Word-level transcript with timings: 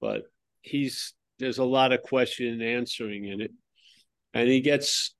but 0.00 0.22
he's 0.62 1.14
there's 1.38 1.58
a 1.58 1.64
lot 1.64 1.92
of 1.92 2.02
question 2.02 2.48
and 2.48 2.62
answering 2.62 3.24
in 3.24 3.40
it. 3.40 3.52
And 4.34 4.48
he 4.48 4.60
gets 4.60 5.14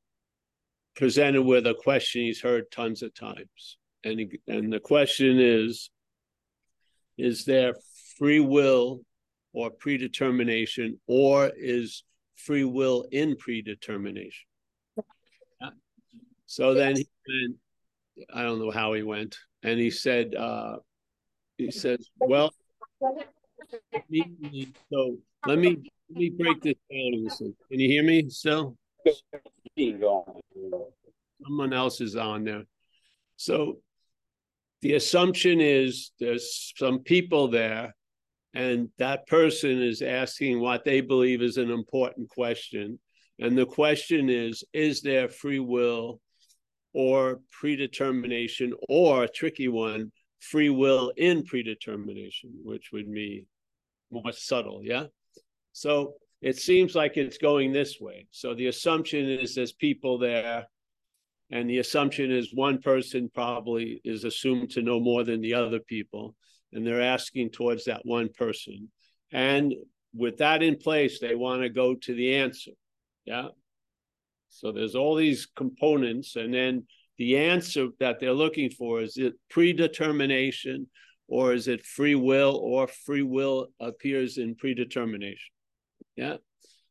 presented 0.97 1.43
with 1.43 1.67
a 1.67 1.75
question 1.75 2.23
he's 2.23 2.41
heard 2.41 2.71
tons 2.71 3.03
of 3.03 3.15
times. 3.15 3.79
And 4.05 4.19
he, 4.19 4.41
and 4.47 4.73
the 4.73 4.81
question 4.81 5.39
is 5.39 5.91
is 7.17 7.45
there 7.45 7.75
free 8.17 8.41
will 8.41 9.01
or 9.53 9.71
predetermination 9.71 11.01
or 11.07 11.51
is 11.57 12.05
free 12.37 12.65
will 12.65 13.07
in 13.11 13.37
predetermination? 13.37 14.47
So 16.47 16.73
then 16.73 16.97
he 16.97 17.07
went, 17.29 17.57
I 18.33 18.43
don't 18.43 18.59
know 18.59 18.71
how 18.71 18.95
he 18.95 19.03
went, 19.03 19.37
and 19.63 19.79
he 19.79 19.91
said, 19.91 20.35
uh, 20.35 20.77
he 21.59 21.71
says, 21.71 22.09
well, 22.19 22.55
so 24.91 25.17
let 25.47 25.59
me 25.59 25.79
let 26.11 26.19
me 26.19 26.31
break 26.31 26.63
this 26.63 26.75
down. 26.91 27.55
Can 27.71 27.81
you 27.81 27.89
hear 27.89 28.03
me 28.03 28.29
still? 28.29 28.77
Someone 31.43 31.73
else 31.73 32.01
is 32.01 32.17
on 32.17 32.45
there. 32.45 32.65
So 33.37 33.79
the 34.83 34.95
assumption 34.95 35.61
is 35.61 36.13
there's 36.19 36.73
some 36.77 37.01
people 37.01 37.49
there, 37.49 37.95
and 38.55 38.89
that 38.99 39.27
person 39.27 39.83
is 39.83 40.03
asking 40.03 40.61
what 40.61 40.85
they 40.85 41.01
believe 41.01 41.43
is 41.43 41.57
an 41.57 41.71
important 41.71 42.29
question. 42.31 42.99
And 43.39 43.57
the 43.57 43.67
question 43.67 44.29
is 44.31 44.65
Is 44.73 45.03
there 45.03 45.29
free 45.29 45.61
will 45.61 46.21
or 46.95 47.41
predetermination, 47.53 48.73
or 48.89 49.25
a 49.25 49.29
tricky 49.29 49.69
one, 49.69 50.11
free 50.41 50.71
will 50.71 51.13
in 51.17 51.45
predetermination, 51.45 52.51
which 52.65 52.91
would 52.93 53.13
be 53.13 53.45
more 54.11 54.33
subtle? 54.33 54.81
Yeah. 54.83 55.05
So 55.73 56.15
it 56.41 56.57
seems 56.57 56.95
like 56.95 57.17
it's 57.17 57.39
going 57.39 57.73
this 57.73 57.99
way. 58.01 58.27
So 58.31 58.55
the 58.55 58.67
assumption 58.67 59.29
is 59.29 59.55
there's 59.55 59.73
people 59.73 60.19
there, 60.19 60.67
and 61.51 61.69
the 61.69 61.79
assumption 61.79 62.31
is 62.31 62.55
one 62.55 62.79
person 62.81 63.31
probably 63.35 64.01
is 64.05 64.25
assumed 64.25 64.71
to 64.71 64.83
know 64.83 65.01
more 65.01 65.25
than 65.25 65.41
the 65.41 65.55
other 65.55 65.81
people, 65.81 66.35
and 66.73 66.87
they're 66.87 67.03
asking 67.03 67.51
towards 67.51 67.85
that 67.85 68.03
one 68.05 68.29
person. 68.37 68.91
And 69.33 69.75
with 70.15 70.39
that 70.39 70.63
in 70.63 70.77
place, 70.77 71.21
they 71.21 71.35
want 71.35 71.63
to 71.63 71.69
go 71.69 71.95
to 71.95 72.15
the 72.15 72.37
answer. 72.37 72.73
Yeah. 73.25 73.49
So 74.49 74.73
there's 74.73 74.95
all 74.95 75.15
these 75.15 75.47
components, 75.57 76.37
and 76.37 76.53
then 76.53 76.87
the 77.19 77.37
answer 77.37 77.89
that 77.99 78.21
they're 78.21 78.33
looking 78.33 78.71
for 78.71 79.03
is 79.03 79.17
it 79.17 79.35
predetermination 79.51 80.87
or 81.29 81.53
is 81.53 81.69
it 81.69 81.85
free 81.85 82.15
will 82.15 82.57
or 82.57 82.89
free 82.89 83.23
will 83.23 83.69
appears 83.79 84.39
in 84.39 84.55
predetermination? 84.55 85.53
Yeah. 86.17 86.37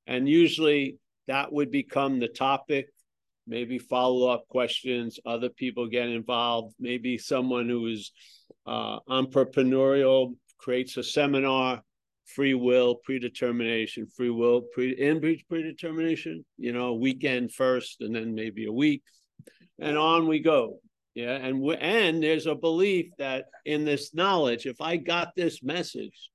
And 0.05 0.29
usually 0.29 0.97
that 1.27 1.51
would 1.51 1.71
become 1.71 2.19
the 2.19 2.27
topic 2.27 2.87
maybe 3.47 3.79
follow-up 3.79 4.47
questions 4.49 5.19
other 5.25 5.49
people 5.49 5.87
get 5.87 6.09
involved 6.09 6.75
maybe 6.79 7.17
someone 7.17 7.69
who 7.69 7.87
is 7.87 8.11
uh, 8.65 8.99
entrepreneurial 9.09 10.33
creates 10.57 10.97
a 10.97 11.03
seminar 11.03 11.81
free 12.25 12.53
will 12.53 12.95
predetermination 12.95 14.05
free 14.07 14.29
will 14.29 14.61
pre 14.73 14.91
in 14.91 15.21
predetermination 15.49 16.43
you 16.57 16.73
know 16.73 16.93
weekend 16.93 17.51
first 17.53 18.01
and 18.01 18.13
then 18.13 18.35
maybe 18.35 18.65
a 18.65 18.71
week 18.71 19.01
and 19.79 19.97
on 19.97 20.27
we 20.27 20.39
go 20.39 20.79
yeah 21.17 21.31
and 21.31 21.65
and 21.81 22.21
there's 22.21 22.45
a 22.45 22.53
belief 22.53 23.07
that 23.17 23.45
in 23.65 23.85
this 23.85 24.13
knowledge 24.13 24.67
if 24.67 24.79
i 24.81 24.97
got 24.97 25.35
this 25.35 25.63
message 25.63 26.29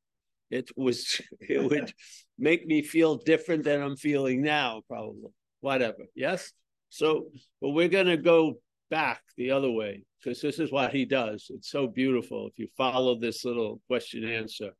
it 0.50 0.70
was 0.76 1.20
it 1.40 1.62
would 1.62 1.92
make 2.36 2.66
me 2.66 2.82
feel 2.82 3.14
different 3.14 3.62
than 3.62 3.80
i'm 3.80 3.96
feeling 3.96 4.42
now 4.42 4.82
probably. 4.88 5.30
Whatever 5.60 6.06
yes? 6.16 6.52
So 6.88 7.28
but 7.60 7.70
we're 7.70 7.88
to 7.88 8.16
go 8.16 8.54
back 8.90 9.22
the 9.36 9.52
other 9.52 9.70
way 9.70 10.02
because 10.18 10.40
this 10.40 10.58
is 10.58 10.72
what 10.72 10.92
he 10.92 11.04
does. 11.04 11.46
It's 11.50 11.70
so 11.70 11.86
beautiful 11.86 12.48
if 12.48 12.58
you 12.58 12.66
follow 12.76 13.14
this 13.14 13.44
little 13.44 13.80
question 13.86 14.28
answer. 14.28 14.70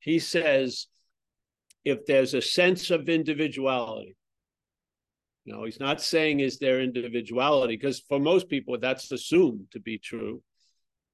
He 0.00 0.18
says 0.18 0.86
if 1.84 2.06
there's 2.06 2.32
a 2.32 2.40
sense 2.40 2.90
of 2.90 3.10
individuality 3.10 4.16
you 5.44 5.52
know, 5.52 5.64
he's 5.64 5.80
not 5.80 6.00
saying 6.00 6.40
is 6.40 6.58
their 6.58 6.80
individuality, 6.80 7.76
because 7.76 8.00
for 8.00 8.20
most 8.20 8.48
people 8.48 8.78
that's 8.78 9.10
assumed 9.10 9.66
to 9.72 9.80
be 9.80 9.98
true. 9.98 10.42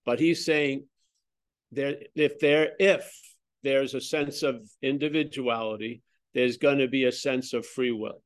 But 0.05 0.21
he's 0.21 0.44
saying 0.44 0.84
there 1.72 1.97
if 2.15 2.38
there 2.38 2.72
if 2.78 3.11
there's 3.62 3.94
a 3.94 4.00
sense 4.00 4.43
of 4.43 4.56
individuality, 4.83 6.03
there's 6.34 6.59
going 6.59 6.78
to 6.78 6.88
be 6.88 7.05
a 7.05 7.12
sense 7.12 7.53
of 7.53 7.67
free 7.67 7.93
will. 7.93 8.22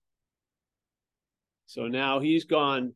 So 1.66 1.86
now 1.86 2.20
he's 2.20 2.44
gone 2.44 2.94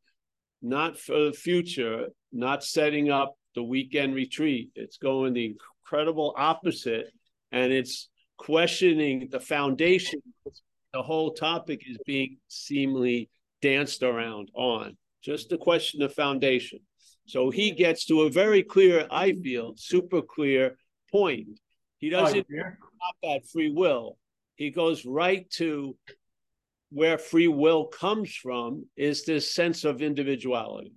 not 0.61 0.99
for 0.99 1.27
the 1.27 1.33
future, 1.33 2.09
not 2.33 2.65
setting 2.65 3.11
up 3.11 3.37
the 3.55 3.63
weekend 3.63 4.15
retreat. 4.15 4.71
It's 4.75 4.99
going 4.99 5.33
the 5.33 5.57
incredible 5.85 6.35
opposite, 6.37 7.13
and 7.53 7.73
it's 7.73 8.09
questioning 8.37 9.29
the 9.31 9.41
foundation 9.41 10.21
the 10.97 11.03
whole 11.03 11.31
topic 11.31 11.83
is 11.87 11.99
being 12.07 12.39
seemingly 12.49 13.29
danced 13.61 14.03
around 14.03 14.51
on. 14.55 14.97
Just 15.23 15.53
a 15.53 15.59
question 15.59 16.01
of 16.01 16.15
foundation. 16.15 16.79
So 17.27 17.51
he 17.51 17.73
gets 17.73 18.07
to 18.07 18.23
a 18.23 18.31
very 18.31 18.63
clear, 18.63 19.07
I 19.11 19.33
feel, 19.33 19.75
super 19.77 20.23
clear 20.23 20.79
point. 21.13 21.61
He 21.99 22.15
oh, 22.15 22.21
doesn't 22.21 22.47
oh, 22.51 22.63
stop 22.97 23.31
at 23.31 23.47
free 23.47 23.71
will. 23.71 24.17
He 24.55 24.71
goes 24.71 25.05
right 25.05 25.49
to 25.51 25.95
where 26.91 27.19
free 27.19 27.49
will 27.49 27.85
comes 27.89 28.35
from 28.35 28.87
is 28.97 29.27
this 29.27 29.53
sense 29.53 29.85
of 29.85 30.01
individuality. 30.01 30.95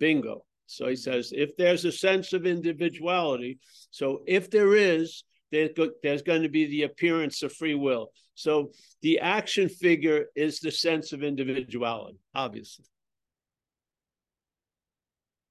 Bingo. 0.00 0.44
So 0.66 0.88
he 0.88 0.96
says, 0.96 1.32
if 1.32 1.56
there's 1.56 1.84
a 1.84 1.92
sense 1.92 2.32
of 2.32 2.44
individuality, 2.44 3.60
so 3.92 4.22
if 4.26 4.50
there 4.50 4.74
is, 4.74 5.22
there's 5.52 6.22
going 6.22 6.42
to 6.42 6.48
be 6.48 6.66
the 6.66 6.82
appearance 6.82 7.44
of 7.44 7.52
free 7.52 7.76
will. 7.76 8.10
So 8.38 8.70
the 9.02 9.18
action 9.18 9.68
figure 9.68 10.26
is 10.36 10.60
the 10.60 10.70
sense 10.70 11.12
of 11.12 11.24
individuality, 11.24 12.20
obviously. 12.36 12.84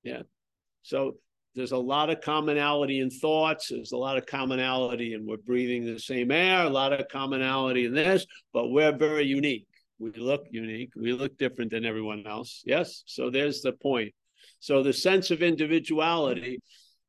Yeah. 0.03 0.21
So 0.83 1.17
there's 1.53 1.73
a 1.73 1.77
lot 1.77 2.09
of 2.09 2.21
commonality 2.21 3.01
in 3.01 3.09
thoughts. 3.09 3.67
There's 3.67 3.91
a 3.91 3.97
lot 3.97 4.15
of 4.15 4.25
commonality 4.25 5.15
and 5.15 5.27
we're 5.27 5.35
breathing 5.35 5.83
the 5.83 5.99
same 5.99 6.31
air, 6.31 6.63
a 6.63 6.69
lot 6.69 6.93
of 6.93 7.09
commonality 7.09 7.87
in 7.87 7.93
this, 7.93 8.25
but 8.53 8.69
we're 8.69 8.95
very 8.95 9.25
unique. 9.25 9.67
We 9.99 10.11
look 10.11 10.45
unique. 10.49 10.91
We 10.95 11.11
look 11.11 11.37
different 11.37 11.71
than 11.71 11.85
everyone 11.85 12.25
else. 12.25 12.63
Yes. 12.65 13.03
So 13.05 13.29
there's 13.29 13.61
the 13.61 13.73
point. 13.73 14.13
So 14.61 14.81
the 14.81 14.93
sense 14.93 15.29
of 15.29 15.43
individuality 15.43 16.61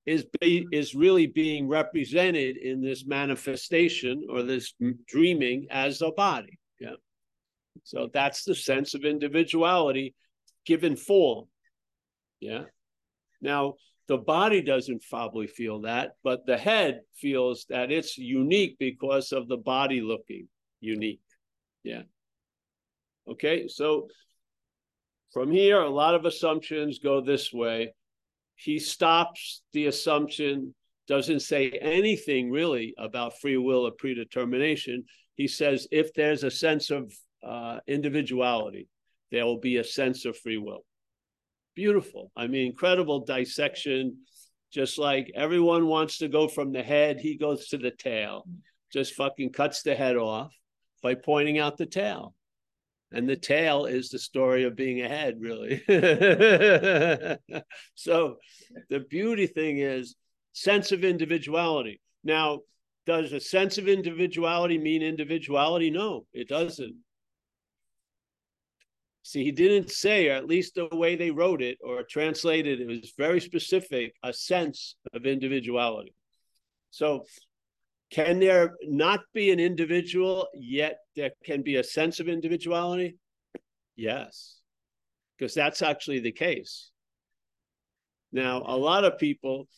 is 0.08 0.24
be, 0.40 0.66
is 0.72 0.94
really 0.94 1.26
being 1.26 1.68
represented 1.68 2.56
in 2.56 2.80
this 2.80 3.04
manifestation 3.04 4.26
or 4.30 4.42
this 4.42 4.72
dreaming 5.06 5.66
as 5.70 6.00
a 6.00 6.10
body. 6.12 6.58
Yeah. 6.80 6.96
So 7.84 8.08
that's 8.14 8.44
the 8.44 8.54
sense 8.54 8.94
of 8.94 9.04
individuality 9.04 10.14
given 10.64 10.96
form. 10.96 11.44
Yeah. 12.40 12.64
Now 13.42 13.74
the 14.06 14.16
body 14.16 14.62
doesn't 14.62 15.02
probably 15.10 15.46
feel 15.46 15.82
that, 15.82 16.12
but 16.24 16.46
the 16.46 16.56
head 16.56 17.02
feels 17.14 17.66
that 17.68 17.92
it's 17.92 18.16
unique 18.16 18.76
because 18.78 19.32
of 19.32 19.46
the 19.46 19.58
body 19.58 20.00
looking 20.00 20.48
unique. 20.80 21.20
Yeah. 21.84 22.04
Okay, 23.30 23.68
so 23.68 24.08
from 25.34 25.50
here, 25.52 25.82
a 25.82 25.90
lot 25.90 26.14
of 26.14 26.24
assumptions 26.24 26.98
go 26.98 27.20
this 27.20 27.52
way 27.52 27.92
he 28.58 28.78
stops 28.80 29.62
the 29.72 29.86
assumption, 29.86 30.74
doesn't 31.06 31.40
say 31.40 31.70
anything 31.70 32.50
really 32.50 32.92
about 32.98 33.38
free 33.38 33.56
will 33.56 33.86
or 33.86 33.92
predetermination. 33.92 35.04
He 35.36 35.46
says 35.46 35.86
if 35.92 36.12
there's 36.12 36.42
a 36.42 36.50
sense 36.50 36.90
of 36.90 37.12
uh, 37.46 37.78
individuality, 37.86 38.88
there 39.30 39.46
will 39.46 39.60
be 39.60 39.76
a 39.76 39.84
sense 39.84 40.24
of 40.24 40.36
free 40.36 40.58
will. 40.58 40.84
Beautiful. 41.76 42.32
I 42.36 42.48
mean, 42.48 42.66
incredible 42.66 43.24
dissection. 43.24 44.18
Just 44.72 44.98
like 44.98 45.30
everyone 45.36 45.86
wants 45.86 46.18
to 46.18 46.28
go 46.28 46.48
from 46.48 46.72
the 46.72 46.82
head, 46.82 47.20
he 47.20 47.36
goes 47.36 47.68
to 47.68 47.78
the 47.78 47.92
tail. 47.92 48.44
Just 48.92 49.14
fucking 49.14 49.52
cuts 49.52 49.82
the 49.82 49.94
head 49.94 50.16
off 50.16 50.52
by 51.00 51.14
pointing 51.14 51.58
out 51.58 51.76
the 51.76 51.86
tail 51.86 52.34
and 53.12 53.28
the 53.28 53.36
tail 53.36 53.86
is 53.86 54.08
the 54.08 54.18
story 54.18 54.64
of 54.64 54.76
being 54.76 55.02
ahead 55.02 55.36
really. 55.40 55.82
So 57.94 58.36
the 58.90 59.00
beauty 59.00 59.46
thing 59.46 59.78
is 59.78 60.14
sense 60.52 60.92
of 60.92 61.04
individuality. 61.04 62.00
Now 62.24 62.60
does 63.06 63.32
a 63.32 63.40
sense 63.40 63.78
of 63.78 63.88
individuality 63.88 64.78
mean 64.78 65.02
individuality? 65.02 65.90
No 65.90 66.26
it 66.32 66.48
doesn't. 66.48 66.96
See 69.22 69.44
he 69.44 69.52
didn't 69.52 69.90
say 69.90 70.28
or 70.28 70.36
at 70.36 70.46
least 70.46 70.74
the 70.74 70.88
way 70.92 71.16
they 71.16 71.30
wrote 71.30 71.62
it 71.62 71.78
or 71.82 72.02
translated 72.02 72.80
it 72.80 72.86
was 72.86 73.12
very 73.16 73.40
specific 73.40 74.14
a 74.22 74.32
sense 74.32 74.96
of 75.12 75.26
individuality. 75.26 76.14
So 76.90 77.24
Can 78.10 78.38
there 78.38 78.74
not 78.84 79.20
be 79.34 79.50
an 79.50 79.60
individual, 79.60 80.48
yet 80.54 80.98
there 81.14 81.32
can 81.44 81.62
be 81.62 81.76
a 81.76 81.84
sense 81.84 82.20
of 82.20 82.28
individuality? 82.28 83.16
Yes, 83.96 84.60
because 85.36 85.54
that's 85.54 85.82
actually 85.82 86.20
the 86.20 86.32
case. 86.32 86.90
Now, 88.32 88.62
a 88.64 88.76
lot 88.76 89.04
of 89.04 89.18
people, 89.18 89.68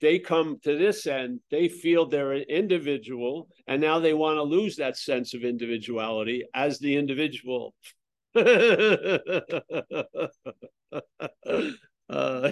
they 0.00 0.18
come 0.18 0.58
to 0.64 0.76
this 0.76 1.06
end, 1.06 1.40
they 1.50 1.68
feel 1.68 2.06
they're 2.06 2.32
an 2.32 2.44
individual, 2.48 3.48
and 3.66 3.80
now 3.80 3.98
they 3.98 4.14
want 4.14 4.36
to 4.36 4.42
lose 4.42 4.76
that 4.76 4.96
sense 4.96 5.34
of 5.34 5.44
individuality 5.44 6.44
as 6.54 6.78
the 6.78 6.96
individual. 6.96 7.74
uh, 12.08 12.50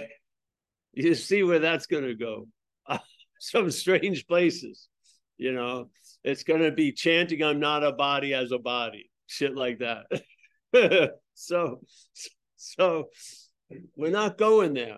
you 0.93 1.15
see 1.15 1.43
where 1.43 1.59
that's 1.59 1.87
going 1.87 2.03
to 2.03 2.15
go. 2.15 2.47
Some 3.39 3.71
strange 3.71 4.27
places, 4.27 4.89
you 5.39 5.53
know. 5.53 5.89
It's 6.23 6.43
going 6.43 6.61
to 6.61 6.71
be 6.71 6.91
chanting, 6.91 7.41
I'm 7.41 7.59
not 7.59 7.83
a 7.83 7.93
body 7.93 8.33
as 8.33 8.51
a 8.51 8.59
body, 8.59 9.09
shit 9.25 9.55
like 9.55 9.79
that. 9.79 10.05
so, 11.33 11.79
so 12.57 13.05
we're 13.95 14.11
not 14.11 14.37
going 14.37 14.73
there. 14.73 14.97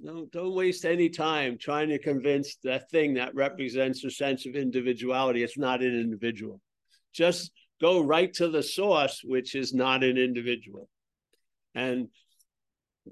No, 0.00 0.26
don't 0.32 0.54
waste 0.54 0.84
any 0.84 1.08
time 1.08 1.56
trying 1.58 1.90
to 1.90 1.98
convince 1.98 2.56
that 2.64 2.90
thing 2.90 3.14
that 3.14 3.34
represents 3.34 4.02
a 4.02 4.10
sense 4.10 4.46
of 4.46 4.56
individuality. 4.56 5.44
It's 5.44 5.58
not 5.58 5.82
an 5.82 5.94
individual. 5.94 6.60
Just 7.12 7.52
go 7.80 8.00
right 8.00 8.32
to 8.34 8.48
the 8.48 8.62
source, 8.62 9.20
which 9.22 9.54
is 9.54 9.72
not 9.72 10.02
an 10.02 10.16
individual. 10.16 10.88
And 11.74 12.08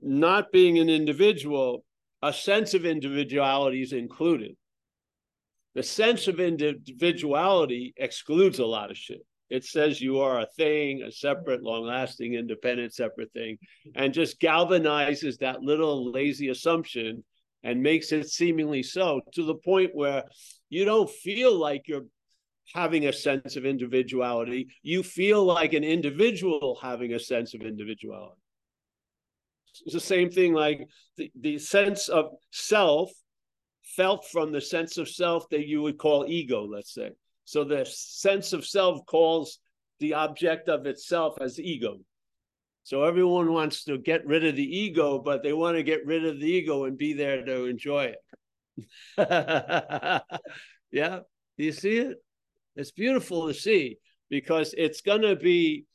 not 0.02 0.50
being 0.50 0.79
an 0.79 0.88
individual, 0.88 1.85
a 2.23 2.32
sense 2.32 2.75
of 2.75 2.85
individuality 2.85 3.82
is 3.82 3.93
included. 3.93 4.56
The 5.76 5.82
sense 5.82 6.26
of 6.26 6.40
individuality 6.40 7.93
excludes 7.99 8.61
a 8.61 8.64
lot 8.64 8.90
of 8.90 8.96
shit. 8.96 9.20
It 9.50 9.62
says 9.62 10.00
you 10.00 10.20
are 10.20 10.40
a 10.40 10.46
thing, 10.56 11.02
a 11.02 11.12
separate, 11.12 11.62
long 11.62 11.84
lasting, 11.84 12.32
independent, 12.32 12.94
separate 12.94 13.31
thing, 13.34 13.58
and 13.94 14.14
just 14.14 14.40
galvanizes 14.40 15.37
that 15.40 15.61
little 15.61 16.11
lazy 16.11 16.49
assumption 16.49 17.23
and 17.62 17.82
makes 17.82 18.11
it 18.11 18.31
seemingly 18.31 18.82
so 18.82 19.20
to 19.34 19.44
the 19.44 19.56
point 19.56 19.90
where 19.93 20.25
you 20.70 20.87
don't 20.87 21.11
feel 21.11 21.55
like 21.55 21.82
you're 21.88 22.06
having 22.73 23.06
a 23.06 23.12
sense 23.12 23.56
of 23.56 23.67
individuality. 23.67 24.69
You 24.82 25.02
feel 25.02 25.44
like 25.44 25.75
an 25.75 25.84
individual 25.84 26.78
having 26.81 27.12
a 27.12 27.20
sense 27.20 27.52
of 27.52 27.61
individuality. 27.61 28.40
It's 29.84 29.93
the 29.93 30.00
same 30.00 30.31
thing 30.31 30.55
like 30.55 30.88
the, 31.19 31.31
the 31.38 31.58
sense 31.58 32.08
of 32.08 32.31
self 32.50 33.11
felt 33.97 34.27
from 34.27 34.53
the 34.53 34.61
sense 34.61 34.99
of 34.99 35.09
self 35.09 35.49
that 35.49 35.67
you 35.67 35.83
would 35.83 35.99
call 35.99 36.27
ego, 36.29 36.65
let's 36.65 36.93
say. 36.93 37.11
So 37.45 37.65
the 37.65 37.85
sense 37.87 38.53
of 38.53 38.67
self 38.67 39.05
calls 39.07 39.59
the 40.01 40.15
object 40.15 40.69
of 40.69 40.87
itself 40.87 41.39
as 41.41 41.59
ego. 41.59 41.99
So 42.83 43.03
everyone 43.05 43.53
wants 43.53 43.85
to 43.85 43.99
get 43.99 44.27
rid 44.27 44.45
of 44.45 44.55
the 44.55 44.79
ego, 44.79 45.19
but 45.19 45.43
they 45.43 45.53
want 45.53 45.77
to 45.77 45.83
get 45.83 46.07
rid 46.07 46.25
of 46.25 46.39
the 46.39 46.47
ego 46.47 46.85
and 46.85 46.97
be 46.97 47.15
there 47.15 47.45
to 47.45 47.65
enjoy 47.65 48.15
it. 48.15 48.19
yeah, 50.91 51.21
do 51.59 51.65
you 51.65 51.73
see 51.73 51.99
it? 51.99 52.19
It's 52.77 52.93
beautiful 52.93 53.49
to 53.49 53.55
see 53.55 53.99
because 54.29 54.75
it's 54.77 55.01
going 55.01 55.23
to 55.23 55.35
be 55.35 55.87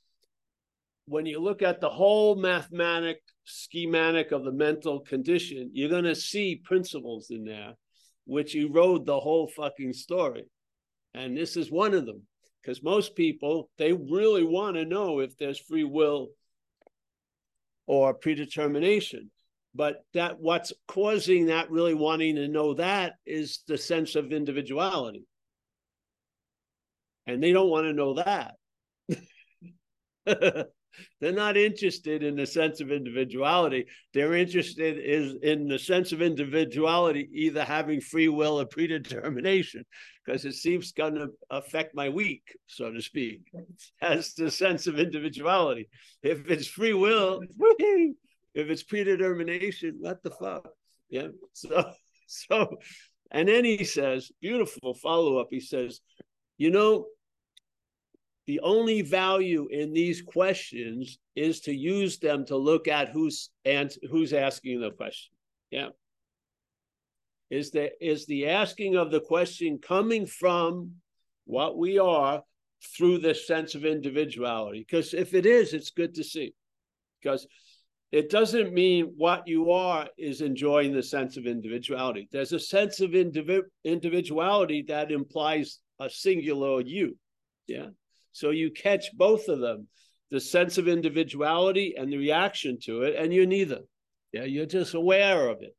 when 1.06 1.25
you 1.25 1.39
look 1.39 1.62
at 1.62 1.81
the 1.81 1.89
whole 1.89 2.36
mathematic 2.36 3.21
schematic 3.44 4.31
of 4.31 4.44
the 4.44 4.51
mental 4.51 5.01
condition, 5.01 5.69
you're 5.74 5.89
going 5.89 6.06
to 6.06 6.15
see 6.15 6.62
principles 6.63 7.27
in 7.30 7.44
there 7.44 7.74
which 8.31 8.55
erode 8.55 9.05
the 9.05 9.19
whole 9.19 9.45
fucking 9.45 9.91
story. 9.91 10.45
And 11.13 11.35
this 11.35 11.57
is 11.57 11.69
one 11.69 11.93
of 11.93 12.05
them 12.05 12.21
because 12.61 12.81
most 12.81 13.13
people, 13.13 13.69
they 13.77 13.91
really 13.91 14.45
want 14.45 14.77
to 14.77 14.85
know 14.85 15.19
if 15.19 15.35
there's 15.35 15.59
free 15.59 15.83
will 15.83 16.29
or 17.87 18.13
predetermination. 18.13 19.29
But 19.75 20.05
that 20.13 20.39
what's 20.39 20.71
causing 20.87 21.47
that 21.47 21.69
really 21.69 21.93
wanting 21.93 22.37
to 22.37 22.47
know 22.47 22.75
that 22.75 23.15
is 23.25 23.63
the 23.67 23.77
sense 23.77 24.15
of 24.15 24.31
individuality. 24.31 25.25
And 27.27 27.43
they 27.43 27.51
don't 27.51 27.69
want 27.69 27.87
to 27.87 27.93
know 27.93 28.13
that. 28.13 28.55
They're 31.19 31.31
not 31.31 31.57
interested 31.57 32.23
in 32.23 32.35
the 32.35 32.45
sense 32.45 32.81
of 32.81 32.91
individuality. 32.91 33.85
They're 34.13 34.35
interested 34.35 34.97
is 34.97 35.35
in 35.41 35.67
the 35.67 35.79
sense 35.79 36.11
of 36.11 36.21
individuality, 36.21 37.29
either 37.33 37.63
having 37.63 38.01
free 38.01 38.29
will 38.29 38.59
or 38.59 38.65
predetermination, 38.65 39.85
because 40.25 40.45
it 40.45 40.53
seems 40.53 40.91
going 40.91 41.15
to 41.15 41.29
affect 41.49 41.95
my 41.95 42.09
week, 42.09 42.43
so 42.67 42.91
to 42.91 43.01
speak. 43.01 43.41
As 44.01 44.33
the 44.33 44.51
sense 44.51 44.88
of 44.88 44.99
individuality. 44.99 45.89
If 46.23 46.49
it's 46.49 46.67
free 46.67 46.93
will, 46.93 47.41
if 48.53 48.69
it's 48.69 48.83
predetermination, 48.83 49.97
what 49.99 50.21
the 50.23 50.31
fuck? 50.31 50.69
Yeah. 51.09 51.27
So 51.53 51.91
so 52.27 52.77
and 53.31 53.47
then 53.47 53.63
he 53.63 53.85
says, 53.85 54.31
beautiful 54.41 54.93
follow-up. 54.93 55.47
He 55.49 55.61
says, 55.61 56.01
you 56.57 56.69
know, 56.69 57.05
the 58.51 58.59
only 58.63 59.01
value 59.01 59.69
in 59.71 59.94
these 59.94 60.21
questions 60.21 61.19
is 61.38 61.62
to 61.62 61.74
use 61.74 62.19
them 62.19 62.45
to 62.45 62.57
look 62.57 62.89
at 62.89 63.07
who's 63.07 63.50
and 63.63 63.89
who's 64.09 64.33
asking 64.33 64.81
the 64.81 64.92
question. 64.92 65.31
Yeah. 65.69 65.92
Is 67.50 67.71
the 67.71 67.92
is 68.06 68.25
the 68.25 68.50
asking 68.50 68.98
of 68.98 69.09
the 69.09 69.21
question 69.21 69.80
coming 69.81 70.25
from 70.25 70.95
what 71.45 71.77
we 71.77 71.98
are 71.98 72.44
through 72.98 73.19
this 73.19 73.48
sense 73.48 73.74
of 73.74 73.86
individuality? 73.86 74.80
Because 74.86 75.13
if 75.13 75.33
it 75.33 75.45
is, 75.45 75.74
it's 75.74 75.92
good 75.92 76.13
to 76.15 76.24
see. 76.25 76.53
Because 77.21 77.48
it 78.12 78.30
doesn't 78.30 78.74
mean 78.74 79.13
what 79.15 79.48
you 79.48 79.71
are 79.71 80.09
is 80.18 80.42
enjoying 80.42 80.94
the 80.94 81.03
sense 81.03 81.38
of 81.38 81.45
individuality. 81.45 82.27
There's 82.33 82.51
a 82.51 82.59
sense 82.59 83.00
of 83.00 83.12
indivi- 83.12 83.71
individuality 83.86 84.83
that 84.89 85.09
implies 85.09 85.80
a 86.01 86.09
singular 86.09 86.81
you. 86.81 87.18
Yeah. 87.65 87.92
So 88.31 88.49
you 88.51 88.71
catch 88.71 89.05
both 89.17 89.47
of 89.47 89.59
them 89.59 89.87
the 90.29 90.39
sense 90.39 90.77
of 90.77 90.87
individuality 90.87 91.95
and 91.97 92.11
the 92.11 92.17
reaction 92.17 92.77
to 92.83 93.03
it, 93.03 93.15
and 93.15 93.33
you're 93.33 93.45
neither. 93.45 93.81
Yeah, 94.31 94.45
you're 94.45 94.65
just 94.65 94.93
aware 94.93 95.49
of 95.49 95.61
it. 95.61 95.75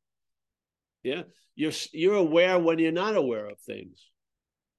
Yeah, 1.01 1.23
you're 1.55 1.71
you're 1.91 2.15
aware 2.15 2.59
when 2.59 2.77
you're 2.77 2.91
not 2.91 3.15
aware 3.15 3.47
of 3.47 3.59
things. 3.59 4.09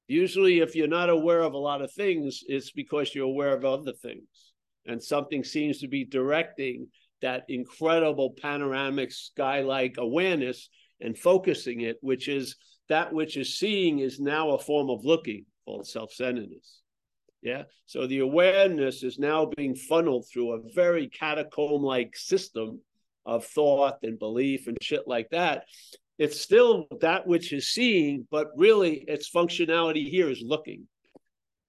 Usually, 0.07 0.61
if 0.61 0.77
you're 0.77 0.87
not 0.87 1.11
aware 1.11 1.41
of 1.41 1.55
a 1.55 1.59
lot 1.59 1.83
of 1.83 1.93
things, 1.93 2.43
it's 2.47 2.71
because 2.71 3.15
you're 3.15 3.25
aware 3.25 3.55
of 3.55 3.65
other 3.65 3.93
things, 3.93 4.53
and 4.87 5.03
something 5.03 5.43
seems 5.43 5.81
to 5.81 5.89
be 5.89 6.05
directing 6.05 6.87
that 7.21 7.45
incredible 7.49 8.35
panoramic 8.41 9.11
sky-like 9.11 9.97
awareness 9.99 10.69
and 11.01 11.19
focusing 11.19 11.81
it, 11.81 11.97
which 12.01 12.29
is 12.29 12.55
that 12.89 13.13
which 13.13 13.37
is 13.37 13.59
seeing 13.59 13.99
is 13.99 14.21
now 14.21 14.51
a 14.51 14.59
form 14.59 14.89
of 14.89 15.05
looking 15.05 15.47
called 15.65 15.87
self-centeredness. 15.87 16.84
Yeah. 17.45 17.65
So 17.85 18.07
the 18.07 18.21
awareness 18.21 19.03
is 19.03 19.19
now 19.19 19.51
being 19.57 19.77
funneled 19.77 20.27
through 20.27 20.53
a 20.53 20.73
very 20.75 21.09
catacomb 21.09 21.83
like 21.83 22.17
system 22.17 22.81
of 23.27 23.45
thought 23.45 23.99
and 24.03 24.19
belief 24.19 24.67
and 24.67 24.79
shit 24.81 25.07
like 25.07 25.29
that. 25.31 25.65
It's 26.19 26.41
still 26.41 26.87
that 27.03 27.27
which 27.27 27.53
is 27.53 27.69
seeing, 27.69 28.27
but 28.31 28.49
really 28.57 29.05
its 29.07 29.31
functionality 29.31 30.09
here 30.09 30.31
is 30.31 30.43
looking. 30.45 30.89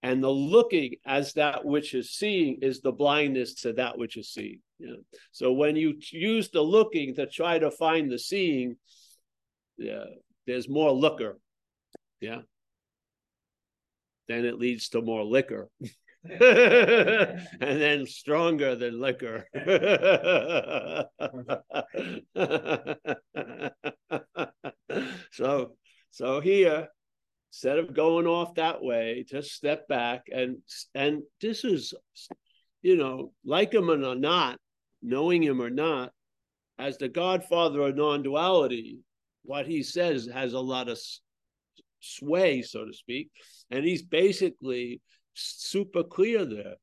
And 0.02 0.24
the 0.24 0.30
looking 0.30 0.94
as 1.04 1.34
that 1.34 1.64
which 1.64 1.92
is 1.92 2.10
seeing 2.10 2.60
is 2.62 2.80
the 2.80 2.92
blindness 2.92 3.54
to 3.62 3.74
that 3.74 3.98
which 3.98 4.16
is 4.16 4.30
seeing. 4.30 4.60
Yeah. 4.78 4.96
So 5.32 5.52
when 5.52 5.76
you 5.76 5.98
use 6.10 6.48
the 6.48 6.62
looking 6.62 7.14
to 7.16 7.26
try 7.26 7.58
to 7.58 7.70
find 7.70 8.10
the 8.10 8.18
seeing, 8.18 8.76
yeah, 9.76 10.04
there's 10.46 10.70
more 10.70 10.92
looker. 10.92 11.38
Yeah 12.20 12.42
then 14.28 14.44
it 14.44 14.58
leads 14.58 14.88
to 14.90 15.02
more 15.02 15.24
liquor. 15.24 15.68
and 16.24 17.40
then 17.60 18.06
stronger 18.06 18.74
than 18.74 19.00
liquor. 19.00 19.46
so 25.32 25.76
so 26.10 26.40
here 26.40 26.72
uh, 26.72 26.84
instead 27.50 27.78
of 27.78 27.94
going 27.94 28.26
off 28.26 28.54
that 28.54 28.82
way 28.82 29.24
just 29.28 29.52
step 29.52 29.86
back 29.88 30.22
and 30.32 30.58
and 30.94 31.22
this 31.40 31.64
is 31.64 31.94
you 32.82 32.96
know 32.96 33.32
like 33.44 33.72
him 33.72 33.90
or 33.90 34.14
not 34.14 34.58
knowing 35.02 35.42
him 35.42 35.60
or 35.60 35.70
not 35.70 36.12
as 36.78 36.98
the 36.98 37.08
godfather 37.08 37.82
of 37.82 37.96
non-duality 37.96 38.98
what 39.42 39.66
he 39.66 39.82
says 39.82 40.28
has 40.32 40.52
a 40.52 40.60
lot 40.60 40.88
of 40.88 40.98
sway 42.00 42.62
so 42.62 42.84
to 42.84 42.92
speak 42.92 43.30
and 43.70 43.84
he's 43.84 44.02
basically 44.02 45.00
super 45.34 46.02
clear 46.02 46.44
there. 46.44 46.74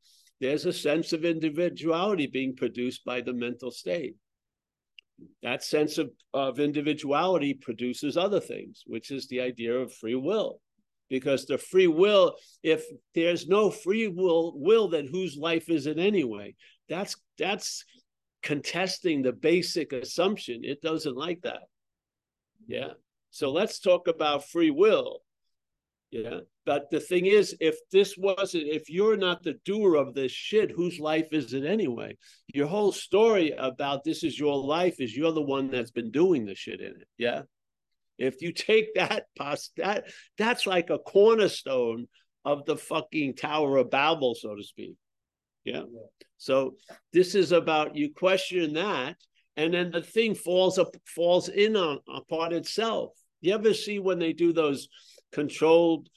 There's 0.42 0.66
a 0.66 0.74
sense 0.74 1.14
of 1.14 1.24
individuality 1.26 2.28
being 2.28 2.56
produced 2.56 3.06
by 3.06 3.22
the 3.22 3.34
mental 3.34 3.72
state. 3.72 4.16
That 5.42 5.64
sense 5.64 5.98
of, 5.98 6.12
of 6.34 6.60
individuality 6.60 7.54
produces 7.54 8.18
other 8.18 8.40
things, 8.42 8.84
which 8.86 9.12
is 9.12 9.28
the 9.28 9.42
idea 9.42 9.74
of 9.76 9.94
free 9.94 10.16
will. 10.16 10.60
because 11.10 11.46
the 11.46 11.58
free 11.60 11.88
will, 11.88 12.36
if 12.64 12.84
there's 13.14 13.48
no 13.48 13.70
free 13.70 14.08
will, 14.08 14.54
will, 14.56 14.88
then 14.90 15.08
whose 15.08 15.38
life 15.38 15.70
is 15.70 15.86
it 15.86 16.00
anyway? 16.00 16.56
That's 16.90 17.16
that's 17.38 17.86
contesting 18.42 19.22
the 19.22 19.32
basic 19.32 19.94
assumption. 19.94 20.62
It 20.64 20.82
doesn't 20.82 21.16
like 21.16 21.42
that. 21.44 21.64
Yeah. 22.68 22.94
So 23.34 23.52
let's 23.52 23.80
talk 23.80 24.08
about 24.08 24.48
free 24.48 24.70
will. 24.70 25.24
Yeah. 26.12 26.42
But 26.68 26.92
the 26.92 27.00
thing 27.00 27.26
is, 27.26 27.58
if 27.60 27.76
this 27.92 28.16
wasn't, 28.16 28.68
if 28.68 28.92
you're 28.92 29.18
not 29.18 29.42
the 29.42 29.56
doer 29.66 29.96
of 29.96 30.14
this 30.14 30.32
shit, 30.32 30.70
whose 30.70 31.00
life 31.00 31.30
is 31.32 31.52
it 31.52 31.66
anyway? 31.66 32.16
Your 32.54 32.68
whole 32.68 32.92
story 32.92 33.52
about 33.58 34.04
this 34.04 34.24
is 34.24 34.40
your 34.40 34.56
life 34.56 35.02
is 35.02 35.18
you're 35.18 35.32
the 35.32 35.42
one 35.42 35.72
that's 35.72 35.90
been 35.90 36.12
doing 36.12 36.46
the 36.46 36.54
shit 36.54 36.80
in 36.80 36.92
it. 36.92 37.08
Yeah. 37.18 37.42
If 38.20 38.44
you 38.44 38.54
take 38.54 38.94
that 38.94 39.26
past 39.36 39.72
that, 39.78 40.06
that's 40.38 40.68
like 40.68 40.92
a 40.92 41.00
cornerstone 41.00 42.08
of 42.46 42.66
the 42.66 42.78
fucking 42.78 43.34
Tower 43.34 43.78
of 43.78 43.90
Babel, 43.90 44.36
so 44.36 44.56
to 44.56 44.64
speak. 44.64 44.94
Yeah. 45.64 45.86
So 46.38 46.76
this 47.12 47.34
is 47.34 47.52
about 47.52 47.96
you 47.96 48.14
question 48.14 48.74
that, 48.74 49.18
and 49.58 49.74
then 49.74 49.90
the 49.90 50.04
thing 50.04 50.36
falls 50.36 50.78
up, 50.78 50.96
falls 51.08 51.50
in 51.50 51.76
on 51.76 52.00
upon 52.08 52.54
itself. 52.54 53.14
You 53.44 53.54
ever 53.54 53.74
see 53.74 54.00
when 54.00 54.20
they 54.20 54.32
do 54.32 54.54
those 54.54 54.88
controlled 55.34 56.08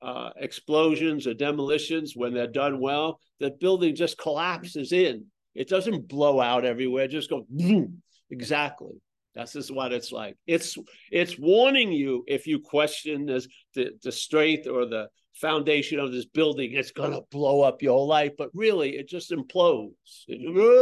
uh, 0.00 0.30
explosions 0.36 1.26
or 1.26 1.34
demolitions 1.34 2.14
when 2.16 2.32
they're 2.32 2.46
done 2.46 2.80
well, 2.80 3.20
the 3.40 3.50
building 3.50 3.94
just 3.94 4.16
collapses 4.16 4.90
in. 4.92 5.26
It 5.54 5.68
doesn't 5.68 6.08
blow 6.08 6.40
out 6.40 6.64
everywhere; 6.64 7.08
just 7.08 7.28
go 7.28 7.46
boom. 7.48 8.02
Exactly. 8.30 8.94
That's 9.34 9.52
just 9.52 9.74
what 9.74 9.92
it's 9.92 10.12
like. 10.12 10.36
It's 10.46 10.78
it's 11.10 11.38
warning 11.38 11.92
you 11.92 12.24
if 12.26 12.46
you 12.46 12.58
question 12.58 13.26
this, 13.26 13.46
the 13.74 13.90
the 14.02 14.10
strength 14.10 14.66
or 14.66 14.86
the 14.86 15.08
foundation 15.34 15.98
of 15.98 16.10
this 16.10 16.24
building, 16.24 16.72
it's 16.72 16.92
gonna 16.92 17.20
blow 17.30 17.60
up 17.60 17.82
your 17.82 18.06
life. 18.06 18.32
But 18.38 18.48
really, 18.54 18.96
it 18.96 19.08
just 19.08 19.30
implodes. 19.30 20.80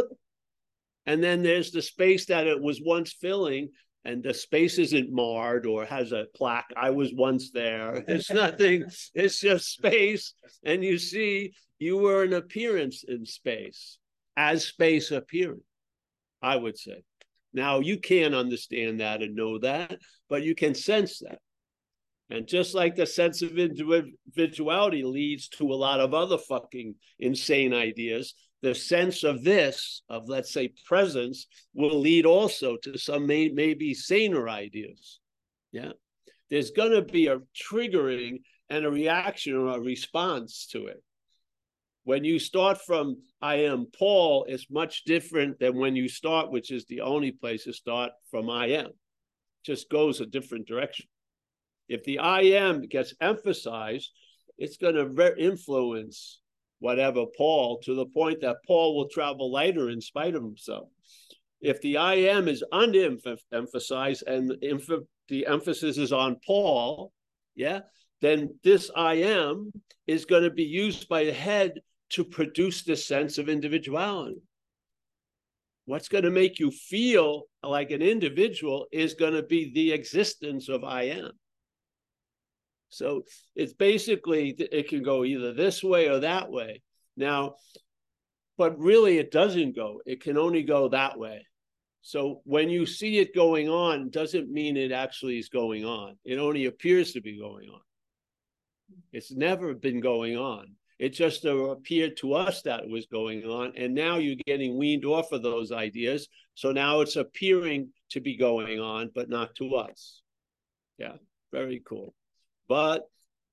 And 1.06 1.24
then 1.24 1.42
there's 1.42 1.72
the 1.72 1.82
space 1.82 2.26
that 2.26 2.46
it 2.46 2.62
was 2.62 2.80
once 2.80 3.12
filling, 3.12 3.70
and 4.04 4.22
the 4.22 4.34
space 4.34 4.78
isn't 4.78 5.12
marred 5.12 5.66
or 5.66 5.84
has 5.84 6.12
a 6.12 6.26
plaque. 6.34 6.72
I 6.76 6.90
was 6.90 7.12
once 7.14 7.50
there. 7.50 8.04
It's 8.08 8.30
nothing. 8.30 8.84
it's 9.14 9.40
just 9.40 9.72
space, 9.72 10.34
and 10.64 10.82
you 10.84 10.98
see, 10.98 11.52
you 11.78 11.98
were 11.98 12.22
an 12.22 12.32
appearance 12.32 13.04
in 13.06 13.26
space 13.26 13.98
as 14.36 14.66
space 14.66 15.10
appearing. 15.10 15.62
I 16.42 16.56
would 16.56 16.78
say. 16.78 17.02
Now, 17.52 17.80
you 17.80 17.98
can't 17.98 18.34
understand 18.34 19.00
that 19.00 19.22
and 19.22 19.34
know 19.34 19.58
that, 19.58 19.98
but 20.28 20.42
you 20.42 20.54
can 20.54 20.74
sense 20.74 21.18
that. 21.18 21.40
And 22.30 22.46
just 22.46 22.74
like 22.74 22.94
the 22.94 23.06
sense 23.06 23.42
of 23.42 23.58
individuality 23.58 25.02
leads 25.02 25.48
to 25.48 25.64
a 25.64 25.74
lot 25.74 25.98
of 25.98 26.14
other 26.14 26.38
fucking 26.38 26.94
insane 27.18 27.74
ideas, 27.74 28.34
the 28.62 28.74
sense 28.74 29.24
of 29.24 29.42
this, 29.42 30.02
of 30.08 30.28
let's 30.28 30.52
say 30.52 30.72
presence, 30.86 31.46
will 31.74 31.98
lead 31.98 32.26
also 32.26 32.76
to 32.78 32.98
some 32.98 33.26
may, 33.26 33.48
maybe 33.48 33.94
saner 33.94 34.48
ideas. 34.48 35.20
Yeah. 35.72 35.92
There's 36.50 36.70
going 36.70 36.92
to 36.92 37.02
be 37.02 37.28
a 37.28 37.38
triggering 37.54 38.40
and 38.68 38.84
a 38.84 38.90
reaction 38.90 39.56
or 39.56 39.76
a 39.76 39.80
response 39.80 40.66
to 40.72 40.86
it. 40.86 41.02
When 42.04 42.24
you 42.24 42.38
start 42.38 42.80
from 42.82 43.18
I 43.40 43.56
am 43.56 43.86
Paul, 43.96 44.46
it's 44.48 44.70
much 44.70 45.04
different 45.04 45.58
than 45.58 45.76
when 45.76 45.96
you 45.96 46.08
start, 46.08 46.50
which 46.50 46.70
is 46.70 46.84
the 46.86 47.02
only 47.02 47.32
place 47.32 47.64
to 47.64 47.72
start 47.72 48.12
from 48.30 48.50
I 48.50 48.68
am. 48.68 48.90
Just 49.64 49.90
goes 49.90 50.20
a 50.20 50.26
different 50.26 50.66
direction. 50.66 51.06
If 51.88 52.04
the 52.04 52.18
I 52.18 52.40
am 52.40 52.82
gets 52.82 53.14
emphasized, 53.20 54.10
it's 54.58 54.76
going 54.76 54.94
to 54.94 55.36
influence 55.38 56.39
whatever 56.80 57.24
Paul 57.36 57.78
to 57.84 57.94
the 57.94 58.06
point 58.06 58.40
that 58.40 58.56
Paul 58.66 58.96
will 58.96 59.08
travel 59.08 59.52
lighter 59.52 59.90
in 59.90 60.00
spite 60.00 60.34
of 60.34 60.42
himself. 60.42 60.88
If 61.60 61.80
the 61.80 61.98
I 61.98 62.14
am 62.14 62.48
is 62.48 62.64
unemphasized 62.72 64.22
and 64.26 64.50
the 65.28 65.46
emphasis 65.46 65.98
is 65.98 66.12
on 66.12 66.36
Paul, 66.46 67.12
yeah, 67.54 67.80
then 68.20 68.58
this 68.64 68.90
I 68.96 69.14
am 69.14 69.72
is 70.06 70.24
going 70.24 70.42
to 70.42 70.50
be 70.50 70.64
used 70.64 71.08
by 71.08 71.24
the 71.24 71.32
head 71.32 71.74
to 72.10 72.24
produce 72.24 72.82
this 72.82 73.06
sense 73.06 73.38
of 73.38 73.48
individuality. 73.48 74.40
What's 75.84 76.08
going 76.08 76.24
to 76.24 76.30
make 76.30 76.58
you 76.58 76.70
feel 76.70 77.44
like 77.62 77.90
an 77.90 78.02
individual 78.02 78.86
is 78.90 79.14
going 79.14 79.34
to 79.34 79.42
be 79.42 79.72
the 79.74 79.92
existence 79.92 80.68
of 80.68 80.84
I 80.84 81.02
am. 81.04 81.32
So 82.90 83.22
it's 83.56 83.72
basically, 83.72 84.50
it 84.50 84.88
can 84.88 85.02
go 85.02 85.24
either 85.24 85.54
this 85.54 85.82
way 85.82 86.08
or 86.08 86.20
that 86.20 86.50
way. 86.50 86.82
Now, 87.16 87.54
but 88.58 88.78
really 88.78 89.18
it 89.18 89.30
doesn't 89.30 89.74
go, 89.74 90.02
it 90.04 90.20
can 90.20 90.36
only 90.36 90.62
go 90.62 90.88
that 90.88 91.18
way. 91.18 91.46
So 92.02 92.40
when 92.44 92.68
you 92.68 92.86
see 92.86 93.18
it 93.18 93.34
going 93.34 93.68
on, 93.68 94.10
doesn't 94.10 94.50
mean 94.50 94.76
it 94.76 94.92
actually 94.92 95.38
is 95.38 95.48
going 95.48 95.84
on. 95.84 96.16
It 96.24 96.38
only 96.38 96.66
appears 96.66 97.12
to 97.12 97.20
be 97.20 97.38
going 97.38 97.68
on. 97.68 97.80
It's 99.12 99.32
never 99.32 99.74
been 99.74 100.00
going 100.00 100.36
on. 100.36 100.74
It 100.98 101.10
just 101.10 101.44
appeared 101.44 102.16
to 102.18 102.34
us 102.34 102.62
that 102.62 102.80
it 102.80 102.90
was 102.90 103.06
going 103.06 103.44
on. 103.44 103.72
And 103.76 103.94
now 103.94 104.16
you're 104.16 104.36
getting 104.46 104.76
weaned 104.76 105.04
off 105.04 105.32
of 105.32 105.42
those 105.42 105.72
ideas. 105.72 106.28
So 106.54 106.72
now 106.72 107.00
it's 107.00 107.16
appearing 107.16 107.90
to 108.10 108.20
be 108.20 108.36
going 108.36 108.80
on, 108.80 109.10
but 109.14 109.30
not 109.30 109.54
to 109.56 109.76
us. 109.76 110.20
Yeah, 110.98 111.14
very 111.52 111.80
cool. 111.86 112.14
But 112.70 113.02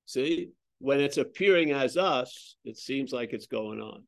see, 0.06 0.50
when 0.78 1.00
it's 1.00 1.18
appearing 1.18 1.72
as 1.72 1.98
us, 1.98 2.56
it 2.64 2.78
seems 2.78 3.12
like 3.12 3.34
it's 3.34 3.48
going 3.48 3.82
on. 3.82 4.04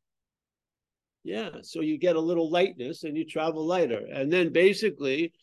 Yeah, 1.24 1.50
so 1.64 1.82
you 1.82 1.98
get 1.98 2.16
a 2.16 2.22
little 2.22 2.52
lightness 2.52 3.04
and 3.04 3.18
you 3.18 3.26
travel 3.26 3.66
lighter. 3.66 4.04
And 4.14 4.32
then 4.32 4.54
basically, 4.54 5.34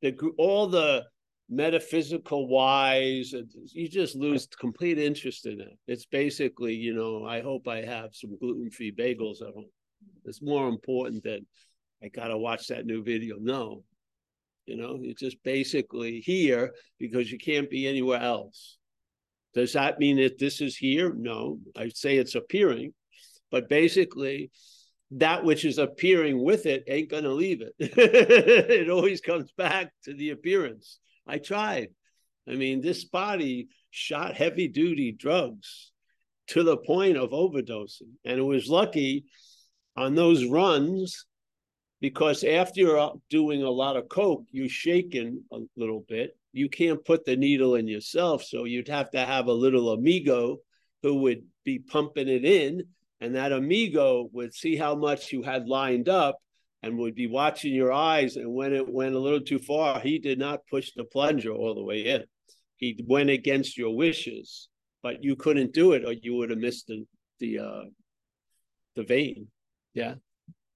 the 0.00 0.16
all 0.38 0.66
the 0.66 1.04
metaphysical 1.50 2.48
wise 2.48 3.34
you 3.74 3.86
just 3.86 4.14
lose 4.16 4.46
complete 4.46 4.98
interest 4.98 5.44
in 5.44 5.60
it 5.60 5.76
it's 5.86 6.06
basically 6.06 6.72
you 6.72 6.94
know 6.94 7.26
i 7.26 7.42
hope 7.42 7.68
i 7.68 7.82
have 7.82 8.14
some 8.14 8.38
gluten-free 8.38 8.92
bagels 8.92 9.42
at 9.42 9.52
home 9.52 9.68
it's 10.24 10.40
more 10.40 10.68
important 10.68 11.22
than 11.22 11.44
i 12.02 12.08
gotta 12.08 12.38
watch 12.38 12.68
that 12.68 12.86
new 12.86 13.02
video 13.02 13.36
no 13.38 13.82
you 14.64 14.76
know 14.76 15.00
it's 15.02 15.20
just 15.20 15.36
basically 15.42 16.20
here 16.20 16.72
because 16.98 17.30
you 17.30 17.36
can't 17.36 17.68
be 17.68 17.86
anywhere 17.86 18.22
else 18.22 18.78
does 19.54 19.72
that 19.74 19.98
mean 19.98 20.16
that 20.16 20.38
this 20.38 20.60
is 20.60 20.76
here 20.76 21.12
no 21.16 21.58
i 21.76 21.88
say 21.88 22.16
it's 22.16 22.34
appearing 22.34 22.92
but 23.50 23.68
basically 23.68 24.50
that 25.10 25.44
which 25.44 25.64
is 25.64 25.78
appearing 25.78 26.42
with 26.42 26.64
it 26.64 26.84
ain't 26.88 27.10
going 27.10 27.24
to 27.24 27.32
leave 27.32 27.60
it 27.60 27.74
it 27.78 28.88
always 28.88 29.20
comes 29.20 29.52
back 29.52 29.92
to 30.04 30.14
the 30.14 30.30
appearance 30.30 30.98
I 31.26 31.38
tried. 31.38 31.88
I 32.48 32.54
mean, 32.54 32.80
this 32.80 33.04
body 33.04 33.68
shot 33.90 34.34
heavy 34.34 34.68
duty 34.68 35.12
drugs 35.12 35.92
to 36.48 36.62
the 36.62 36.76
point 36.76 37.16
of 37.16 37.30
overdosing. 37.30 38.14
And 38.24 38.38
it 38.38 38.42
was 38.42 38.68
lucky 38.68 39.26
on 39.96 40.14
those 40.14 40.44
runs 40.44 41.26
because 42.00 42.42
after 42.42 42.80
you're 42.80 43.12
doing 43.30 43.62
a 43.62 43.70
lot 43.70 43.96
of 43.96 44.08
coke, 44.08 44.44
you're 44.50 44.68
shaking 44.68 45.44
a 45.52 45.60
little 45.76 46.04
bit. 46.08 46.36
You 46.52 46.68
can't 46.68 47.04
put 47.04 47.24
the 47.24 47.36
needle 47.36 47.74
in 47.74 47.88
yourself. 47.88 48.44
So 48.44 48.64
you'd 48.64 48.88
have 48.88 49.10
to 49.12 49.24
have 49.24 49.46
a 49.46 49.52
little 49.52 49.90
amigo 49.90 50.58
who 51.02 51.16
would 51.22 51.42
be 51.64 51.78
pumping 51.78 52.28
it 52.28 52.44
in. 52.44 52.84
And 53.20 53.36
that 53.36 53.52
amigo 53.52 54.28
would 54.32 54.52
see 54.52 54.76
how 54.76 54.94
much 54.94 55.32
you 55.32 55.42
had 55.42 55.68
lined 55.68 56.08
up 56.08 56.38
and 56.82 56.98
would 56.98 57.14
be 57.14 57.28
watching 57.28 57.72
your 57.72 57.92
eyes. 57.92 58.36
And 58.36 58.52
when 58.52 58.72
it 58.72 58.88
went 58.88 59.14
a 59.14 59.18
little 59.18 59.40
too 59.40 59.58
far, 59.58 60.00
he 60.00 60.18
did 60.18 60.38
not 60.38 60.66
push 60.68 60.90
the 60.94 61.04
plunger 61.04 61.52
all 61.52 61.74
the 61.74 61.84
way 61.84 62.06
in. 62.06 62.24
He 62.76 62.98
went 63.06 63.30
against 63.30 63.78
your 63.78 63.94
wishes, 63.94 64.68
but 65.02 65.22
you 65.22 65.36
couldn't 65.36 65.72
do 65.72 65.92
it, 65.92 66.04
or 66.04 66.12
you 66.12 66.34
would 66.34 66.50
have 66.50 66.58
missed 66.58 66.88
the 66.88 67.06
the 67.38 67.60
uh, 67.60 67.82
the 68.96 69.04
vein. 69.04 69.46
Yeah, 69.94 70.14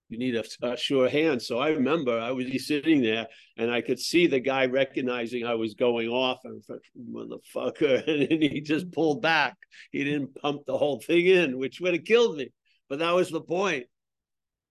you 0.08 0.18
need 0.18 0.36
uh, 0.36 0.42
a, 0.62 0.72
a, 0.72 0.76
sure 0.76 1.08
hand. 1.08 1.42
So 1.42 1.58
I 1.58 1.70
remember 1.70 2.18
I 2.18 2.30
was 2.30 2.66
sitting 2.66 3.02
there, 3.02 3.26
and 3.56 3.70
I 3.70 3.80
could 3.80 3.98
see 3.98 4.26
the 4.26 4.40
guy 4.40 4.66
recognizing 4.66 5.44
I 5.44 5.54
was 5.54 5.74
going 5.74 6.08
off, 6.08 6.38
and 6.44 6.62
motherfucker, 6.98 8.06
and 8.32 8.42
he 8.42 8.60
just 8.60 8.92
pulled 8.92 9.22
back. 9.22 9.56
He 9.90 10.04
didn't 10.04 10.34
pump 10.36 10.62
the 10.66 10.78
whole 10.78 11.00
thing 11.00 11.26
in, 11.26 11.58
which 11.58 11.80
would 11.80 11.94
have 11.94 12.04
killed 12.04 12.36
me. 12.36 12.50
But 12.88 13.00
that 13.00 13.14
was 13.14 13.30
the 13.30 13.40
point. 13.40 13.86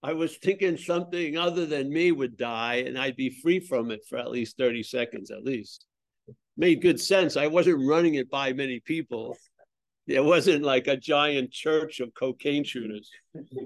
I 0.05 0.13
was 0.13 0.37
thinking 0.37 0.77
something 0.77 1.35
other 1.35 1.65
than 1.65 1.91
me 1.91 2.11
would 2.11 2.37
die 2.37 2.83
and 2.85 2.95
I'd 2.95 3.15
be 3.15 3.31
free 3.41 3.59
from 3.59 3.89
it 3.89 4.01
for 4.07 4.19
at 4.19 4.29
least 4.29 4.55
30 4.55 4.83
seconds 4.83 5.31
at 5.31 5.43
least. 5.43 5.87
Made 6.57 6.83
good 6.83 7.01
sense. 7.01 7.35
I 7.35 7.47
wasn't 7.47 7.87
running 7.89 8.13
it 8.13 8.29
by 8.29 8.53
many 8.53 8.79
people. 8.79 9.35
It 10.05 10.23
wasn't 10.23 10.63
like 10.63 10.85
a 10.85 10.95
giant 10.95 11.51
church 11.51 12.01
of 12.01 12.13
cocaine 12.13 12.63
shooters 12.63 13.09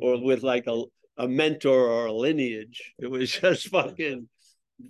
or 0.01 0.23
with 0.23 0.41
like 0.41 0.65
a, 0.67 0.81
a 1.19 1.27
mentor 1.27 1.87
or 1.87 2.07
a 2.07 2.13
lineage. 2.13 2.93
It 2.97 3.11
was 3.11 3.31
just 3.41 3.67
fucking 3.67 4.27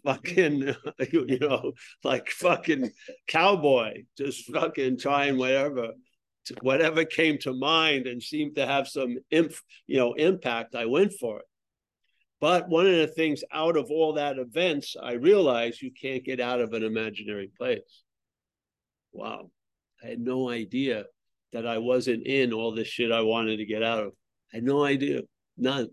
fucking, 0.05 0.75
you 1.12 1.39
know, 1.39 1.74
like 2.03 2.29
fucking 2.29 2.91
cowboy, 3.27 4.03
just 4.17 4.45
fucking 4.53 5.00
trying 5.00 5.38
whatever, 5.38 5.89
whatever 6.62 7.03
came 7.03 7.39
to 7.39 7.53
mind 7.53 8.07
and 8.07 8.21
seemed 8.21 8.55
to 8.55 8.65
have 8.65 8.88
some, 8.88 9.17
imp, 9.31 9.53
you 9.88 9.98
know, 9.98 10.13
impact. 10.13 10.75
I 10.75 10.86
went 10.86 11.13
for 11.19 11.39
it. 11.39 11.45
But 12.39 12.69
one 12.69 12.86
of 12.86 12.95
the 12.95 13.07
things 13.07 13.43
out 13.51 13.75
of 13.75 13.91
all 13.91 14.13
that 14.13 14.38
events, 14.38 14.95
I 15.01 15.13
realized 15.13 15.81
you 15.81 15.91
can't 15.91 16.24
get 16.24 16.39
out 16.39 16.62
of 16.62 16.71
an 16.71 16.83
imaginary 16.83 17.51
place. 17.57 18.03
Wow. 19.12 19.50
I 20.01 20.07
had 20.07 20.19
no 20.19 20.50
idea 20.50 21.05
that 21.51 21.67
I 21.67 21.79
wasn't 21.79 22.25
in 22.25 22.53
all 22.53 22.74
this 22.74 22.88
shit 22.88 23.12
I 23.12 23.21
wanted 23.21 23.57
to 23.57 23.65
get 23.65 23.83
out 23.83 24.03
of. 24.03 24.13
I 24.53 24.57
had 24.57 24.63
no 24.63 24.86
idea. 24.86 25.21
None. 25.57 25.89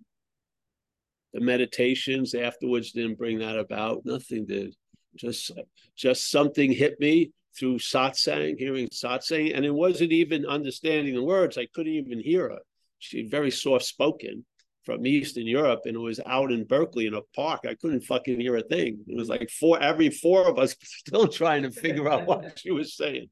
The 1.37 1.43
meditations 1.43 2.35
afterwards 2.35 2.93
didn't 2.93 3.19
bring 3.19 3.41
that 3.41 3.59
about. 3.59 4.07
Nothing 4.07 4.47
did. 4.47 4.75
Just 5.17 5.53
just 5.95 6.31
something 6.31 6.73
hit 6.73 6.99
me 6.99 7.31
through 7.59 7.77
satsang, 7.77 8.59
hearing 8.59 8.89
satsang, 8.89 9.55
and 9.55 9.63
it 9.63 9.71
wasn't 9.71 10.13
even 10.13 10.47
understanding 10.47 11.15
the 11.15 11.23
words. 11.23 11.59
I 11.59 11.67
couldn't 11.75 11.93
even 11.93 12.21
hear 12.21 12.49
her. 12.49 12.61
She's 13.01 13.29
very 13.29 13.51
soft 13.51 13.85
spoken 13.85 14.47
from 14.87 15.05
Eastern 15.05 15.47
Europe, 15.47 15.83
and 15.85 15.97
it 15.97 15.99
was 15.99 16.21
out 16.25 16.53
in 16.53 16.65
Berkeley 16.65 17.07
in 17.07 17.13
a 17.13 17.21
park. 17.35 17.67
I 17.69 17.75
couldn't 17.75 18.05
fucking 18.05 18.41
hear 18.41 18.57
a 18.57 18.63
thing. 18.63 19.05
It 19.07 19.15
was 19.15 19.29
like 19.29 19.51
four 19.51 19.79
every 19.79 20.09
four 20.09 20.49
of 20.49 20.59
us 20.59 20.75
still 20.83 21.29
trying 21.29 21.65
to 21.65 21.71
figure 21.71 22.09
out 22.09 22.25
what 22.25 22.59
she 22.59 22.71
was 22.71 22.97
saying. 22.97 23.29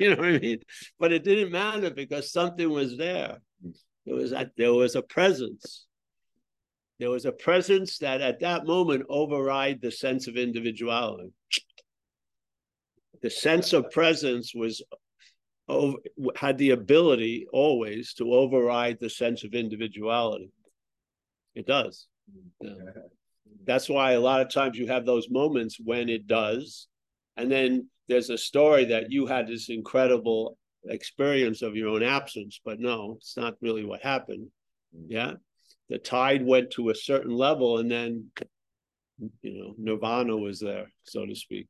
You 0.00 0.10
know 0.10 0.16
what 0.16 0.34
I 0.34 0.38
mean? 0.40 0.58
But 0.98 1.12
it 1.12 1.22
didn't 1.22 1.52
matter 1.52 1.90
because 1.90 2.32
something 2.32 2.68
was 2.68 2.96
there. 2.96 3.38
It 4.06 4.12
was 4.12 4.34
there 4.56 4.72
was 4.72 4.96
a 4.96 5.02
presence. 5.02 5.84
There 6.98 7.10
was 7.10 7.24
a 7.24 7.32
presence 7.32 7.98
that 7.98 8.20
at 8.20 8.40
that 8.40 8.66
moment 8.66 9.06
override 9.08 9.80
the 9.80 9.92
sense 9.92 10.26
of 10.26 10.36
individuality. 10.36 11.30
The 13.22 13.30
sense 13.30 13.72
of 13.72 13.90
presence 13.90 14.52
was 14.54 14.82
had 16.36 16.58
the 16.58 16.70
ability 16.70 17.46
always 17.52 18.14
to 18.14 18.32
override 18.32 18.98
the 19.00 19.10
sense 19.10 19.44
of 19.44 19.54
individuality. 19.54 20.50
It 21.54 21.66
does. 21.66 22.06
Yeah. 22.60 22.72
That's 23.64 23.88
why 23.88 24.12
a 24.12 24.20
lot 24.20 24.40
of 24.40 24.52
times 24.52 24.78
you 24.78 24.86
have 24.86 25.04
those 25.04 25.28
moments 25.30 25.76
when 25.82 26.08
it 26.08 26.26
does. 26.26 26.88
And 27.36 27.50
then 27.50 27.88
there's 28.08 28.30
a 28.30 28.38
story 28.38 28.86
that 28.86 29.12
you 29.12 29.26
had 29.26 29.46
this 29.46 29.68
incredible 29.68 30.56
experience 30.86 31.60
of 31.62 31.76
your 31.76 31.88
own 31.88 32.02
absence, 32.02 32.60
but 32.64 32.80
no, 32.80 33.16
it's 33.18 33.36
not 33.36 33.56
really 33.60 33.84
what 33.84 34.02
happened. 34.02 34.48
Yeah. 35.06 35.34
The 35.88 35.98
tide 35.98 36.44
went 36.44 36.70
to 36.72 36.90
a 36.90 36.94
certain 36.94 37.32
level 37.32 37.78
and 37.78 37.90
then, 37.90 38.30
you 39.42 39.62
know, 39.62 39.74
nirvana 39.78 40.36
was 40.36 40.60
there, 40.60 40.92
so 41.04 41.26
to 41.26 41.34
speak. 41.34 41.66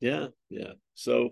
Yeah. 0.00 0.28
Yeah. 0.48 0.72
So 0.94 1.30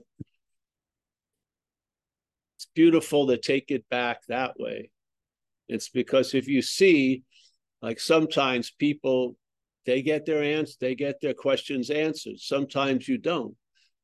it's 2.56 2.68
beautiful 2.74 3.26
to 3.28 3.36
take 3.36 3.70
it 3.70 3.88
back 3.88 4.22
that 4.28 4.58
way. 4.58 4.90
It's 5.68 5.90
because 5.90 6.34
if 6.34 6.48
you 6.48 6.62
see, 6.62 7.22
like 7.82 8.00
sometimes 8.00 8.70
people, 8.70 9.36
they 9.86 10.02
get 10.02 10.26
their 10.26 10.42
answers, 10.42 10.76
they 10.80 10.94
get 10.94 11.20
their 11.20 11.34
questions 11.34 11.90
answered. 11.90 12.38
Sometimes 12.38 13.06
you 13.06 13.18
don't 13.18 13.54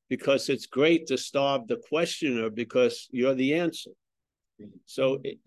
because 0.09 0.49
it's 0.49 0.67
great 0.67 1.07
to 1.07 1.19
starve 1.19 1.67
the 1.67 1.81
questioner 1.89 2.51
because 2.51 3.09
you're 3.11 3.35
the 3.35 3.55
answer. 3.55 3.91
So 4.87 5.19
it, 5.25 5.39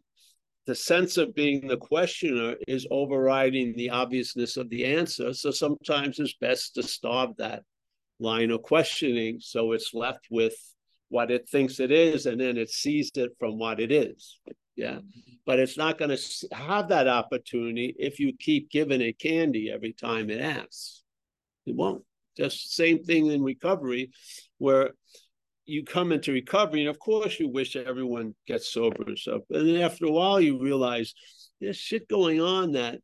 the 0.67 0.75
sense 0.75 1.15
of 1.15 1.33
being 1.33 1.65
the 1.65 1.77
questioner 1.77 2.55
is 2.67 2.85
overriding 2.91 3.73
the 3.75 3.89
obviousness 3.89 4.57
of 4.57 4.69
the 4.69 4.85
answer. 4.85 5.33
So 5.33 5.49
sometimes 5.49 6.19
it's 6.19 6.35
best 6.39 6.75
to 6.75 6.83
starve 6.83 7.37
that 7.37 7.63
line 8.19 8.51
of 8.51 8.63
questioning 8.63 9.39
so 9.39 9.71
it's 9.71 9.93
left 9.93 10.27
with 10.29 10.55
what 11.09 11.31
it 11.31 11.47
thinks 11.47 11.79
it 11.79 11.91
is 11.91 12.25
and 12.25 12.41
then 12.41 12.57
it 12.57 12.69
sees 12.69 13.11
it 13.15 13.31
from 13.39 13.57
what 13.57 13.79
it 13.79 13.93
is. 13.93 14.39
Yeah. 14.75 14.99
But 15.45 15.59
it's 15.59 15.77
not 15.77 15.97
going 15.97 16.15
to 16.15 16.47
have 16.51 16.89
that 16.89 17.07
opportunity 17.07 17.95
if 17.97 18.19
you 18.19 18.33
keep 18.37 18.69
giving 18.69 18.99
it 18.99 19.17
candy 19.19 19.71
every 19.71 19.93
time 19.93 20.29
it 20.29 20.41
asks. 20.41 21.03
It 21.65 21.75
won't. 21.75 22.03
Just 22.35 22.75
same 22.75 23.03
thing 23.03 23.27
in 23.27 23.41
recovery, 23.41 24.11
where 24.57 24.91
you 25.67 25.83
come 25.83 26.11
into 26.11 26.31
recovery, 26.31 26.81
and 26.81 26.89
of 26.89 26.97
course 26.97 27.39
you 27.39 27.49
wish 27.49 27.75
everyone 27.75 28.33
gets 28.47 28.71
sober 28.71 29.03
and 29.05 29.17
stuff. 29.17 29.41
And 29.49 29.67
then 29.67 29.81
after 29.81 30.05
a 30.05 30.11
while, 30.11 30.39
you 30.39 30.59
realize 30.59 31.13
there's 31.59 31.77
shit 31.77 32.07
going 32.07 32.41
on 32.41 32.71
that 32.71 32.99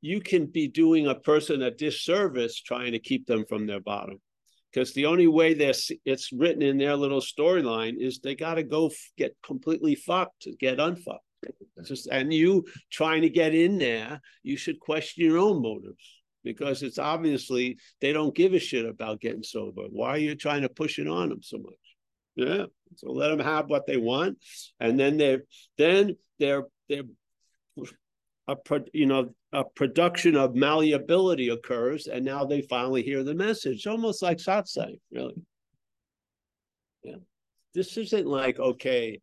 you 0.00 0.20
can 0.20 0.46
be 0.46 0.68
doing 0.68 1.08
a 1.08 1.14
person 1.14 1.62
a 1.62 1.70
disservice 1.70 2.60
trying 2.60 2.92
to 2.92 3.00
keep 3.00 3.26
them 3.26 3.44
from 3.48 3.66
their 3.66 3.80
bottom. 3.80 4.20
Because 4.72 4.92
the 4.92 5.06
only 5.06 5.26
way 5.26 5.54
this 5.54 5.90
it's 6.04 6.32
written 6.32 6.62
in 6.62 6.78
their 6.78 6.96
little 6.96 7.20
storyline 7.20 7.94
is 7.98 8.18
they 8.18 8.34
got 8.34 8.54
to 8.54 8.62
go 8.62 8.86
f- 8.88 9.10
get 9.16 9.34
completely 9.44 9.94
fucked 9.94 10.42
to 10.42 10.52
get 10.52 10.78
unfucked. 10.78 11.20
Just 11.84 12.08
and 12.08 12.32
you 12.32 12.64
trying 12.90 13.22
to 13.22 13.30
get 13.30 13.54
in 13.54 13.78
there, 13.78 14.20
you 14.42 14.56
should 14.56 14.78
question 14.80 15.24
your 15.24 15.38
own 15.38 15.62
motives 15.62 16.22
because 16.44 16.82
it's 16.82 16.98
obviously 16.98 17.78
they 18.00 18.12
don't 18.12 18.34
give 18.34 18.54
a 18.54 18.58
shit 18.58 18.86
about 18.86 19.20
getting 19.20 19.42
sober. 19.42 19.82
Why 19.90 20.10
are 20.10 20.18
you 20.18 20.34
trying 20.34 20.62
to 20.62 20.68
push 20.68 20.98
it 20.98 21.08
on 21.08 21.30
them 21.30 21.42
so 21.42 21.58
much? 21.58 21.85
Yeah, 22.36 22.66
so 22.96 23.12
let 23.12 23.28
them 23.28 23.40
have 23.40 23.70
what 23.70 23.86
they 23.86 23.96
want, 23.96 24.38
and 24.78 25.00
then 25.00 25.16
they're 25.16 25.42
then 25.78 26.16
they're 26.38 26.64
they're 26.88 27.04
a 28.48 28.56
you 28.92 29.06
know 29.06 29.34
a 29.52 29.64
production 29.64 30.36
of 30.36 30.54
malleability 30.54 31.48
occurs, 31.48 32.06
and 32.06 32.24
now 32.24 32.44
they 32.44 32.60
finally 32.60 33.02
hear 33.02 33.24
the 33.24 33.34
message, 33.34 33.86
almost 33.86 34.22
like 34.22 34.38
satsang, 34.38 34.98
really. 35.10 35.34
Yeah, 37.02 37.16
this 37.74 37.96
isn't 37.96 38.26
like 38.26 38.58
okay 38.58 39.20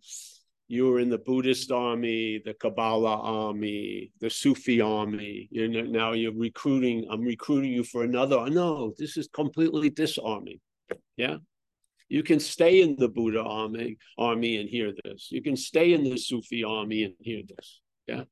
you 0.67 0.87
were 0.87 0.99
in 0.99 1.09
the 1.09 1.17
Buddhist 1.17 1.71
army, 1.71 2.41
the 2.43 2.53
Kabbalah 2.55 3.19
army, 3.19 4.11
the 4.19 4.29
Sufi 4.29 4.81
army. 4.81 5.47
You 5.51 5.67
know, 5.67 5.81
now 5.81 6.13
you're 6.13 6.33
recruiting. 6.33 7.05
I'm 7.11 7.21
recruiting 7.21 7.71
you 7.71 7.83
for 7.83 8.03
another. 8.03 8.49
No, 8.49 8.93
this 8.97 9.15
is 9.17 9.27
completely 9.27 9.89
disarming. 9.89 10.59
Yeah, 11.17 11.37
you 12.09 12.23
can 12.23 12.39
stay 12.39 12.81
in 12.81 12.95
the 12.97 13.09
Buddha 13.09 13.41
army 13.41 13.97
army 14.17 14.57
and 14.57 14.69
hear 14.69 14.93
this. 15.03 15.29
You 15.31 15.41
can 15.41 15.55
stay 15.55 15.93
in 15.93 16.03
the 16.03 16.17
Sufi 16.17 16.63
army 16.63 17.03
and 17.03 17.13
hear 17.19 17.41
this. 17.47 17.81
Yeah, 18.07 18.23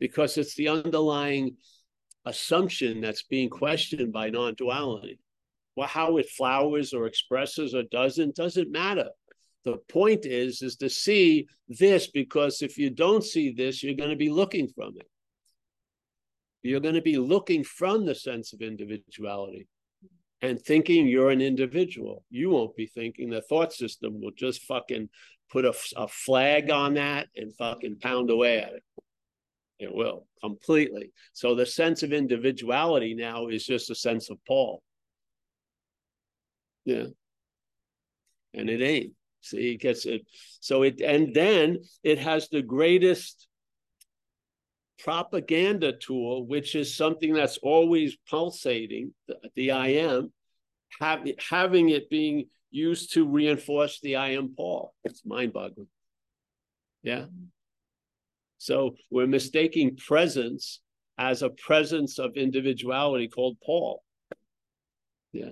because 0.00 0.38
it's 0.38 0.54
the 0.54 0.68
underlying 0.68 1.56
assumption 2.24 3.00
that's 3.00 3.22
being 3.22 3.50
questioned 3.50 4.12
by 4.12 4.30
non-duality. 4.30 5.18
Well, 5.76 5.86
how 5.86 6.16
it 6.16 6.28
flowers 6.30 6.92
or 6.92 7.06
expresses 7.06 7.74
or 7.74 7.82
doesn't 7.84 8.34
doesn't 8.34 8.72
matter 8.72 9.10
the 9.66 9.76
point 9.88 10.24
is 10.24 10.62
is 10.62 10.76
to 10.76 10.88
see 10.88 11.46
this 11.68 12.06
because 12.06 12.62
if 12.62 12.78
you 12.78 12.88
don't 12.88 13.24
see 13.24 13.52
this 13.52 13.82
you're 13.82 13.94
going 13.94 14.10
to 14.10 14.16
be 14.16 14.30
looking 14.30 14.68
from 14.68 14.94
it 14.96 15.08
you're 16.62 16.80
going 16.80 16.94
to 16.94 17.02
be 17.02 17.18
looking 17.18 17.64
from 17.64 18.06
the 18.06 18.14
sense 18.14 18.52
of 18.52 18.62
individuality 18.62 19.66
and 20.42 20.60
thinking 20.60 21.06
you're 21.08 21.30
an 21.30 21.40
individual. 21.40 22.24
You 22.30 22.50
won't 22.50 22.76
be 22.76 22.86
thinking 22.86 23.30
the 23.30 23.42
thought 23.42 23.72
system 23.72 24.20
will 24.20 24.32
just 24.36 24.62
fucking 24.62 25.08
put 25.50 25.64
a, 25.64 25.74
a 25.96 26.08
flag 26.08 26.70
on 26.70 26.94
that 26.94 27.28
and 27.36 27.54
fucking 27.56 27.98
pound 28.00 28.30
away 28.30 28.58
at 28.58 28.72
it. 28.72 28.82
It 29.78 29.94
will 29.94 30.26
completely. 30.40 31.12
So 31.32 31.54
the 31.54 31.66
sense 31.66 32.02
of 32.02 32.12
individuality 32.12 33.14
now 33.14 33.48
is 33.48 33.64
just 33.64 33.90
a 33.90 33.94
sense 33.94 34.30
of 34.30 34.38
paul. 34.46 34.82
Yeah. 36.84 37.06
And 38.54 38.70
it 38.70 38.80
ain't. 38.80 39.12
See, 39.42 39.72
it 39.72 39.80
gets 39.80 40.06
it. 40.06 40.22
So 40.60 40.82
it, 40.82 41.00
and 41.00 41.34
then 41.34 41.78
it 42.02 42.18
has 42.18 42.48
the 42.48 42.62
greatest 42.62 43.46
propaganda 44.98 45.92
tool, 45.92 46.46
which 46.46 46.74
is 46.74 46.94
something 46.94 47.32
that's 47.32 47.58
always 47.58 48.16
pulsating, 48.28 49.12
the, 49.28 49.38
the 49.54 49.70
I 49.72 49.88
am, 49.88 50.32
have, 51.00 51.26
having 51.38 51.90
it 51.90 52.08
being 52.10 52.46
used 52.70 53.12
to 53.14 53.26
reinforce 53.26 54.00
the 54.00 54.16
I 54.16 54.30
am 54.30 54.54
Paul. 54.56 54.94
It's 55.04 55.24
mind 55.24 55.52
boggling. 55.52 55.88
Yeah. 57.02 57.26
So 58.58 58.96
we're 59.10 59.26
mistaking 59.26 59.96
presence 59.96 60.80
as 61.18 61.42
a 61.42 61.50
presence 61.50 62.18
of 62.18 62.36
individuality 62.36 63.28
called 63.28 63.58
Paul. 63.64 64.02
Yeah. 65.32 65.50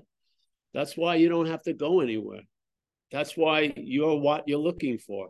That's 0.73 0.97
why 0.97 1.17
you 1.17 1.29
don't 1.29 1.47
have 1.47 1.63
to 1.63 1.73
go 1.73 2.01
anywhere. 2.01 2.43
That's 3.13 3.37
why 3.37 3.73
you're 3.77 4.17
what 4.17 4.49
you're 4.49 4.59
looking 4.59 4.99
for. 4.99 5.29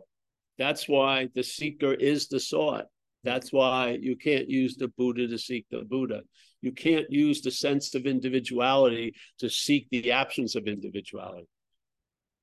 That's 0.57 0.87
why 0.87 1.29
the 1.35 1.43
seeker 1.43 1.93
is 1.93 2.27
the 2.27 2.39
sought. 2.39 2.87
That's 3.25 3.51
why 3.51 3.97
you 3.99 4.15
can't 4.15 4.49
use 4.49 4.75
the 4.77 4.87
Buddha 4.87 5.27
to 5.27 5.37
seek 5.37 5.65
the 5.69 5.81
Buddha. 5.81 6.21
You 6.61 6.71
can't 6.71 7.11
use 7.11 7.41
the 7.41 7.51
sense 7.51 7.93
of 7.95 8.05
individuality 8.05 9.15
to 9.39 9.49
seek 9.49 9.87
the 9.89 10.11
absence 10.13 10.55
of 10.55 10.67
individuality. 10.67 11.47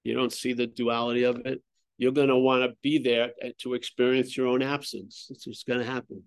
You 0.05 0.15
don't 0.15 0.33
see 0.33 0.53
the 0.53 0.67
duality 0.67 1.23
of 1.23 1.39
it. 1.47 1.63
You're 1.99 2.13
going 2.13 2.29
to 2.29 2.37
want 2.37 2.65
to 2.65 2.77
be 2.83 2.99
there 2.99 3.31
to 3.61 3.75
experience 3.75 4.37
your 4.37 4.49
own 4.49 4.63
absence. 4.63 5.27
That's 5.29 5.47
what's 5.47 5.63
going 5.63 5.79
to 5.81 5.87
happen. 5.87 6.23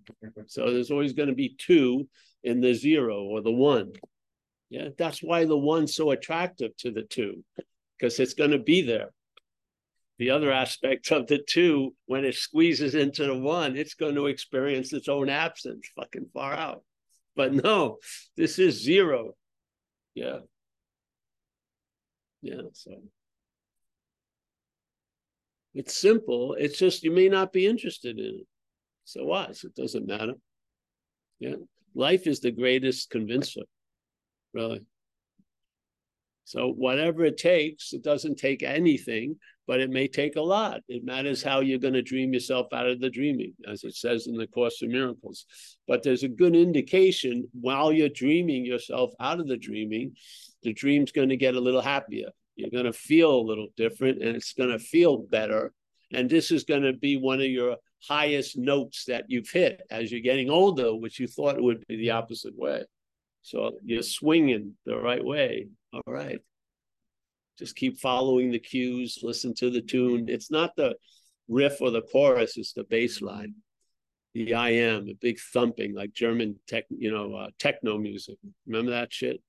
So 0.46 0.72
there's 0.72 0.90
always 0.90 1.12
going 1.12 1.28
to 1.28 1.34
be 1.34 1.54
two 1.58 2.08
in 2.42 2.60
the 2.60 2.72
zero 2.72 3.24
or 3.24 3.42
the 3.42 3.52
one. 3.52 3.92
Yeah, 4.70 4.88
that's 4.96 5.22
why 5.22 5.44
the 5.44 5.56
one's 5.56 5.94
so 5.94 6.10
attractive 6.12 6.74
to 6.78 6.90
the 6.90 7.02
two, 7.02 7.44
because 7.98 8.18
it's 8.18 8.34
going 8.34 8.52
to 8.52 8.58
be 8.58 8.82
there. 8.82 9.10
The 10.18 10.30
other 10.30 10.50
aspect 10.50 11.12
of 11.12 11.26
the 11.26 11.38
two, 11.38 11.94
when 12.06 12.24
it 12.24 12.34
squeezes 12.34 12.94
into 12.94 13.26
the 13.26 13.36
one, 13.36 13.76
it's 13.76 13.94
going 13.94 14.14
to 14.14 14.26
experience 14.26 14.92
its 14.92 15.08
own 15.08 15.28
absence 15.28 15.88
fucking 15.94 16.30
far 16.32 16.54
out. 16.54 16.82
But 17.34 17.52
no, 17.52 17.98
this 18.36 18.58
is 18.58 18.82
zero. 18.82 19.34
Yeah. 20.14 20.38
Yeah. 22.40 22.62
So 22.72 22.92
it's 25.74 25.94
simple. 25.94 26.54
It's 26.58 26.78
just 26.78 27.04
you 27.04 27.10
may 27.10 27.28
not 27.28 27.52
be 27.52 27.66
interested 27.66 28.18
in 28.18 28.40
it. 28.40 28.46
So 29.04 29.24
what? 29.24 29.62
It 29.62 29.74
doesn't 29.74 30.06
matter. 30.06 30.32
Yeah. 31.38 31.56
Life 31.94 32.26
is 32.26 32.40
the 32.40 32.50
greatest 32.50 33.10
convincer, 33.10 33.62
really. 34.54 34.80
So 36.44 36.68
whatever 36.68 37.24
it 37.24 37.36
takes, 37.36 37.92
it 37.92 38.02
doesn't 38.02 38.36
take 38.36 38.62
anything, 38.62 39.36
but 39.66 39.80
it 39.80 39.90
may 39.90 40.06
take 40.06 40.36
a 40.36 40.40
lot. 40.40 40.80
It 40.88 41.04
matters 41.04 41.42
how 41.42 41.60
you're 41.60 41.78
going 41.78 41.94
to 41.94 42.02
dream 42.02 42.32
yourself 42.32 42.68
out 42.72 42.88
of 42.88 43.00
the 43.00 43.10
dreaming, 43.10 43.54
as 43.68 43.84
it 43.84 43.94
says 43.94 44.26
in 44.26 44.36
the 44.36 44.46
Course 44.46 44.80
of 44.82 44.88
Miracles. 44.88 45.46
But 45.88 46.02
there's 46.02 46.22
a 46.22 46.28
good 46.28 46.54
indication 46.54 47.48
while 47.60 47.92
you're 47.92 48.08
dreaming 48.08 48.64
yourself 48.64 49.12
out 49.20 49.40
of 49.40 49.48
the 49.48 49.56
dreaming, 49.56 50.14
the 50.62 50.72
dream's 50.72 51.12
going 51.12 51.30
to 51.30 51.36
get 51.36 51.54
a 51.54 51.60
little 51.60 51.80
happier. 51.80 52.28
You're 52.54 52.70
going 52.70 52.84
to 52.84 52.92
feel 52.92 53.34
a 53.34 53.48
little 53.48 53.68
different 53.76 54.22
and 54.22 54.36
it's 54.36 54.52
going 54.52 54.70
to 54.70 54.78
feel 54.78 55.18
better. 55.18 55.72
And 56.12 56.30
this 56.30 56.50
is 56.50 56.64
going 56.64 56.82
to 56.82 56.92
be 56.92 57.16
one 57.16 57.40
of 57.40 57.46
your 57.46 57.76
highest 58.06 58.56
notes 58.56 59.04
that 59.06 59.24
you've 59.28 59.50
hit 59.50 59.82
as 59.90 60.10
you're 60.10 60.20
getting 60.20 60.48
older, 60.48 60.94
which 60.94 61.18
you 61.18 61.26
thought 61.26 61.60
would 61.60 61.86
be 61.86 61.96
the 61.96 62.10
opposite 62.10 62.56
way. 62.56 62.84
So 63.42 63.78
you're 63.84 64.02
swinging 64.02 64.74
the 64.86 64.96
right 64.96 65.24
way. 65.24 65.68
All 65.92 66.02
right. 66.06 66.40
Just 67.58 67.76
keep 67.76 67.98
following 67.98 68.50
the 68.50 68.58
cues, 68.58 69.20
listen 69.22 69.54
to 69.54 69.70
the 69.70 69.80
tune. 69.80 70.28
It's 70.28 70.50
not 70.50 70.76
the 70.76 70.94
riff 71.48 71.80
or 71.80 71.90
the 71.90 72.02
chorus, 72.02 72.56
it's 72.56 72.72
the 72.72 72.84
bass 72.84 73.22
line. 73.22 73.54
The 74.34 74.54
I 74.54 74.70
am, 74.70 75.08
a 75.08 75.14
big 75.14 75.38
thumping, 75.40 75.94
like 75.94 76.12
German 76.12 76.58
tech, 76.68 76.84
you 76.90 77.10
know, 77.10 77.34
uh, 77.34 77.48
techno 77.58 77.96
music. 77.96 78.36
Remember 78.66 78.90
that 78.90 79.12
shit? 79.12 79.40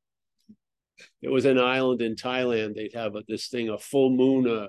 It 1.22 1.30
was 1.30 1.46
an 1.46 1.60
island 1.60 2.02
in 2.02 2.16
Thailand. 2.16 2.76
They'd 2.76 2.94
have 2.94 3.16
a, 3.16 3.24
this 3.28 3.50
thing, 3.50 3.70
a 3.70 3.78
full 3.78 4.10
moon 4.10 4.48
uh, 4.48 4.68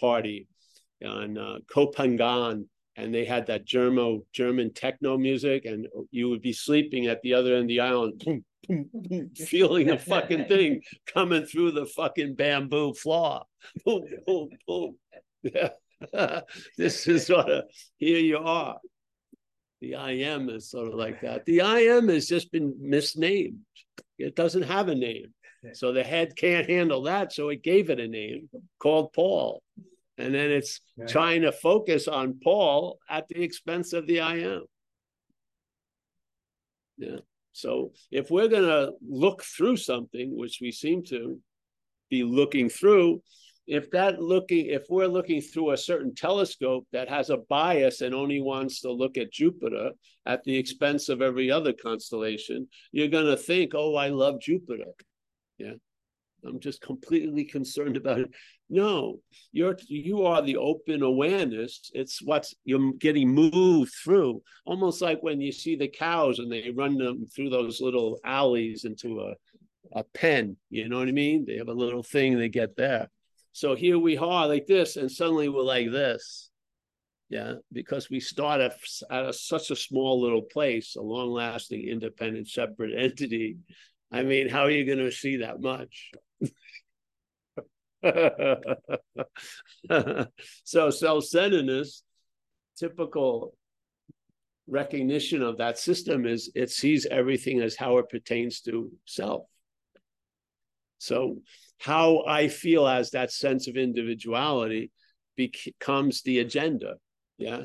party 0.00 0.48
on 1.04 1.36
uh, 1.36 1.58
Koh 1.70 1.90
Phangan, 1.90 2.64
and 2.96 3.14
they 3.14 3.24
had 3.24 3.46
that 3.46 3.64
German 3.64 4.22
German 4.32 4.72
techno 4.72 5.18
music, 5.18 5.66
and 5.66 5.86
you 6.10 6.30
would 6.30 6.42
be 6.42 6.52
sleeping 6.52 7.06
at 7.06 7.20
the 7.22 7.34
other 7.34 7.54
end 7.54 7.64
of 7.64 7.68
the 7.68 7.80
island. 7.80 8.22
Boom, 8.24 8.44
feeling 8.66 9.86
the 9.86 9.98
fucking 9.98 10.46
thing 10.46 10.82
coming 11.12 11.44
through 11.44 11.72
the 11.72 11.86
fucking 11.86 12.34
bamboo 12.34 12.94
floor. 12.94 13.44
Boom, 13.84 14.04
boom, 14.26 14.48
boom. 14.66 14.96
Yeah. 15.42 15.70
this 16.76 17.06
is 17.08 17.26
sort 17.26 17.48
of 17.50 17.64
here 17.96 18.18
you 18.18 18.38
are. 18.38 18.78
The 19.80 19.94
I 19.94 20.10
am 20.12 20.48
is 20.48 20.70
sort 20.70 20.88
of 20.88 20.94
like 20.94 21.20
that. 21.22 21.44
The 21.44 21.60
I 21.62 21.80
am 21.80 22.08
has 22.08 22.26
just 22.26 22.50
been 22.50 22.74
misnamed. 22.80 23.60
It 24.18 24.34
doesn't 24.34 24.62
have 24.62 24.88
a 24.88 24.94
name. 24.94 25.32
So 25.72 25.92
the 25.92 26.04
head 26.04 26.36
can't 26.36 26.68
handle 26.68 27.02
that. 27.02 27.32
So 27.32 27.48
it 27.48 27.62
gave 27.62 27.90
it 27.90 28.00
a 28.00 28.08
name 28.08 28.48
called 28.78 29.12
Paul. 29.12 29.62
And 30.16 30.34
then 30.34 30.50
it's 30.50 30.80
trying 31.08 31.42
to 31.42 31.52
focus 31.52 32.08
on 32.08 32.40
Paul 32.42 32.98
at 33.08 33.28
the 33.28 33.42
expense 33.42 33.92
of 33.92 34.06
the 34.06 34.20
I 34.20 34.36
am. 34.38 34.64
Yeah. 36.96 37.18
So 37.58 37.92
if 38.12 38.30
we're 38.30 38.48
going 38.48 38.68
to 38.68 38.92
look 39.06 39.42
through 39.42 39.78
something, 39.78 40.36
which 40.36 40.58
we 40.60 40.70
seem 40.70 41.02
to 41.06 41.38
be 42.08 42.22
looking 42.22 42.68
through, 42.68 43.22
if 43.66 43.90
that 43.90 44.22
looking, 44.22 44.66
if 44.66 44.84
we're 44.88 45.08
looking 45.08 45.40
through 45.40 45.72
a 45.72 45.76
certain 45.76 46.14
telescope 46.14 46.86
that 46.92 47.08
has 47.08 47.30
a 47.30 47.38
bias 47.48 48.00
and 48.00 48.14
only 48.14 48.40
wants 48.40 48.80
to 48.82 48.92
look 48.92 49.18
at 49.18 49.32
Jupiter 49.32 49.90
at 50.24 50.44
the 50.44 50.56
expense 50.56 51.08
of 51.08 51.20
every 51.20 51.50
other 51.50 51.72
constellation, 51.72 52.68
you're 52.92 53.08
going 53.08 53.26
to 53.26 53.36
think, 53.36 53.72
oh, 53.74 53.96
I 53.96 54.08
love 54.08 54.40
Jupiter. 54.40 54.92
Yeah. 55.58 55.74
I'm 56.48 56.60
just 56.60 56.80
completely 56.80 57.44
concerned 57.44 57.96
about 57.96 58.20
it. 58.20 58.30
No, 58.70 59.20
you're 59.52 59.76
you 59.86 60.24
are 60.26 60.42
the 60.42 60.56
open 60.56 61.02
awareness. 61.02 61.90
It's 61.94 62.20
what's 62.22 62.54
you're 62.64 62.92
getting 62.94 63.28
moved 63.28 63.92
through, 64.04 64.42
almost 64.66 65.00
like 65.00 65.22
when 65.22 65.40
you 65.40 65.52
see 65.52 65.76
the 65.76 65.88
cows 65.88 66.38
and 66.38 66.50
they 66.50 66.70
run 66.70 66.98
them 66.98 67.26
through 67.26 67.50
those 67.50 67.80
little 67.80 68.18
alleys 68.24 68.84
into 68.84 69.20
a 69.20 69.34
a 69.92 70.04
pen. 70.14 70.56
You 70.70 70.88
know 70.88 70.98
what 70.98 71.08
I 71.08 71.12
mean? 71.12 71.44
They 71.46 71.56
have 71.56 71.68
a 71.68 71.72
little 71.72 72.02
thing 72.02 72.38
they 72.38 72.48
get 72.48 72.76
there. 72.76 73.08
So 73.52 73.74
here 73.74 73.98
we 73.98 74.16
are 74.18 74.46
like 74.46 74.66
this, 74.66 74.96
and 74.96 75.10
suddenly 75.10 75.48
we're 75.48 75.62
like 75.62 75.90
this. 75.90 76.50
Yeah, 77.30 77.54
because 77.72 78.08
we 78.08 78.20
start 78.20 78.60
at, 78.60 78.76
at 79.10 79.26
a, 79.26 79.32
such 79.32 79.70
a 79.70 79.76
small 79.76 80.20
little 80.20 80.42
place, 80.42 80.96
a 80.96 81.02
long 81.02 81.30
lasting, 81.30 81.86
independent, 81.86 82.48
separate 82.48 82.92
entity. 82.96 83.58
I 84.10 84.22
mean, 84.22 84.48
how 84.48 84.62
are 84.62 84.70
you 84.70 84.86
going 84.86 85.04
to 85.04 85.12
see 85.12 85.38
that 85.38 85.60
much? 85.60 86.10
so 90.64 90.90
self-centeredness, 90.90 92.02
typical 92.78 93.54
recognition 94.68 95.42
of 95.42 95.58
that 95.58 95.78
system 95.78 96.26
is 96.26 96.50
it 96.54 96.70
sees 96.70 97.06
everything 97.06 97.60
as 97.60 97.74
how 97.74 97.98
it 97.98 98.08
pertains 98.08 98.60
to 98.60 98.90
self. 99.06 99.46
So 100.98 101.38
how 101.78 102.24
I 102.26 102.48
feel 102.48 102.86
as 102.86 103.10
that 103.10 103.32
sense 103.32 103.68
of 103.68 103.76
individuality 103.76 104.90
becomes 105.36 106.22
the 106.22 106.40
agenda. 106.40 106.94
Yeah. 107.38 107.62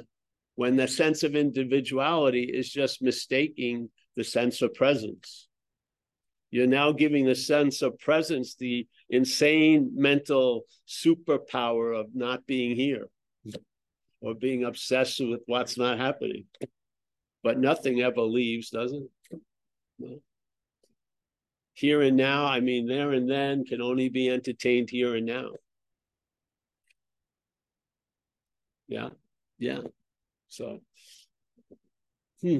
When 0.55 0.75
the 0.75 0.87
sense 0.87 1.23
of 1.23 1.35
individuality 1.35 2.43
is 2.43 2.69
just 2.69 3.01
mistaking 3.01 3.89
the 4.15 4.23
sense 4.23 4.61
of 4.61 4.75
presence. 4.75 5.47
You're 6.53 6.67
now 6.67 6.91
giving 6.91 7.25
the 7.25 7.33
sense 7.33 7.81
of 7.81 7.97
presence 7.97 8.53
the 8.53 8.87
insane 9.09 9.89
mental 9.95 10.65
superpower 10.87 11.99
of 11.99 12.13
not 12.13 12.45
being 12.45 12.75
here 12.75 13.07
or 14.21 14.35
being 14.35 14.63
obsessed 14.63 15.19
with 15.19 15.41
what's 15.47 15.79
not 15.79 15.97
happening. 15.97 16.45
But 17.41 17.57
nothing 17.57 18.01
ever 18.01 18.21
leaves, 18.21 18.69
does 18.69 18.93
it? 18.93 19.01
No. 19.97 20.19
Here 21.73 22.03
and 22.03 22.15
now, 22.15 22.45
I 22.45 22.59
mean, 22.59 22.85
there 22.85 23.13
and 23.13 23.27
then 23.27 23.65
can 23.65 23.81
only 23.81 24.09
be 24.09 24.29
entertained 24.29 24.91
here 24.91 25.15
and 25.15 25.25
now. 25.25 25.53
Yeah, 28.87 29.09
yeah. 29.57 29.81
So, 30.49 30.81
hmm. 32.43 32.59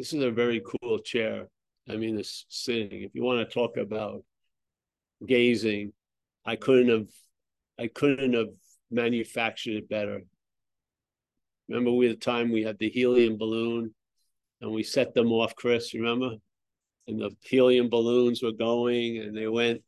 This 0.00 0.14
is 0.14 0.22
a 0.22 0.30
very 0.30 0.62
cool 0.64 0.98
chair. 1.00 1.46
I 1.86 1.96
mean, 1.96 2.16
this 2.16 2.46
sitting. 2.48 3.02
If 3.02 3.14
you 3.14 3.22
want 3.22 3.46
to 3.46 3.54
talk 3.54 3.76
about 3.76 4.24
gazing, 5.26 5.92
I 6.46 6.56
couldn't 6.56 6.88
have, 6.88 7.08
I 7.78 7.88
couldn't 7.88 8.32
have 8.32 8.48
manufactured 8.90 9.74
it 9.74 9.90
better. 9.90 10.22
Remember, 11.68 11.92
we 11.92 12.08
the 12.08 12.14
time 12.14 12.50
we 12.50 12.62
had 12.62 12.78
the 12.78 12.88
helium 12.88 13.36
balloon, 13.36 13.94
and 14.62 14.72
we 14.72 14.84
set 14.84 15.12
them 15.12 15.32
off. 15.32 15.54
Chris, 15.54 15.92
remember? 15.92 16.30
And 17.06 17.20
the 17.20 17.36
helium 17.42 17.90
balloons 17.90 18.42
were 18.42 18.52
going, 18.52 19.18
and 19.18 19.36
they 19.36 19.48
went. 19.48 19.82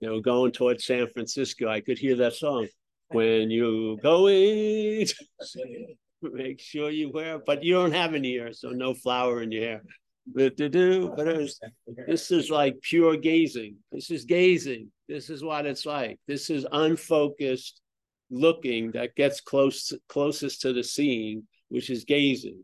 They 0.00 0.08
were 0.08 0.20
going 0.20 0.50
towards 0.50 0.84
San 0.84 1.06
Francisco. 1.06 1.68
I 1.68 1.80
could 1.80 1.98
hear 1.98 2.16
that 2.16 2.32
song. 2.32 2.66
When 3.10 3.52
you 3.52 4.00
going 4.02 5.06
make 6.32 6.60
sure 6.60 6.90
you 6.90 7.10
wear, 7.10 7.38
but 7.38 7.62
you 7.62 7.74
don't 7.74 7.92
have 7.92 8.14
any 8.14 8.36
hair, 8.36 8.52
so 8.52 8.70
no 8.70 8.94
flower 8.94 9.42
in 9.42 9.52
your 9.52 9.64
hair. 9.64 9.82
But 10.26 10.56
this 10.56 12.30
is 12.30 12.50
like 12.50 12.80
pure 12.80 13.16
gazing. 13.16 13.76
This 13.92 14.10
is 14.10 14.24
gazing. 14.24 14.90
This 15.06 15.28
is 15.28 15.44
what 15.44 15.66
it's 15.66 15.84
like. 15.84 16.18
This 16.26 16.48
is 16.48 16.66
unfocused 16.72 17.80
looking 18.30 18.90
that 18.92 19.14
gets 19.16 19.40
close 19.42 19.92
closest 20.08 20.62
to 20.62 20.72
the 20.72 20.82
seeing, 20.82 21.46
which 21.68 21.90
is 21.90 22.04
gazing. 22.04 22.62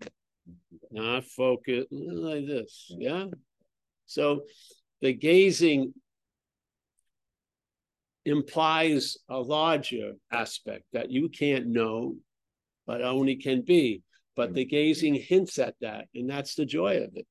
Not 0.90 1.24
focus 1.24 1.84
like 1.90 2.46
this. 2.46 2.86
Yeah. 2.88 3.26
So 4.06 4.44
the 5.02 5.12
gazing 5.12 5.92
implies 8.24 9.16
a 9.28 9.38
larger 9.38 10.12
aspect 10.32 10.84
that 10.92 11.10
you 11.10 11.28
can't 11.28 11.66
know 11.66 12.16
but 12.90 13.02
only 13.02 13.36
can 13.36 13.62
be. 13.62 14.02
But 14.34 14.52
the 14.52 14.64
gazing 14.64 15.14
hints 15.14 15.60
at 15.60 15.76
that, 15.80 16.06
and 16.12 16.28
that's 16.28 16.56
the 16.56 16.66
joy 16.66 16.96
of 17.04 17.14
it. 17.14 17.24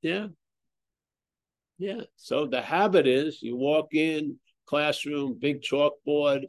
Yeah. 0.00 0.28
Yeah. 1.76 2.02
So 2.14 2.46
the 2.46 2.62
habit 2.62 3.08
is 3.08 3.42
you 3.42 3.56
walk 3.56 3.94
in, 3.94 4.38
classroom, 4.64 5.38
big 5.40 5.60
chalkboard, 5.60 6.44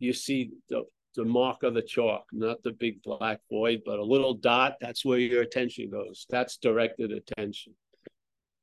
you 0.00 0.12
see 0.12 0.50
the, 0.68 0.82
the 1.14 1.24
mark 1.24 1.62
of 1.62 1.74
the 1.74 1.82
chalk, 1.82 2.24
not 2.32 2.60
the 2.64 2.72
big 2.72 3.02
black 3.04 3.38
void, 3.48 3.82
but 3.86 4.00
a 4.00 4.04
little 4.04 4.34
dot. 4.34 4.74
That's 4.80 5.04
where 5.04 5.20
your 5.20 5.42
attention 5.42 5.90
goes. 5.90 6.26
That's 6.28 6.56
directed 6.56 7.12
attention. 7.12 7.74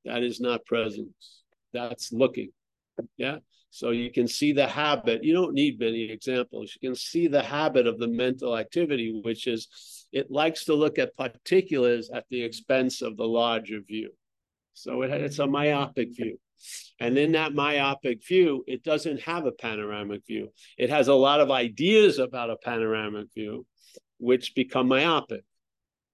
That 0.03 0.21
is 0.21 0.41
not 0.41 0.65
presence. 0.65 1.43
That's 1.71 2.11
looking. 2.11 2.49
Yeah. 3.17 3.37
So 3.69 3.89
you 3.89 4.09
can 4.09 4.27
see 4.27 4.53
the 4.53 4.67
habit. 4.67 5.23
You 5.23 5.33
don't 5.33 5.53
need 5.53 5.79
many 5.79 6.09
examples. 6.09 6.73
You 6.79 6.89
can 6.89 6.95
see 6.95 7.27
the 7.27 7.43
habit 7.43 7.87
of 7.87 7.99
the 7.99 8.07
mental 8.07 8.57
activity, 8.57 9.21
which 9.23 9.47
is 9.47 9.67
it 10.13 10.31
likes 10.31 10.65
to 10.65 10.73
look 10.73 10.97
at 10.97 11.17
particulars 11.17 12.09
at 12.09 12.25
the 12.29 12.41
expense 12.41 13.01
of 13.01 13.17
the 13.17 13.27
larger 13.27 13.81
view. 13.81 14.11
So 14.73 15.01
it, 15.01 15.11
it's 15.11 15.39
a 15.39 15.47
myopic 15.47 16.15
view. 16.15 16.39
And 16.99 17.17
in 17.17 17.33
that 17.33 17.53
myopic 17.53 18.25
view, 18.25 18.63
it 18.65 18.83
doesn't 18.83 19.21
have 19.21 19.45
a 19.45 19.51
panoramic 19.51 20.25
view. 20.25 20.53
It 20.77 20.89
has 20.89 21.09
a 21.09 21.13
lot 21.13 21.41
of 21.41 21.51
ideas 21.51 22.17
about 22.17 22.49
a 22.49 22.55
panoramic 22.55 23.27
view, 23.33 23.65
which 24.19 24.55
become 24.55 24.87
myopic. 24.87 25.43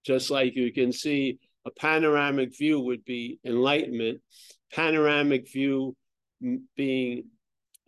Just 0.04 0.32
like 0.32 0.56
you 0.56 0.74
can 0.74 0.92
see 0.92 1.38
a 1.66 1.70
panoramic 1.72 2.58
view 2.58 2.80
would 2.80 3.06
be 3.06 3.40
enlightenment, 3.46 4.22
panoramic 4.74 5.52
view 5.52 5.96
being 6.76 7.26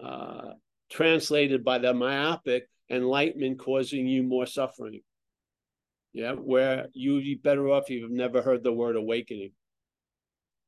uh, 0.04 0.54
translated 0.92 1.64
by 1.64 1.80
the 1.80 1.94
myopic 1.94 2.68
enlightenment 2.90 3.60
causing 3.60 4.08
you 4.08 4.24
more 4.24 4.46
suffering. 4.46 5.02
Yeah, 6.14 6.34
where 6.34 6.88
you'd 6.94 7.24
be 7.24 7.36
better 7.36 7.70
off 7.70 7.86
if 7.86 7.92
you've 7.92 8.12
never 8.12 8.42
heard 8.42 8.64
the 8.64 8.72
word 8.72 8.96
awakening. 8.96 9.52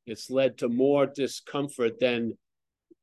It's 0.07 0.29
led 0.29 0.57
to 0.59 0.69
more 0.69 1.05
discomfort 1.05 1.99
than 1.99 2.33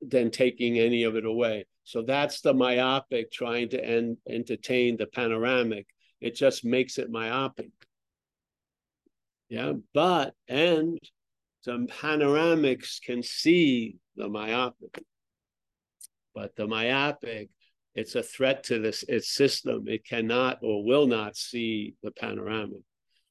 than 0.01 0.31
taking 0.33 0.79
any 0.79 1.05
of 1.05 1.15
it 1.15 1.25
away. 1.25 1.67
So 1.85 2.03
that's 2.03 2.41
the 2.41 2.55
myopic 2.55 3.31
trying 3.31 3.69
to 3.71 3.85
end, 3.85 4.17
entertain 4.29 4.97
the 4.97 5.07
panoramic. 5.07 5.87
It 6.21 6.35
just 6.35 6.65
makes 6.65 6.99
it 6.99 7.11
myopic. 7.11 7.71
Yeah, 9.49 9.75
but 9.95 10.35
and 10.49 10.99
some 11.61 11.87
panoramics 11.87 13.01
can 13.01 13.23
see 13.23 13.99
the 14.17 14.29
myopic. 14.29 15.03
But 16.35 16.57
the 16.57 16.67
myopic, 16.67 17.51
it's 17.95 18.15
a 18.15 18.23
threat 18.23 18.65
to 18.65 18.79
this 18.79 19.05
its 19.09 19.35
system. 19.35 19.85
It 19.87 20.07
cannot 20.07 20.59
or 20.63 20.85
will 20.85 21.07
not 21.07 21.37
see 21.37 21.95
the 22.03 22.11
panoramic 22.11 22.81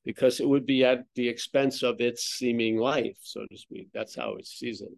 because 0.06 0.39
it 0.39 0.48
would 0.48 0.65
be 0.65 0.84
at 0.84 1.04
the 1.15 1.28
expense 1.28 1.84
of 1.84 2.02
its 2.02 2.24
seeming 2.24 2.78
life, 2.78 3.17
so 3.22 3.46
to 3.50 3.58
speak. 3.58 3.88
That's 3.94 4.15
how 4.15 4.36
it 4.36 4.48
sees 4.48 4.82
it. 4.82 4.89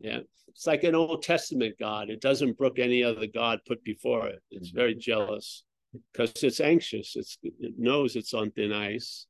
Yeah. 0.00 0.20
It's 0.48 0.66
like 0.66 0.84
an 0.84 0.94
Old 0.94 1.22
Testament 1.22 1.76
God. 1.78 2.10
It 2.10 2.20
doesn't 2.20 2.58
brook 2.58 2.78
any 2.78 3.02
other 3.02 3.26
God 3.26 3.60
put 3.66 3.82
before 3.84 4.26
it. 4.26 4.42
It's 4.50 4.68
mm-hmm. 4.68 4.78
very 4.78 4.94
jealous 4.94 5.64
because 6.12 6.42
it's 6.42 6.60
anxious. 6.60 7.14
It's, 7.16 7.38
it 7.42 7.74
knows 7.78 8.16
it's 8.16 8.34
on 8.34 8.50
thin 8.50 8.72
ice. 8.72 9.26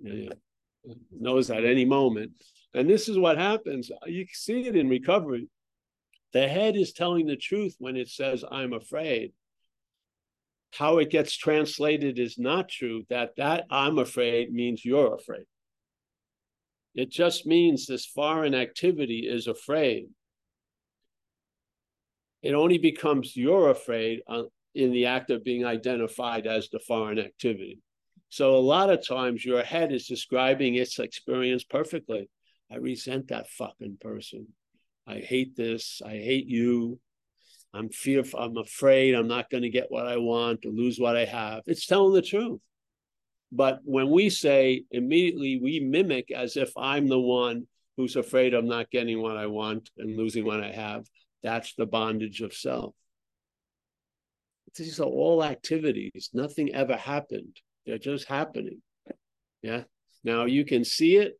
Yeah. 0.00 0.30
It 0.84 0.98
knows 1.10 1.50
at 1.50 1.64
any 1.64 1.84
moment. 1.84 2.32
And 2.76 2.90
this 2.90 3.08
is 3.08 3.18
what 3.18 3.38
happens. 3.38 3.90
You 4.06 4.26
see 4.32 4.66
it 4.66 4.76
in 4.76 4.90
recovery. 4.90 5.48
The 6.34 6.46
head 6.46 6.76
is 6.76 6.92
telling 6.92 7.26
the 7.26 7.36
truth 7.36 7.74
when 7.78 7.96
it 7.96 8.10
says, 8.10 8.44
I'm 8.48 8.74
afraid. 8.74 9.32
How 10.74 10.98
it 10.98 11.08
gets 11.08 11.34
translated 11.34 12.18
is 12.18 12.38
not 12.38 12.68
true, 12.68 13.04
that 13.08 13.36
that 13.38 13.64
I'm 13.70 13.98
afraid 13.98 14.52
means 14.52 14.84
you're 14.84 15.14
afraid. 15.14 15.46
It 16.94 17.10
just 17.10 17.46
means 17.46 17.86
this 17.86 18.04
foreign 18.04 18.54
activity 18.54 19.20
is 19.20 19.46
afraid. 19.46 20.08
It 22.42 22.52
only 22.52 22.76
becomes 22.76 23.34
you're 23.34 23.70
afraid 23.70 24.20
uh, 24.28 24.42
in 24.74 24.92
the 24.92 25.06
act 25.06 25.30
of 25.30 25.44
being 25.44 25.64
identified 25.64 26.46
as 26.46 26.68
the 26.68 26.80
foreign 26.80 27.18
activity. 27.18 27.80
So 28.28 28.54
a 28.54 28.58
lot 28.58 28.90
of 28.90 29.06
times 29.06 29.46
your 29.46 29.62
head 29.62 29.92
is 29.92 30.06
describing 30.06 30.74
its 30.74 30.98
experience 30.98 31.64
perfectly. 31.64 32.28
I 32.70 32.76
resent 32.76 33.28
that 33.28 33.48
fucking 33.50 33.98
person. 34.00 34.48
I 35.06 35.18
hate 35.18 35.56
this. 35.56 36.02
I 36.04 36.10
hate 36.10 36.46
you. 36.46 36.98
I'm 37.72 37.90
fearful. 37.90 38.40
I'm 38.40 38.56
afraid 38.56 39.14
I'm 39.14 39.28
not 39.28 39.50
going 39.50 39.62
to 39.62 39.70
get 39.70 39.90
what 39.90 40.06
I 40.06 40.16
want 40.16 40.64
or 40.64 40.70
lose 40.70 40.98
what 40.98 41.16
I 41.16 41.24
have. 41.26 41.62
It's 41.66 41.86
telling 41.86 42.14
the 42.14 42.22
truth. 42.22 42.60
But 43.52 43.80
when 43.84 44.10
we 44.10 44.30
say 44.30 44.84
immediately, 44.90 45.60
we 45.62 45.80
mimic 45.80 46.30
as 46.32 46.56
if 46.56 46.72
I'm 46.76 47.06
the 47.06 47.20
one 47.20 47.66
who's 47.96 48.16
afraid 48.16 48.54
of 48.54 48.64
not 48.64 48.90
getting 48.90 49.22
what 49.22 49.36
I 49.36 49.46
want 49.46 49.90
and 49.98 50.16
losing 50.16 50.44
what 50.44 50.62
I 50.62 50.72
have. 50.72 51.06
That's 51.42 51.74
the 51.74 51.86
bondage 51.86 52.40
of 52.40 52.52
self. 52.52 52.94
These 54.76 55.00
are 55.00 55.04
all 55.04 55.42
activities. 55.42 56.30
Nothing 56.34 56.74
ever 56.74 56.96
happened. 56.96 57.56
They're 57.86 57.98
just 57.98 58.26
happening. 58.26 58.82
Yeah. 59.62 59.84
Now 60.24 60.44
you 60.44 60.64
can 60.64 60.84
see 60.84 61.16
it 61.16 61.38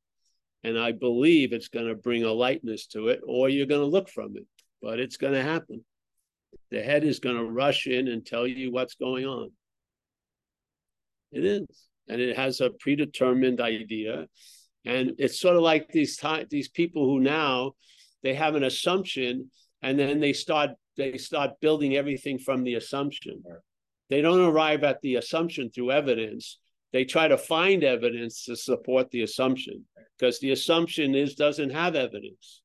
and 0.64 0.78
I 0.78 0.92
believe 0.92 1.52
it's 1.52 1.68
going 1.68 1.86
to 1.86 1.94
bring 1.94 2.24
a 2.24 2.32
lightness 2.32 2.86
to 2.88 3.08
it, 3.08 3.20
or 3.26 3.48
you're 3.48 3.66
going 3.66 3.80
to 3.80 3.86
look 3.86 4.08
from 4.08 4.36
it, 4.36 4.46
but 4.82 4.98
it's 4.98 5.16
going 5.16 5.34
to 5.34 5.42
happen. 5.42 5.84
The 6.70 6.82
head 6.82 7.04
is 7.04 7.20
going 7.20 7.36
to 7.36 7.44
rush 7.44 7.86
in 7.86 8.08
and 8.08 8.24
tell 8.24 8.46
you 8.46 8.72
what's 8.72 8.94
going 8.94 9.26
on. 9.26 9.50
It 11.32 11.44
is. 11.44 11.66
And 12.08 12.20
it 12.20 12.36
has 12.36 12.60
a 12.60 12.70
predetermined 12.70 13.60
idea. 13.60 14.26
And 14.84 15.12
it's 15.18 15.40
sort 15.40 15.56
of 15.56 15.62
like 15.62 15.88
these 15.88 16.16
time, 16.16 16.46
these 16.50 16.68
people 16.68 17.04
who 17.04 17.20
now 17.20 17.72
they 18.22 18.34
have 18.34 18.54
an 18.54 18.64
assumption 18.64 19.50
and 19.82 19.98
then 19.98 20.20
they 20.20 20.32
start 20.32 20.70
they 20.96 21.18
start 21.18 21.60
building 21.60 21.96
everything 21.96 22.38
from 22.38 22.64
the 22.64 22.74
assumption. 22.74 23.42
They 24.08 24.20
don't 24.22 24.40
arrive 24.40 24.84
at 24.84 25.00
the 25.02 25.16
assumption 25.16 25.70
through 25.70 25.90
evidence 25.90 26.58
they 26.96 27.04
try 27.04 27.28
to 27.28 27.36
find 27.36 27.84
evidence 27.84 28.46
to 28.46 28.56
support 28.56 29.10
the 29.10 29.20
assumption 29.20 29.84
because 30.18 30.40
the 30.40 30.52
assumption 30.52 31.14
is 31.14 31.34
doesn't 31.34 31.68
have 31.68 31.94
evidence. 31.94 32.62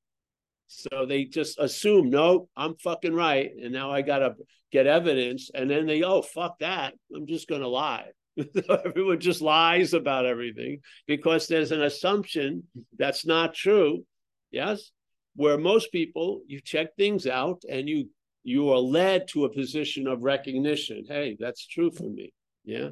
So 0.67 1.05
they 1.05 1.25
just 1.25 1.59
assume, 1.59 2.09
no, 2.09 2.47
I'm 2.55 2.75
fucking 2.77 3.13
right. 3.13 3.49
And 3.61 3.73
now 3.73 3.91
I 3.91 4.03
got 4.03 4.19
to 4.19 4.35
get 4.71 4.87
evidence. 4.87 5.51
And 5.53 5.69
then 5.69 5.85
they, 5.85 6.01
oh, 6.03 6.21
fuck 6.21 6.59
that. 6.59 6.93
I'm 7.13 7.27
just 7.27 7.49
going 7.49 7.59
to 7.59 7.67
lie. 7.67 8.05
Everyone 8.85 9.19
just 9.19 9.41
lies 9.41 9.93
about 9.93 10.25
everything 10.25 10.79
because 11.07 11.49
there's 11.49 11.73
an 11.73 11.81
assumption 11.81 12.63
that's 12.97 13.25
not 13.25 13.53
true. 13.53 14.05
Yes. 14.49 14.91
Where 15.35 15.57
most 15.57 15.91
people, 15.91 16.39
you 16.47 16.61
check 16.61 16.95
things 16.95 17.27
out 17.27 17.63
and 17.69 17.89
you 17.89 18.07
you 18.43 18.71
are 18.71 18.79
led 18.79 19.27
to 19.27 19.43
a 19.43 19.53
position 19.53 20.07
of 20.07 20.23
recognition. 20.23 21.03
Hey, 21.05 21.35
that's 21.37 21.67
true 21.67 21.91
for 21.91 22.09
me. 22.09 22.31
Yeah. 22.63 22.91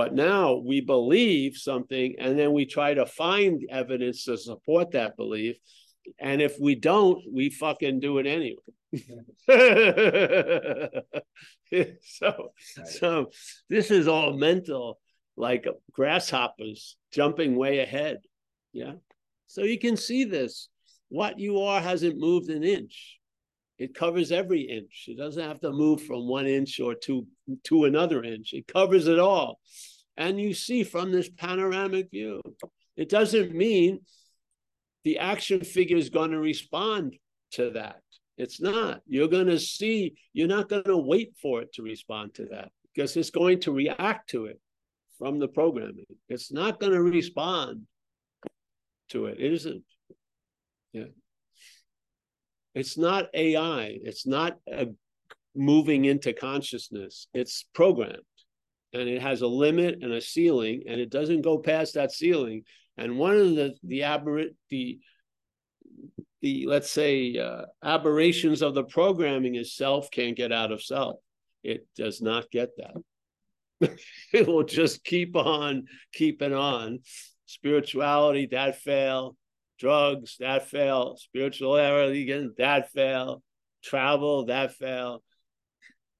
But 0.00 0.14
now 0.14 0.54
we 0.54 0.80
believe 0.80 1.58
something 1.58 2.14
and 2.18 2.38
then 2.38 2.54
we 2.54 2.64
try 2.64 2.94
to 2.94 3.04
find 3.04 3.62
evidence 3.68 4.24
to 4.24 4.38
support 4.38 4.92
that 4.92 5.14
belief. 5.14 5.56
And 6.18 6.40
if 6.40 6.58
we 6.58 6.74
don't, 6.74 7.22
we 7.30 7.50
fucking 7.50 8.00
do 8.00 8.16
it 8.16 8.26
anyway. 8.26 8.62
so, 12.02 12.52
so 12.86 13.30
this 13.68 13.90
is 13.90 14.08
all 14.08 14.32
mental, 14.32 14.98
like 15.36 15.66
grasshoppers 15.92 16.96
jumping 17.12 17.54
way 17.54 17.80
ahead. 17.80 18.22
Yeah. 18.72 18.94
So 19.48 19.64
you 19.64 19.78
can 19.78 19.98
see 19.98 20.24
this. 20.24 20.70
What 21.10 21.38
you 21.38 21.60
are 21.60 21.82
hasn't 21.82 22.18
moved 22.18 22.48
an 22.48 22.64
inch. 22.64 23.20
It 23.80 23.94
covers 23.94 24.32
every 24.32 24.60
inch. 24.60 25.06
It 25.08 25.16
doesn't 25.16 25.42
have 25.42 25.60
to 25.60 25.72
move 25.72 26.02
from 26.02 26.26
one 26.26 26.46
inch 26.46 26.80
or 26.80 26.94
to, 26.94 27.26
to 27.64 27.84
another 27.84 28.22
inch. 28.22 28.52
It 28.52 28.66
covers 28.66 29.08
it 29.08 29.18
all. 29.18 29.58
And 30.20 30.38
you 30.38 30.52
see 30.52 30.84
from 30.84 31.10
this 31.10 31.30
panoramic 31.30 32.10
view, 32.10 32.42
it 32.94 33.08
doesn't 33.08 33.54
mean 33.54 34.00
the 35.02 35.18
action 35.18 35.64
figure 35.64 35.96
is 35.96 36.10
going 36.10 36.32
to 36.32 36.38
respond 36.38 37.16
to 37.52 37.70
that. 37.70 38.02
It's 38.36 38.60
not. 38.60 39.00
You're 39.06 39.28
going 39.28 39.46
to 39.46 39.58
see, 39.58 40.14
you're 40.34 40.46
not 40.46 40.68
going 40.68 40.84
to 40.84 40.98
wait 40.98 41.32
for 41.40 41.62
it 41.62 41.72
to 41.72 41.82
respond 41.82 42.34
to 42.34 42.44
that 42.52 42.68
because 42.94 43.16
it's 43.16 43.30
going 43.30 43.60
to 43.60 43.72
react 43.72 44.28
to 44.30 44.44
it 44.44 44.60
from 45.18 45.38
the 45.38 45.48
programming. 45.48 46.04
It's 46.28 46.52
not 46.52 46.78
going 46.80 46.92
to 46.92 47.02
respond 47.02 47.86
to 49.08 49.24
it. 49.24 49.40
It 49.40 49.54
isn't. 49.54 49.84
Yeah. 50.92 51.04
It's 52.74 52.98
not 52.98 53.30
AI. 53.32 53.98
It's 54.02 54.26
not 54.26 54.58
a 54.70 54.88
moving 55.54 56.04
into 56.04 56.34
consciousness. 56.34 57.26
It's 57.32 57.64
programmed, 57.74 58.22
and 58.92 59.08
it 59.08 59.22
has 59.22 59.42
a 59.42 59.46
limit 59.46 59.98
and 60.02 60.12
a 60.12 60.20
ceiling, 60.20 60.84
and 60.88 61.00
it 61.00 61.10
doesn't 61.10 61.42
go 61.42 61.58
past 61.58 61.94
that 61.94 62.12
ceiling. 62.12 62.64
And 62.96 63.18
one 63.18 63.36
of 63.36 63.54
the 63.54 63.74
the 63.82 64.02
aberrant 64.02 64.56
the 64.68 64.98
the 66.42 66.66
let's 66.66 66.90
say 66.90 67.36
uh, 67.36 67.66
aberrations 67.82 68.62
of 68.62 68.74
the 68.74 68.84
programming 68.84 69.54
is 69.54 69.74
self 69.74 70.10
can't 70.10 70.36
get 70.36 70.52
out 70.52 70.72
of 70.72 70.82
self. 70.82 71.16
It 71.62 71.86
does 71.96 72.20
not 72.20 72.50
get 72.50 72.70
that. 72.78 73.98
it 74.32 74.46
will 74.46 74.64
just 74.64 75.04
keep 75.04 75.36
on 75.36 75.84
keeping 76.12 76.54
on. 76.54 77.00
Spirituality 77.46 78.46
that 78.52 78.80
fail, 78.80 79.36
drugs 79.78 80.36
that 80.38 80.68
fail, 80.68 81.16
spirituality 81.16 82.22
again 82.22 82.54
that 82.58 82.92
fail, 82.92 83.42
travel 83.82 84.46
that 84.46 84.72
fail, 84.74 85.22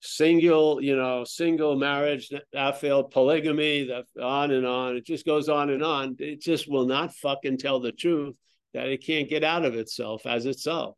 single, 0.01 0.83
you 0.83 0.97
know, 0.97 1.25
single 1.25 1.77
marriage 1.77 2.33
that 2.53 2.81
failed, 2.81 3.11
polygamy 3.11 3.85
that 3.85 4.05
on 4.23 4.51
and 4.51 4.67
on. 4.67 4.97
It 4.97 5.07
just 5.07 5.27
goes 5.27 5.49
on 5.49 5.71
and 5.71 5.83
on. 5.83 6.17
It 6.19 6.41
just 6.41 6.69
will 6.69 6.87
not 6.87 7.15
fucking 7.15 7.59
tell 7.59 7.81
the 7.81 7.93
truth 7.93 8.37
that 8.75 8.89
it 8.89 9.05
can't 9.05 9.29
get 9.29 9.45
out 9.45 9.65
of 9.65 9.75
itself 9.75 10.27
as 10.27 10.47
itself. 10.47 10.97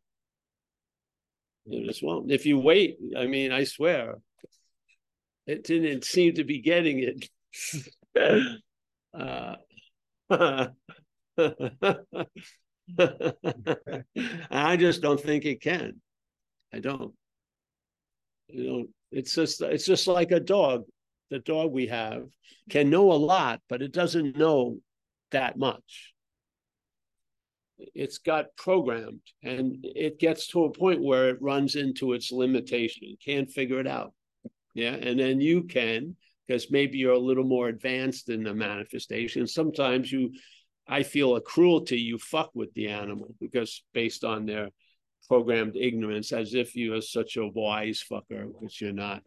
It 1.65 1.85
just 1.85 2.03
won't. 2.03 2.31
If 2.31 2.45
you 2.45 2.57
wait, 2.59 2.97
I 3.17 3.27
mean, 3.27 3.51
I 3.51 3.63
swear, 3.63 4.15
it 5.47 5.63
didn't 5.63 6.03
seem 6.03 6.35
to 6.35 6.43
be 6.43 6.61
getting 6.61 6.99
it. 6.99 7.29
uh, 9.13 9.55
I 14.51 14.77
just 14.77 15.01
don't 15.01 15.19
think 15.19 15.45
it 15.45 15.61
can. 15.61 16.01
I 16.73 16.79
don't. 16.79 17.13
You 18.47 18.67
know, 18.67 18.85
it's 19.11 19.35
just 19.35 19.61
it's 19.61 19.85
just 19.85 20.07
like 20.07 20.31
a 20.31 20.39
dog. 20.39 20.83
The 21.29 21.39
dog 21.39 21.71
we 21.71 21.87
have 21.87 22.27
can 22.69 22.89
know 22.89 23.11
a 23.11 23.13
lot, 23.13 23.61
but 23.67 23.81
it 23.81 23.91
doesn't 23.91 24.37
know 24.37 24.77
that 25.31 25.57
much. 25.57 26.13
It's 27.77 28.19
got 28.19 28.55
programmed 28.55 29.21
and 29.41 29.77
it 29.83 30.19
gets 30.19 30.47
to 30.49 30.65
a 30.65 30.71
point 30.71 31.01
where 31.01 31.29
it 31.29 31.41
runs 31.41 31.75
into 31.75 32.13
its 32.13 32.31
limitation, 32.31 33.17
can't 33.23 33.49
figure 33.49 33.79
it 33.79 33.87
out. 33.87 34.13
Yeah. 34.73 34.93
And 34.93 35.19
then 35.19 35.41
you 35.41 35.63
can, 35.63 36.15
because 36.47 36.71
maybe 36.71 36.97
you're 36.97 37.13
a 37.13 37.19
little 37.19 37.43
more 37.43 37.67
advanced 37.67 38.29
in 38.29 38.43
the 38.43 38.53
manifestation. 38.53 39.47
Sometimes 39.47 40.11
you, 40.11 40.31
I 40.87 41.03
feel 41.03 41.35
a 41.35 41.41
cruelty, 41.41 41.99
you 41.99 42.17
fuck 42.17 42.51
with 42.53 42.73
the 42.73 42.89
animal 42.89 43.35
because 43.41 43.83
based 43.93 44.23
on 44.23 44.45
their 44.45 44.69
programmed 45.33 45.75
ignorance, 45.75 46.31
as 46.31 46.53
if 46.53 46.75
you 46.75 46.93
are 46.93 47.01
such 47.01 47.37
a 47.37 47.47
wise 47.47 48.03
fucker, 48.07 48.45
which 48.59 48.81
you're 48.81 48.93
not. 48.93 49.23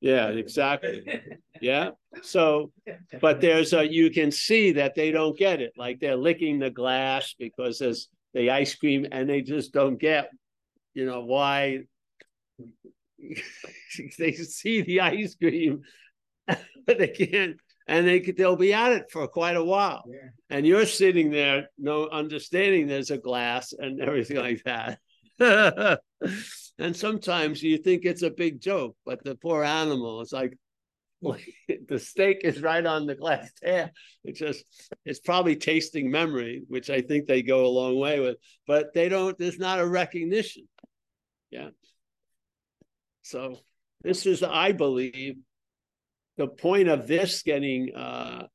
Yeah, 0.00 0.28
exactly. 0.30 1.06
Yeah. 1.60 1.90
So, 2.22 2.72
but 3.20 3.40
there's 3.40 3.72
a, 3.72 3.88
you 3.88 4.10
can 4.10 4.32
see 4.32 4.72
that 4.72 4.96
they 4.96 5.12
don't 5.12 5.38
get 5.38 5.60
it. 5.60 5.72
Like 5.76 6.00
they're 6.00 6.16
licking 6.16 6.58
the 6.58 6.70
glass 6.70 7.34
because 7.38 7.78
there's 7.78 8.08
the 8.34 8.50
ice 8.50 8.74
cream 8.74 9.06
and 9.12 9.30
they 9.30 9.42
just 9.42 9.72
don't 9.72 9.96
get, 9.96 10.30
you 10.92 11.06
know, 11.06 11.24
why 11.24 11.84
they 14.18 14.32
see 14.32 14.82
the 14.82 15.02
ice 15.02 15.36
cream, 15.36 15.82
but 16.48 16.98
they 16.98 17.08
can't, 17.08 17.58
and 17.86 18.08
they 18.08 18.18
they'll 18.18 18.56
be 18.56 18.74
at 18.74 18.92
it 18.92 19.10
for 19.10 19.28
quite 19.28 19.56
a 19.56 19.64
while. 19.64 20.02
Yeah. 20.08 20.30
And 20.50 20.66
you're 20.66 20.86
sitting 20.86 21.30
there, 21.30 21.70
no 21.78 22.08
understanding 22.08 22.88
there's 22.88 23.12
a 23.12 23.18
glass 23.18 23.72
and 23.72 24.00
everything 24.00 24.38
like 24.38 24.64
that. 24.64 24.98
and 26.78 26.96
sometimes 26.96 27.62
you 27.62 27.78
think 27.78 28.04
it's 28.04 28.22
a 28.22 28.30
big 28.30 28.60
joke, 28.60 28.96
but 29.04 29.22
the 29.24 29.34
poor 29.36 29.64
animal 29.64 30.20
is 30.20 30.32
like, 30.32 30.56
the 31.88 31.98
steak 31.98 32.40
is 32.44 32.60
right 32.60 32.84
on 32.84 33.06
the 33.06 33.14
glass 33.14 33.50
tab. 33.62 33.90
It's 34.24 34.38
just 34.38 34.64
it's 35.04 35.20
probably 35.20 35.56
tasting 35.56 36.10
memory, 36.10 36.62
which 36.68 36.90
I 36.90 37.00
think 37.00 37.26
they 37.26 37.42
go 37.42 37.64
a 37.64 37.68
long 37.68 37.98
way 37.98 38.20
with, 38.20 38.36
but 38.66 38.92
they 38.94 39.08
don't, 39.08 39.36
there's 39.38 39.58
not 39.58 39.80
a 39.80 39.86
recognition. 39.86 40.68
Yeah. 41.50 41.70
So 43.22 43.58
this 44.02 44.26
is, 44.26 44.42
I 44.42 44.72
believe, 44.72 45.36
the 46.36 46.48
point 46.48 46.88
of 46.88 47.06
this 47.06 47.42
getting 47.42 47.94
uh 47.94 48.46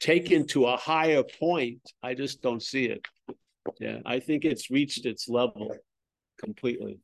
taken 0.00 0.46
to 0.46 0.66
a 0.66 0.76
higher 0.76 1.22
point. 1.22 1.80
I 2.02 2.14
just 2.14 2.42
don't 2.42 2.62
see 2.62 2.86
it. 2.86 3.06
Yeah, 3.80 3.98
I 4.04 4.20
think 4.20 4.44
it's 4.44 4.70
reached 4.70 5.06
its 5.06 5.28
level 5.28 5.74
completely. 6.38 7.00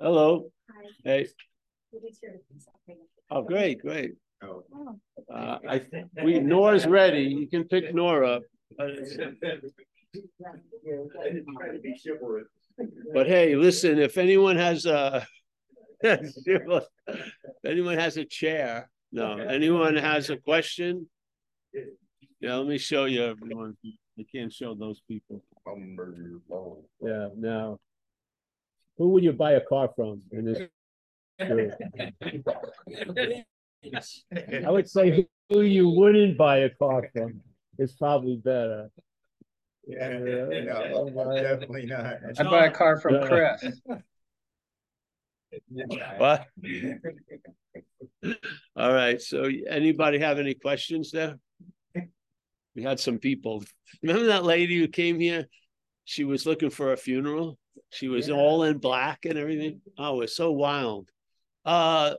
Hello. 0.00 0.50
Hi. 0.70 0.84
Hey. 1.04 1.28
Oh, 3.30 3.42
great, 3.42 3.80
great. 3.80 4.14
Oh. 4.42 4.64
Uh, 5.32 5.58
I 5.68 5.78
think 5.78 6.08
we 6.22 6.40
Nora's 6.40 6.86
ready. 6.86 7.22
You 7.22 7.48
can 7.48 7.64
pick 7.64 7.94
Nora. 7.94 8.40
But 13.14 13.26
hey, 13.26 13.54
listen, 13.54 13.98
if 13.98 14.18
anyone 14.18 14.56
has 14.56 14.86
a 14.86 15.26
if 16.02 16.86
anyone 17.64 17.98
has 17.98 18.16
a 18.16 18.24
chair, 18.24 18.90
no, 19.12 19.36
anyone 19.36 19.96
has 19.96 20.30
a 20.30 20.36
question? 20.36 21.06
Yeah, 22.40 22.56
let 22.56 22.66
me 22.66 22.78
show 22.78 23.04
you 23.04 23.24
everyone. 23.24 23.76
I 24.18 24.24
can't 24.34 24.52
show 24.52 24.74
those 24.74 25.00
people. 25.06 25.44
Yeah, 27.00 27.28
no. 27.36 27.78
Who 28.98 29.08
would 29.10 29.24
you 29.24 29.32
buy 29.32 29.52
a 29.52 29.60
car 29.60 29.90
from 29.94 30.22
in 30.32 30.44
this? 30.44 30.60
I 34.66 34.70
would 34.70 34.88
say 34.88 35.26
who 35.48 35.62
you 35.62 35.88
wouldn't 35.88 36.38
buy 36.38 36.58
a 36.58 36.70
car 36.70 37.08
from 37.12 37.40
is 37.78 37.92
probably 37.92 38.36
better. 38.36 38.90
Yeah, 39.86 40.18
no, 40.18 41.34
definitely 41.36 41.86
not. 41.86 42.16
I 42.38 42.42
buy 42.44 42.66
a 42.66 42.70
car 42.70 43.00
from 43.00 43.14
Yeah. 43.14 43.26
Chris. 43.26 43.64
What? 46.18 46.46
All 48.76 48.92
right, 48.92 49.20
so 49.20 49.48
anybody 49.68 50.18
have 50.18 50.38
any 50.38 50.54
questions 50.54 51.10
there? 51.10 51.38
We 52.74 52.82
had 52.82 53.00
some 53.00 53.18
people. 53.18 53.64
Remember 54.02 54.26
that 54.26 54.44
lady 54.44 54.78
who 54.78 54.88
came 54.88 55.20
here? 55.20 55.46
She 56.04 56.24
was 56.24 56.46
looking 56.46 56.70
for 56.70 56.92
a 56.92 56.96
funeral. 56.96 57.58
She 57.90 58.08
was 58.08 58.28
Yeah. 58.28 58.34
all 58.34 58.62
in 58.64 58.78
black 58.78 59.24
and 59.24 59.38
everything. 59.38 59.80
Oh, 59.98 60.16
it 60.16 60.20
was 60.20 60.36
so 60.36 60.52
wild. 60.52 61.10
Uh, 61.64 62.14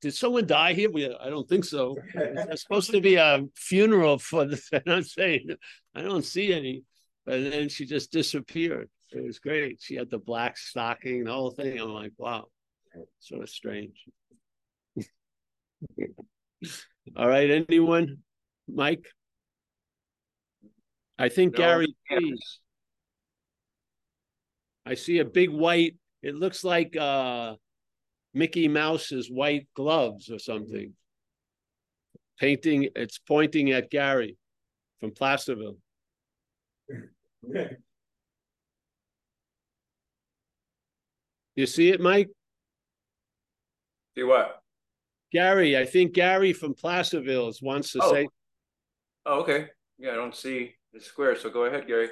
did 0.00 0.14
someone 0.14 0.46
die 0.46 0.72
here? 0.72 0.90
We, 0.90 1.06
I 1.14 1.28
don't 1.30 1.48
think 1.48 1.64
so. 1.64 1.96
It's 2.14 2.62
supposed 2.62 2.90
to 2.92 3.00
be 3.00 3.16
a 3.16 3.44
funeral 3.54 4.18
for 4.18 4.44
the, 4.46 4.60
and 4.72 4.82
I'm 4.94 5.02
saying, 5.02 5.48
I 5.94 6.02
don't 6.02 6.24
see 6.24 6.52
any. 6.52 6.84
But 7.24 7.50
then 7.50 7.68
she 7.68 7.86
just 7.86 8.12
disappeared. 8.12 8.88
It 9.10 9.24
was 9.24 9.38
great. 9.38 9.78
She 9.80 9.94
had 9.96 10.10
the 10.10 10.18
black 10.18 10.56
stocking, 10.58 11.24
the 11.24 11.32
whole 11.32 11.50
thing. 11.50 11.80
I'm 11.80 11.90
like, 11.92 12.12
wow, 12.18 12.46
sort 13.20 13.42
of 13.42 13.48
strange. 13.50 14.04
All 17.16 17.28
right, 17.28 17.64
anyone? 17.68 18.18
Mike? 18.68 19.06
I 21.18 21.28
think 21.28 21.52
No. 21.52 21.58
Gary, 21.58 21.96
please. 22.08 22.58
I 24.86 24.94
see 24.94 25.18
a 25.18 25.24
big 25.24 25.50
white, 25.50 25.96
it 26.22 26.36
looks 26.36 26.62
like 26.62 26.96
uh 26.96 27.56
Mickey 28.32 28.68
Mouse's 28.68 29.28
white 29.30 29.66
gloves 29.74 30.30
or 30.30 30.38
something. 30.38 30.92
Painting, 32.38 32.88
it's 32.94 33.18
pointing 33.18 33.72
at 33.72 33.90
Gary 33.90 34.36
from 35.00 35.10
Placerville. 35.10 35.78
Okay. 37.48 37.76
You 41.54 41.66
see 41.66 41.88
it, 41.88 42.00
Mike? 42.00 42.28
See 44.14 44.22
what? 44.22 44.60
Gary, 45.32 45.76
I 45.78 45.86
think 45.86 46.12
Gary 46.12 46.52
from 46.52 46.74
Placerville 46.74 47.52
wants 47.62 47.92
to 47.92 48.00
Oh. 48.02 48.12
say, 48.12 48.28
Oh, 49.24 49.40
okay. 49.40 49.68
Yeah, 49.98 50.12
I 50.12 50.14
don't 50.14 50.36
see 50.36 50.74
the 50.92 51.00
square, 51.00 51.34
so 51.36 51.50
go 51.50 51.64
ahead, 51.64 51.86
Gary. 51.88 52.10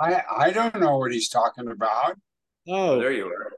I, 0.00 0.22
I 0.46 0.50
don't 0.50 0.74
know 0.80 0.96
what 0.98 1.12
he's 1.12 1.28
talking 1.28 1.68
about. 1.68 2.16
Oh, 2.68 2.92
oh, 2.92 2.98
there 3.00 3.12
you 3.12 3.26
are. 3.32 3.52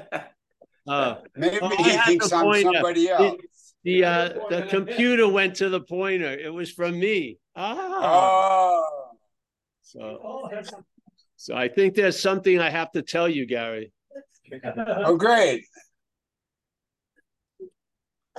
uh, 0.88 1.14
Maybe 1.36 1.58
Oh, 1.62 1.68
he 1.82 1.96
thinks 2.06 2.30
I'm 2.32 2.44
point 2.44 2.66
of- 2.66 2.74
somebody 2.74 3.08
else. 3.08 3.36
the 3.84 4.04
uh 4.04 4.28
the 4.50 4.66
computer 4.68 5.28
went 5.28 5.56
to 5.56 5.68
the 5.68 5.80
pointer. 5.80 6.32
It 6.32 6.52
was 6.52 6.70
from 6.72 6.98
me. 6.98 7.38
Ah, 7.56 8.00
Oh, 8.00 8.84
so 9.82 10.50
so 11.36 11.54
I 11.56 11.68
think 11.68 11.94
there's 11.94 12.18
something 12.20 12.58
I 12.60 12.68
have 12.70 12.90
to 12.92 13.02
tell 13.02 13.28
you, 13.28 13.46
Gary. 13.46 13.92
oh, 15.06 15.16
great. 15.16 15.64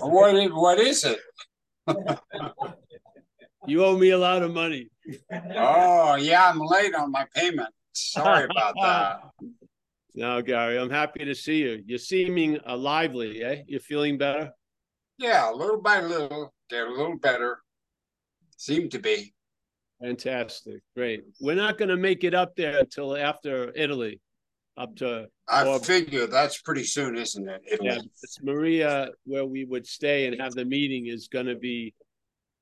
What 0.01 0.35
is, 0.35 0.49
what 0.51 0.79
is 0.79 1.03
it? 1.05 1.19
You 3.67 3.83
owe 3.83 3.97
me 3.97 4.11
a 4.11 4.17
lot 4.17 4.41
of 4.41 4.53
money. 4.53 4.89
Oh, 5.55 6.15
yeah, 6.15 6.49
I'm 6.49 6.59
late 6.59 6.95
on 6.95 7.11
my 7.11 7.25
payment. 7.35 7.69
Sorry 7.93 8.45
about 8.49 8.73
that. 8.81 9.21
No, 10.15 10.41
Gary, 10.41 10.77
I'm 10.77 10.89
happy 10.89 11.25
to 11.25 11.35
see 11.35 11.57
you. 11.59 11.83
You're 11.85 11.97
seeming 11.99 12.59
uh, 12.67 12.77
lively, 12.77 13.43
eh? 13.43 13.63
You're 13.67 13.79
feeling 13.79 14.17
better? 14.17 14.51
Yeah, 15.17 15.49
little 15.51 15.81
by 15.81 16.01
little, 16.01 16.53
get 16.69 16.87
a 16.87 16.91
little 16.91 17.17
better. 17.17 17.59
Seem 18.57 18.89
to 18.89 18.99
be. 18.99 19.33
Fantastic. 20.01 20.81
Great. 20.95 21.23
We're 21.41 21.55
not 21.55 21.77
going 21.77 21.89
to 21.89 21.97
make 21.97 22.23
it 22.23 22.33
up 22.33 22.55
there 22.55 22.79
until 22.79 23.17
after 23.17 23.71
Italy, 23.75 24.19
up 24.77 24.95
to, 24.97 25.27
I 25.47 25.65
Or- 25.67 25.79
figure 25.79 26.25
that's 26.27 26.61
pretty 26.61 26.85
soon, 26.85 27.17
isn't 27.17 27.47
it? 27.49 27.61
Italy? 27.69 27.89
yeah, 27.89 27.99
it's 28.23 28.41
Maria, 28.41 29.09
where 29.25 29.45
we 29.45 29.65
would 29.65 29.85
stay 29.85 30.27
and 30.27 30.39
have 30.39 30.53
the 30.53 30.65
meeting 30.65 31.07
is 31.07 31.27
going 31.27 31.47
to 31.47 31.55
be, 31.55 31.93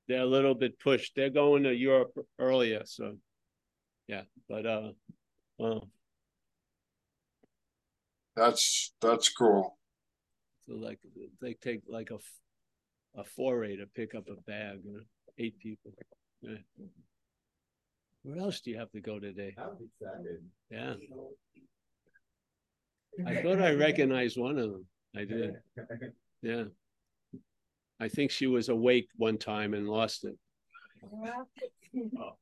they're 0.08 0.22
a 0.22 0.26
little 0.26 0.54
bit 0.54 0.78
pushed. 0.80 1.12
They're 1.14 1.30
going 1.30 1.62
to 1.64 1.74
Europe 1.74 2.12
earlier. 2.38 2.82
So, 2.86 3.16
yeah, 4.06 4.22
but, 4.48 4.66
uh, 4.66 4.92
well, 5.58 5.88
That's 8.36 8.94
that's 9.00 9.28
cool. 9.30 9.76
so 10.68 10.74
like 10.76 10.98
they 11.42 11.54
take 11.54 11.80
like 11.88 12.10
a 12.10 12.18
a 13.20 13.24
foray 13.24 13.76
to 13.76 13.86
pick 13.86 14.14
up 14.14 14.26
a 14.28 14.40
bag, 14.42 14.78
you 14.84 14.92
know, 14.92 15.00
eight 15.38 15.58
people. 15.58 15.92
Yeah. 16.40 16.58
Where 18.22 18.38
else 18.38 18.60
do 18.60 18.70
you 18.70 18.78
have 18.78 18.90
to 18.92 19.00
go 19.00 19.18
today? 19.18 19.54
I'm 19.58 19.76
excited. 20.00 20.44
Yeah, 20.70 20.94
I 23.26 23.42
thought 23.42 23.60
I 23.60 23.72
recognized 23.72 24.38
one 24.38 24.58
of 24.58 24.70
them. 24.70 24.86
I 25.16 25.24
did. 25.24 25.54
Yeah. 26.40 26.64
I 28.00 28.08
think 28.08 28.30
she 28.30 28.46
was 28.46 28.68
awake 28.68 29.08
one 29.16 29.38
time 29.38 29.74
and 29.74 29.88
lost 29.88 30.24
it. 30.24 30.36
Oh. 32.18 32.36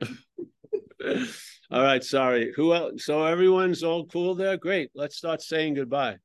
All 1.70 1.82
right, 1.82 2.02
sorry. 2.02 2.52
Who 2.56 2.74
else? 2.74 3.04
So 3.04 3.24
everyone's 3.24 3.82
all 3.82 4.06
cool 4.06 4.34
there? 4.34 4.56
Great. 4.56 4.90
Let's 4.94 5.16
start 5.16 5.42
saying 5.42 5.74
goodbye. 5.74 6.16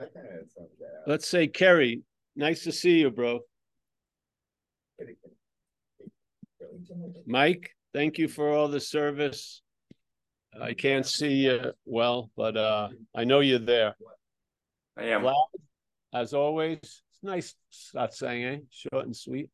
I 0.00 0.04
kinda 0.04 0.28
had 0.30 0.50
some 0.50 0.64
of 0.64 0.70
that. 0.78 1.10
Let's 1.10 1.26
say 1.26 1.48
Kerry, 1.48 2.02
nice 2.36 2.62
to 2.64 2.72
see 2.72 3.00
you, 3.00 3.10
bro. 3.10 3.40
Mike, 7.26 7.70
thank 7.92 8.18
you 8.18 8.28
for 8.28 8.50
all 8.50 8.68
the 8.68 8.80
service. 8.80 9.62
I 10.60 10.74
can't 10.74 11.06
see 11.06 11.34
you 11.46 11.72
well, 11.84 12.30
but 12.36 12.56
uh 12.56 12.88
I 13.14 13.24
know 13.24 13.40
you're 13.40 13.58
there. 13.58 13.94
I 14.96 15.04
am. 15.04 15.22
Vlad, 15.22 15.34
as 16.12 16.34
always, 16.34 16.78
it's 16.82 17.22
nice 17.22 17.54
not 17.94 18.14
saying, 18.14 18.44
eh? 18.44 18.58
Short 18.70 19.06
and 19.06 19.16
sweet. 19.16 19.50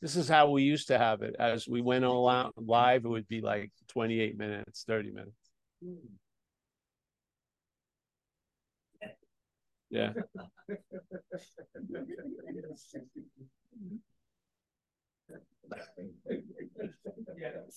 This 0.00 0.16
is 0.16 0.28
how 0.28 0.50
we 0.50 0.62
used 0.62 0.88
to 0.88 0.98
have 0.98 1.22
it. 1.22 1.34
As 1.38 1.66
we 1.66 1.80
went 1.80 2.04
all 2.04 2.28
out 2.28 2.52
live, 2.56 3.06
it 3.06 3.08
would 3.08 3.26
be 3.28 3.40
like 3.40 3.70
28 3.88 4.36
minutes, 4.36 4.84
30 4.86 5.12
minutes. 5.12 5.32
Yeah. 9.88 10.12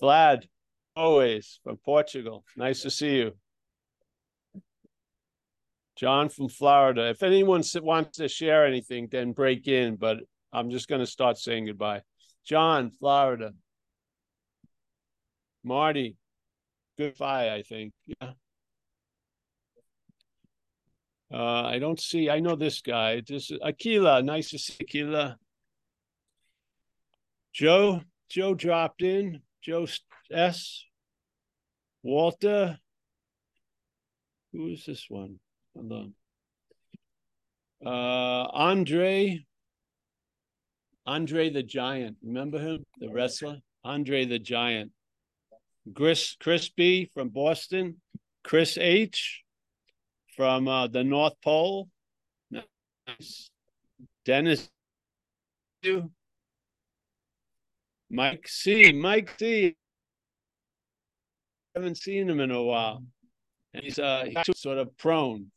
Vlad, 0.02 0.48
always 0.98 1.60
from 1.64 1.78
Portugal. 1.78 2.44
Nice 2.56 2.82
to 2.82 2.90
see 2.90 3.18
you. 3.18 3.32
John 5.96 6.30
from 6.30 6.50
Florida. 6.50 7.10
If 7.10 7.24
anyone 7.24 7.64
wants 7.82 8.18
to 8.18 8.28
share 8.28 8.66
anything, 8.66 9.08
then 9.10 9.32
break 9.32 9.68
in, 9.68 9.96
but 9.96 10.18
I'm 10.52 10.70
just 10.70 10.88
going 10.88 11.02
to 11.02 11.08
start 11.08 11.38
saying 11.38 11.68
goodbye. 11.68 12.02
John, 12.46 12.92
Florida. 12.92 13.54
Marty, 15.64 16.16
goodbye, 16.98 17.54
I 17.54 17.62
think. 17.62 17.94
Yeah. 18.06 18.32
Uh, 21.34 21.64
I 21.64 21.80
don't 21.80 22.00
see, 22.00 22.30
I 22.30 22.40
know 22.40 22.56
this 22.56 22.82
guy. 22.82 23.22
This 23.28 23.52
is 23.52 23.60
Aquila. 23.62 24.24
Nice 24.24 24.52
to 24.52 24.60
see 24.60 24.78
Aquila. 24.82 25.38
Joe, 27.54 28.02
Joe 28.30 28.54
dropped 28.54 29.02
in. 29.02 29.42
Joe 29.62 29.88
S. 30.32 30.86
Walter. 32.08 32.80
Who 34.54 34.70
is 34.70 34.86
this 34.86 35.08
one? 35.10 35.42
Hold 35.76 35.92
on. 35.92 36.14
Uh, 37.86 38.48
Andre. 38.54 39.44
Andre 41.06 41.50
the 41.50 41.64
Giant. 41.64 42.16
Remember 42.24 42.60
him? 42.60 42.86
The 43.00 43.10
wrestler? 43.10 43.58
Andre 43.84 44.24
the 44.24 44.40
Giant. 44.40 44.94
Chris, 45.94 46.38
B 46.78 47.12
from 47.14 47.28
Boston. 47.28 47.98
Chris 48.42 48.78
H 48.78 49.44
from 50.38 50.70
uh, 50.70 50.88
the 50.88 51.04
North 51.04 51.36
Pole. 51.44 51.90
Nice. 52.50 53.50
Dennis. 54.24 54.70
Mike 58.10 58.48
C. 58.48 58.94
Mike 58.94 59.36
C. 59.38 59.76
Haven't 61.78 61.98
seen 61.98 62.28
him 62.28 62.40
in 62.40 62.50
a 62.50 62.64
while. 62.64 63.04
And 63.76 63.84
he's 63.84 64.00
uh 64.00 64.26
he's 64.26 64.60
sort 64.60 64.80
of 64.80 64.98
prone. 64.98 65.52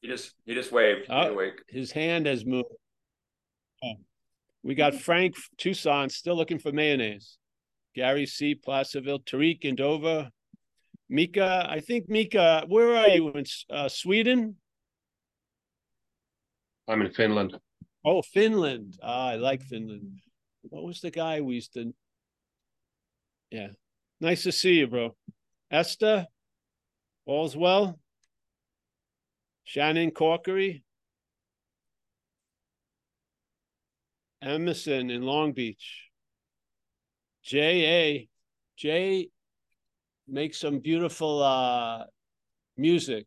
He 0.00 0.06
just 0.06 0.34
he 0.44 0.54
just 0.54 0.70
waved. 0.70 1.06
Oh. 1.10 1.32
Awake. 1.32 1.62
His 1.66 1.90
hand 1.90 2.26
has 2.26 2.46
moved. 2.46 2.68
Oh. 3.82 3.94
We 4.62 4.76
got 4.76 4.94
Frank 4.94 5.34
Tucson 5.58 6.10
still 6.10 6.36
looking 6.36 6.60
for 6.60 6.70
mayonnaise. 6.70 7.38
Gary 7.96 8.24
C. 8.26 8.54
Placerville, 8.54 9.18
Tariq 9.18 9.64
in 9.64 9.74
Dover. 9.74 10.30
Mika, 11.08 11.66
I 11.68 11.80
think 11.80 12.08
Mika, 12.08 12.64
where 12.68 12.96
are 12.96 13.08
you 13.08 13.30
in 13.30 13.44
uh, 13.68 13.88
Sweden? 13.88 14.56
I'm 16.86 17.02
in 17.02 17.10
Finland. 17.10 17.58
Oh, 18.04 18.22
Finland. 18.22 18.96
Ah, 19.02 19.30
I 19.30 19.36
like 19.36 19.62
Finland. 19.62 20.20
What 20.62 20.84
was 20.84 21.00
the 21.00 21.10
guy 21.10 21.40
we 21.40 21.56
used 21.56 21.72
to? 21.74 21.92
Yeah, 23.50 23.68
nice 24.20 24.42
to 24.44 24.52
see 24.52 24.74
you, 24.74 24.86
bro. 24.86 25.14
Esther, 25.70 26.26
all's 27.24 27.56
well. 27.56 27.98
Shannon 29.64 30.12
Corkery, 30.12 30.82
Emerson 34.42 35.10
in 35.10 35.22
Long 35.22 35.52
Beach. 35.52 36.04
J.A. 37.42 38.28
Jay 38.76 39.28
makes 40.28 40.60
some 40.60 40.78
beautiful 40.78 41.42
uh, 41.42 42.04
music. 42.76 43.26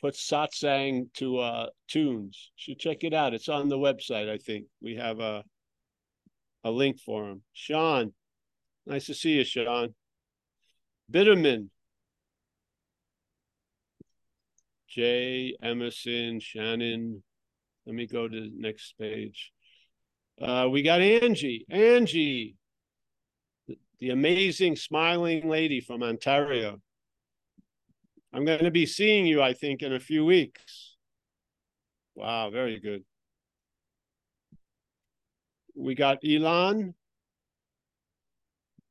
Puts 0.00 0.28
satsang 0.28 1.12
to 1.14 1.38
uh, 1.38 1.66
tunes. 1.88 2.52
Should 2.56 2.78
check 2.78 3.02
it 3.02 3.14
out. 3.14 3.34
It's 3.34 3.48
on 3.48 3.68
the 3.68 3.78
website. 3.78 4.28
I 4.28 4.38
think 4.38 4.66
we 4.80 4.96
have 4.96 5.20
a 5.20 5.42
a 6.64 6.70
link 6.70 7.00
for 7.00 7.28
him. 7.30 7.42
Sean, 7.52 8.12
nice 8.88 9.06
to 9.06 9.14
see 9.14 9.32
you, 9.32 9.44
Sean. 9.44 9.94
Bitterman, 11.12 11.68
Jay 14.88 15.54
Emerson, 15.62 16.40
Shannon. 16.40 17.22
Let 17.86 17.94
me 17.94 18.06
go 18.06 18.26
to 18.26 18.40
the 18.40 18.50
next 18.54 18.94
page. 18.98 19.52
Uh, 20.40 20.68
we 20.70 20.82
got 20.82 21.00
Angie. 21.00 21.66
Angie, 21.68 22.56
the, 23.66 23.78
the 24.00 24.10
amazing 24.10 24.76
smiling 24.76 25.48
lady 25.48 25.80
from 25.80 26.02
Ontario. 26.02 26.80
I'm 28.32 28.44
going 28.44 28.64
to 28.64 28.70
be 28.70 28.86
seeing 28.86 29.26
you, 29.26 29.42
I 29.42 29.52
think, 29.52 29.82
in 29.82 29.92
a 29.92 30.00
few 30.00 30.24
weeks. 30.24 30.96
Wow, 32.14 32.50
very 32.50 32.78
good. 32.78 33.04
We 35.74 35.94
got 35.94 36.18
Elon, 36.28 36.94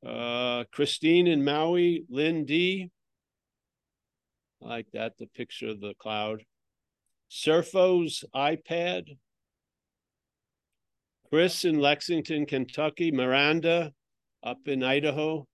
uh, 0.06 0.64
Christine 0.72 1.28
in 1.28 1.43
Maui, 1.43 2.06
Lynn 2.10 2.45
D. 2.45 2.89
I 4.64 4.68
like 4.68 4.88
that, 4.93 5.14
the 5.18 5.28
picture 5.28 5.70
of 5.70 5.80
the 5.80 5.93
cloud. 6.00 6.43
Surfo's 7.30 8.24
iPad. 8.36 9.18
Chris 11.30 11.66
in 11.66 11.80
Lexington, 11.80 12.45
Kentucky. 12.45 13.12
Miranda 13.12 13.91
up 14.43 14.60
in 14.66 14.84
Idaho. 14.84 15.45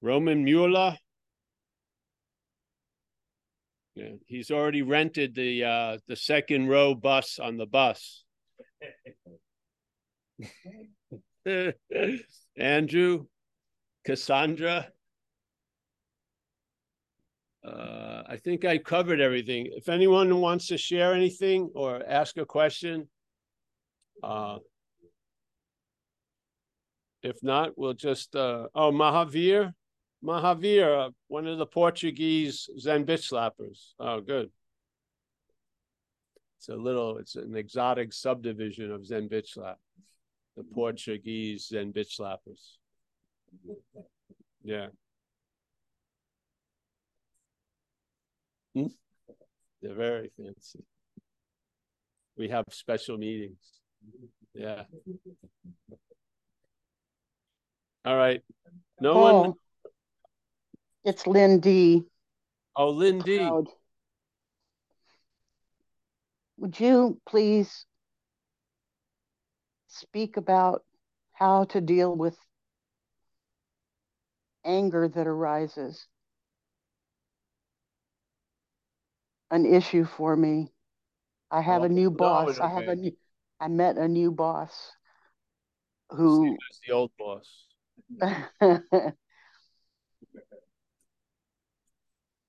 Roman 0.00 0.44
Mueller. 0.44 0.96
Yeah, 3.94 4.12
he's 4.26 4.50
already 4.50 4.82
rented 4.82 5.34
the 5.34 5.64
uh 5.64 5.98
the 6.06 6.16
second 6.16 6.68
row 6.68 6.94
bus 6.94 7.38
on 7.38 7.56
the 7.56 7.66
bus. 7.66 8.24
Andrew, 12.60 13.26
Cassandra. 14.04 14.88
Uh, 17.66 18.22
I 18.26 18.36
think 18.36 18.64
I 18.64 18.78
covered 18.78 19.20
everything. 19.20 19.68
If 19.72 19.88
anyone 19.88 20.40
wants 20.40 20.68
to 20.68 20.78
share 20.78 21.14
anything 21.14 21.70
or 21.74 22.02
ask 22.06 22.36
a 22.38 22.46
question, 22.46 23.08
uh, 24.22 24.58
if 27.22 27.42
not, 27.42 27.76
we'll 27.76 27.94
just, 27.94 28.34
uh, 28.34 28.68
oh, 28.74 28.92
Mahavir, 28.92 29.72
Mahavir, 30.24 31.08
uh, 31.08 31.10
one 31.28 31.46
of 31.46 31.58
the 31.58 31.66
Portuguese 31.66 32.68
Zen 32.78 33.04
bitch 33.04 33.30
slappers. 33.30 33.92
Oh, 33.98 34.20
good. 34.20 34.50
It's 36.58 36.68
a 36.68 36.76
little, 36.76 37.18
it's 37.18 37.36
an 37.36 37.56
exotic 37.56 38.12
subdivision 38.12 38.90
of 38.90 39.06
Zen 39.06 39.28
bitch 39.28 39.48
slap, 39.48 39.78
the 40.60 40.74
Portuguese 40.74 41.72
and 41.72 41.94
bitch 41.94 42.18
slappers. 42.20 42.76
Yeah. 44.62 44.88
Hmm? 48.74 48.88
They're 49.80 49.94
very 49.94 50.30
fancy. 50.36 50.84
We 52.36 52.48
have 52.48 52.66
special 52.70 53.16
meetings. 53.16 53.58
Yeah. 54.54 54.82
All 58.04 58.16
right. 58.16 58.42
No 59.00 59.16
one. 59.16 59.34
Oh, 59.34 59.56
It's 61.04 61.26
Lynn 61.26 61.60
D. 61.60 62.02
Oh, 62.76 62.90
Lindy. 62.90 63.50
Would 66.58 66.78
you 66.78 67.18
please 67.26 67.86
speak 69.90 70.36
about 70.36 70.84
how 71.32 71.64
to 71.64 71.80
deal 71.80 72.14
with 72.16 72.36
anger 74.64 75.08
that 75.08 75.26
arises. 75.26 76.06
An 79.50 79.66
issue 79.66 80.04
for 80.04 80.36
me. 80.36 80.72
I 81.50 81.60
have 81.60 81.82
a 81.82 81.88
new 81.88 82.10
boss. 82.10 82.50
it's 82.50 82.60
I 82.60 82.68
have 82.68 82.86
a 82.86 82.94
new, 82.94 83.12
I 83.60 83.66
met 83.66 83.98
a 83.98 84.06
new 84.06 84.30
boss 84.30 84.92
who 86.10 86.56
as 86.70 86.78
the 86.86 86.92
old 86.94 87.10
boss. 87.18 87.66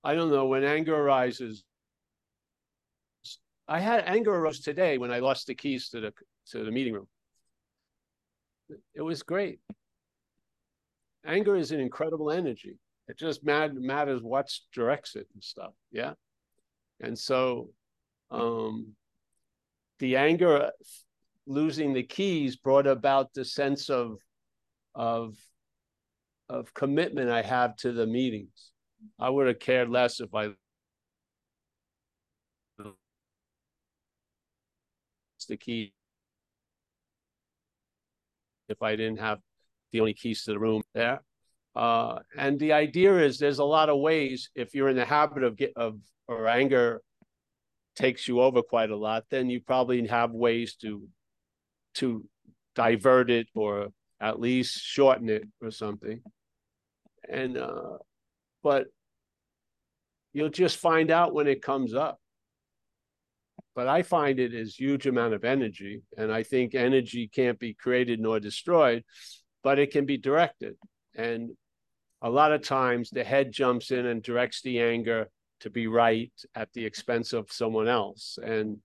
I 0.03 0.15
don't 0.15 0.31
know 0.31 0.45
when 0.45 0.63
anger 0.63 0.95
arises. 0.95 1.63
I 3.67 3.79
had 3.79 4.03
anger 4.05 4.33
arose 4.35 4.59
today 4.59 4.97
when 4.97 5.11
I 5.11 5.19
lost 5.19 5.47
the 5.47 5.55
keys 5.55 5.89
to 5.89 5.99
the 5.99 6.13
to 6.51 6.63
the 6.63 6.71
meeting 6.71 6.93
room. 6.93 7.07
It 8.95 9.01
was 9.01 9.23
great. 9.23 9.59
Anger 11.25 11.55
is 11.55 11.71
an 11.71 11.79
incredible 11.79 12.31
energy. 12.31 12.77
It 13.07 13.17
just 13.17 13.43
matters 13.43 14.21
what 14.21 14.49
directs 14.73 15.15
it 15.15 15.27
and 15.33 15.43
stuff. 15.43 15.73
Yeah. 15.91 16.13
And 16.99 17.17
so 17.17 17.69
um 18.29 18.95
the 19.99 20.15
anger 20.15 20.71
losing 21.45 21.93
the 21.93 22.03
keys 22.03 22.55
brought 22.55 22.87
about 22.87 23.33
the 23.33 23.45
sense 23.45 23.89
of 23.89 24.17
of 24.95 25.35
of 26.49 26.73
commitment 26.73 27.29
I 27.29 27.41
have 27.41 27.75
to 27.77 27.91
the 27.91 28.07
meetings. 28.07 28.71
I 29.19 29.29
would 29.29 29.47
have 29.47 29.59
cared 29.59 29.89
less 29.89 30.19
if 30.19 30.33
I 30.33 30.53
the 35.47 35.57
key 35.57 35.93
if 38.71 38.81
I 38.81 38.95
didn't 38.95 39.19
have 39.19 39.39
the 39.91 39.99
only 39.99 40.13
keys 40.13 40.43
to 40.43 40.51
the 40.51 40.59
room 40.59 40.81
there. 40.93 41.21
Uh, 41.75 42.19
and 42.37 42.59
the 42.59 42.73
idea 42.73 43.17
is 43.19 43.37
there's 43.37 43.59
a 43.59 43.63
lot 43.63 43.89
of 43.89 43.99
ways 43.99 44.49
if 44.55 44.73
you're 44.73 44.89
in 44.89 44.95
the 44.95 45.05
habit 45.05 45.43
of 45.43 45.55
get 45.55 45.73
of 45.75 45.99
or 46.27 46.47
anger 46.47 47.01
takes 47.95 48.27
you 48.27 48.41
over 48.41 48.61
quite 48.61 48.89
a 48.89 48.95
lot, 48.95 49.25
then 49.29 49.49
you 49.49 49.61
probably 49.61 50.05
have 50.07 50.31
ways 50.31 50.75
to 50.75 51.07
to 51.95 52.25
divert 52.75 53.29
it 53.29 53.47
or 53.53 53.89
at 54.19 54.39
least 54.39 54.81
shorten 54.81 55.29
it 55.29 55.43
or 55.61 55.71
something. 55.71 56.21
And 57.29 57.57
uh, 57.57 57.97
but 58.63 58.87
you'll 60.33 60.49
just 60.49 60.77
find 60.77 61.11
out 61.11 61.33
when 61.33 61.47
it 61.47 61.61
comes 61.61 61.93
up. 61.93 62.20
But 63.73 63.87
I 63.87 64.01
find 64.01 64.39
it 64.39 64.53
is 64.53 64.75
huge 64.75 65.07
amount 65.07 65.33
of 65.33 65.45
energy, 65.45 66.01
and 66.17 66.31
I 66.31 66.43
think 66.43 66.75
energy 66.75 67.29
can't 67.33 67.57
be 67.57 67.73
created 67.73 68.19
nor 68.19 68.39
destroyed, 68.39 69.03
but 69.63 69.79
it 69.79 69.91
can 69.91 70.05
be 70.05 70.17
directed. 70.17 70.75
And 71.15 71.51
a 72.21 72.29
lot 72.29 72.51
of 72.51 72.63
times 72.63 73.09
the 73.09 73.23
head 73.23 73.51
jumps 73.51 73.91
in 73.91 74.05
and 74.05 74.21
directs 74.21 74.61
the 74.61 74.79
anger 74.79 75.29
to 75.61 75.69
be 75.69 75.87
right 75.87 76.31
at 76.55 76.71
the 76.73 76.85
expense 76.85 77.33
of 77.33 77.51
someone 77.51 77.87
else. 77.87 78.37
And 78.43 78.77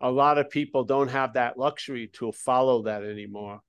a 0.00 0.10
lot 0.10 0.38
of 0.38 0.50
people 0.50 0.84
don't 0.84 1.08
have 1.08 1.34
that 1.34 1.58
luxury 1.58 2.08
to 2.14 2.32
follow 2.32 2.82
that 2.82 3.04
anymore. 3.04 3.60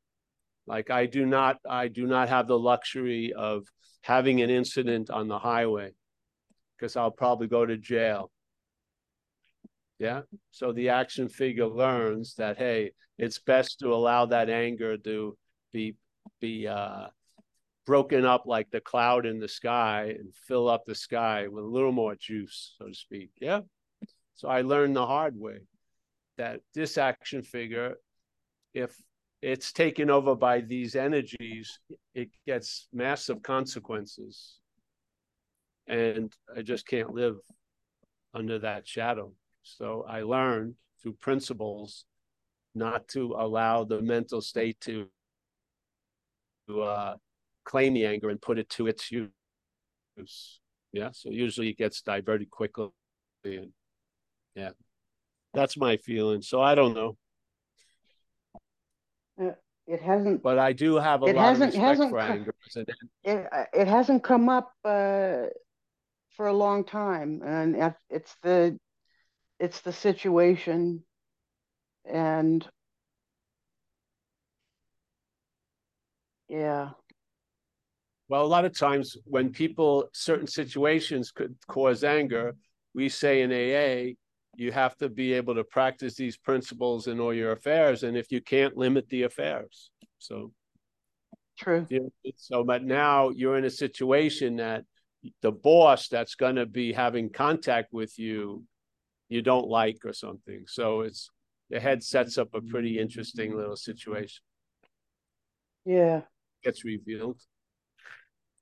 Like 0.66 0.90
I 0.90 1.06
do 1.06 1.26
not, 1.26 1.60
I 1.68 1.88
do 1.88 2.06
not 2.08 2.28
have 2.30 2.48
the 2.48 2.60
luxury 2.60 3.34
of 3.34 3.66
having 4.02 4.42
an 4.42 4.50
incident 4.50 5.10
on 5.10 5.28
the 5.28 5.40
highway 5.40 5.92
because 6.76 6.96
I'll 6.96 7.12
probably 7.12 7.48
go 7.48 7.66
to 7.66 7.78
jail. 7.78 8.32
Yeah. 10.00 10.22
So 10.52 10.72
the 10.72 10.90
action 10.90 11.28
figure 11.28 11.68
learns 11.68 12.36
that 12.36 12.58
hey, 12.58 12.92
it's 13.18 13.40
best 13.40 13.80
to 13.80 13.94
allow 13.94 14.28
that 14.28 14.50
anger 14.50 14.98
to 14.98 15.38
be 15.74 15.96
be 16.40 16.68
uh 16.68 17.08
broken 17.86 18.26
up 18.26 18.44
like 18.46 18.70
the 18.70 18.82
cloud 18.82 19.26
in 19.26 19.40
the 19.40 19.48
sky 19.48 20.14
and 20.20 20.36
fill 20.36 20.68
up 20.68 20.86
the 20.86 20.94
sky 20.94 21.48
with 21.48 21.64
a 21.64 21.68
little 21.68 21.94
more 21.94 22.16
juice, 22.16 22.76
so 22.78 22.88
to 22.88 22.94
speak. 22.94 23.32
Yeah. 23.40 23.62
So 24.36 24.50
I 24.50 24.62
learned 24.62 24.96
the 24.96 25.06
hard 25.06 25.36
way 25.40 25.60
that 26.38 26.60
this 26.76 26.98
action 26.98 27.42
figure, 27.42 27.96
if 28.74 28.96
it's 29.42 29.72
taken 29.72 30.10
over 30.10 30.36
by 30.36 30.62
these 30.62 30.96
energies, 30.96 31.80
it 32.14 32.30
gets 32.46 32.88
massive 32.94 33.42
consequences. 33.42 34.60
And 35.88 36.32
I 36.56 36.64
just 36.64 36.86
can't 36.86 37.14
live 37.14 37.38
under 38.34 38.60
that 38.60 38.86
shadow. 38.86 39.32
So 39.78 40.06
I 40.08 40.22
learned 40.22 40.76
through 41.02 41.14
principles 41.14 42.06
not 42.76 43.08
to 43.10 43.36
allow 43.38 43.84
the 43.84 44.02
mental 44.02 44.42
state 44.42 44.80
to, 44.82 45.08
to 46.68 46.82
uh, 46.82 47.16
claim 47.66 47.94
the 47.94 48.06
anger 48.06 48.30
and 48.30 48.42
put 48.42 48.60
it 48.60 48.70
to 48.72 48.88
its 48.88 49.12
use. 49.12 49.30
Yeah. 50.94 51.10
So 51.12 51.30
usually 51.30 51.70
it 51.70 51.78
gets 51.78 52.02
diverted 52.02 52.50
quickly. 52.50 52.90
And 53.44 53.72
yeah, 54.56 54.72
that's 55.54 55.78
my 55.78 55.98
feeling. 55.98 56.42
So 56.42 56.62
I 56.62 56.76
don't 56.76 56.94
know. 56.94 57.18
it 59.88 60.02
hasn't 60.02 60.44
But 60.44 60.60
I 60.60 60.74
do 60.74 60.96
have 60.96 61.22
a 61.22 61.26
lot 61.26 61.32
of 61.32 61.38
hasn't- 61.38 61.68
respect 61.74 61.88
hasn't 61.88 62.10
for 62.10 62.20
anger. 62.20 62.56
It 63.24 63.48
uh, 63.52 63.64
it 63.74 63.88
hasn't 63.88 64.24
come 64.24 64.50
up 64.50 64.72
uh, 64.84 65.44
for 66.36 66.48
a 66.48 66.54
long 66.54 66.84
time, 66.84 67.42
and 67.44 67.94
it's 68.10 68.36
the 68.44 68.78
it's 69.60 69.82
the 69.82 69.94
situation, 69.94 71.04
and 72.06 72.68
yeah, 76.48 76.90
Well, 78.30 78.44
a 78.44 78.48
lot 78.48 78.66
of 78.66 78.78
times 78.78 79.16
when 79.26 79.52
people, 79.52 80.10
certain 80.14 80.48
situations 80.48 81.32
could 81.32 81.56
cause 81.68 82.04
anger, 82.04 82.56
we 82.94 83.10
say 83.10 83.42
in 83.42 83.52
AA, 83.52 84.16
you 84.56 84.72
have 84.72 84.98
to 84.98 85.08
be 85.08 85.34
able 85.34 85.56
to 85.56 85.64
practice 85.64 86.16
these 86.16 86.36
principles 86.36 87.08
in 87.08 87.20
all 87.20 87.34
your 87.34 87.52
affairs. 87.52 88.04
And 88.04 88.18
if 88.18 88.32
you 88.32 88.42
can't 88.42 88.76
limit 88.76 89.08
the 89.10 89.24
affairs. 89.24 89.92
So, 90.18 90.52
true. 91.58 91.86
you 91.90 92.00
know, 92.00 92.32
so, 92.36 92.64
but 92.64 92.84
now 92.84 93.30
you're 93.30 93.58
in 93.58 93.66
a 93.66 93.70
situation 93.70 94.58
that 94.58 94.84
the 95.42 95.52
boss 95.52 96.08
that's 96.10 96.36
going 96.36 96.56
to 96.56 96.66
be 96.66 96.92
having 96.92 97.30
contact 97.30 97.94
with 97.94 98.18
you, 98.18 98.64
you 99.30 99.42
don't 99.42 99.68
like 99.68 100.00
or 100.06 100.14
something. 100.14 100.64
So 100.68 101.02
it's, 101.02 101.30
the 101.70 101.80
head 101.80 102.04
sets 102.04 102.38
up 102.38 102.54
a 102.54 102.62
pretty 102.62 103.00
interesting 103.00 103.56
little 103.56 103.76
situation, 103.76 104.42
Yeah, 105.86 106.22
gets 106.64 106.86
revealed. 106.86 107.42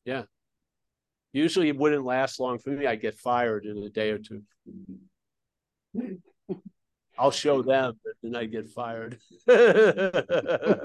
Yeah. 0.05 0.23
Usually 1.33 1.67
it 1.69 1.77
wouldn't 1.77 2.05
last 2.05 2.39
long 2.39 2.57
for 2.59 2.69
me. 2.71 2.87
I'd 2.87 3.01
get 3.01 3.17
fired 3.17 3.65
in 3.65 3.77
a 3.77 3.89
day 3.89 4.11
or 4.11 4.19
two. 4.19 4.41
I'll 7.17 7.31
show 7.31 7.61
them, 7.61 7.97
then 8.23 8.35
I 8.35 8.45
get 8.45 8.69
fired. 8.69 9.19
I 9.49 10.79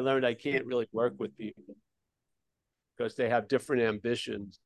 learned 0.00 0.26
I 0.26 0.34
can't 0.34 0.66
really 0.66 0.88
work 0.92 1.14
with 1.18 1.36
people 1.36 1.76
because 2.96 3.14
they 3.14 3.28
have 3.28 3.46
different 3.48 3.82
ambitions, 3.82 4.58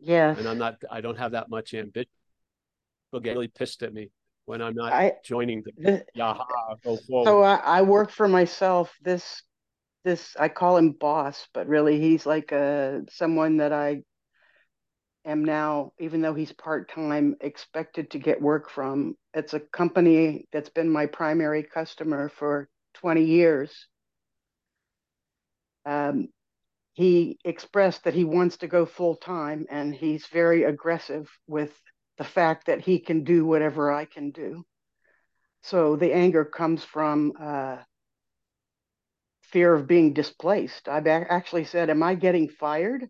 Yeah. 0.00 0.36
and 0.36 0.46
I'm 0.46 0.58
not. 0.58 0.76
I 0.90 1.00
don't 1.00 1.18
have 1.18 1.32
that 1.32 1.48
much 1.48 1.72
ambition. 1.72 2.10
They'll 3.12 3.20
get 3.20 3.32
really 3.32 3.48
pissed 3.48 3.82
at 3.82 3.92
me 3.92 4.10
when 4.46 4.62
I'm 4.62 4.74
not 4.74 4.92
I 4.92 5.12
joining 5.24 5.62
the 5.62 5.72
the, 5.76 6.04
Yaha. 6.16 6.44
Go 6.82 6.96
forward. 6.96 7.26
so 7.26 7.42
I, 7.42 7.56
I 7.56 7.82
work 7.82 8.10
for 8.10 8.26
myself. 8.26 8.92
This 9.02 9.42
this 10.04 10.34
I 10.38 10.48
call 10.48 10.78
him 10.78 10.92
boss, 10.92 11.46
but 11.54 11.68
really 11.68 12.00
he's 12.00 12.26
like 12.26 12.52
a 12.52 13.02
someone 13.10 13.58
that 13.58 13.72
I 13.72 14.02
am 15.24 15.44
now, 15.44 15.92
even 16.00 16.20
though 16.20 16.34
he's 16.34 16.52
part 16.52 16.90
time, 16.90 17.36
expected 17.40 18.10
to 18.10 18.18
get 18.18 18.40
work 18.40 18.70
from. 18.70 19.14
It's 19.34 19.54
a 19.54 19.60
company 19.60 20.46
that's 20.52 20.70
been 20.70 20.90
my 20.90 21.06
primary 21.06 21.62
customer 21.62 22.28
for 22.28 22.68
20 22.94 23.24
years. 23.24 23.86
Um, 25.86 26.28
he 26.94 27.38
expressed 27.44 28.04
that 28.04 28.14
he 28.14 28.24
wants 28.24 28.58
to 28.58 28.66
go 28.66 28.84
full 28.84 29.16
time, 29.16 29.66
and 29.70 29.94
he's 29.94 30.26
very 30.26 30.64
aggressive 30.64 31.30
with 31.46 31.72
the 32.18 32.24
fact 32.24 32.66
that 32.66 32.80
he 32.80 32.98
can 32.98 33.24
do 33.24 33.44
whatever 33.44 33.90
I 33.90 34.04
can 34.04 34.30
do. 34.30 34.64
So 35.62 35.96
the 35.96 36.12
anger 36.12 36.44
comes 36.44 36.84
from 36.84 37.32
uh, 37.40 37.78
fear 39.42 39.74
of 39.74 39.86
being 39.86 40.12
displaced. 40.12 40.88
I've 40.88 41.06
a- 41.06 41.32
actually 41.32 41.64
said, 41.64 41.88
"Am 41.90 42.02
I 42.02 42.14
getting 42.14 42.48
fired?" 42.48 43.08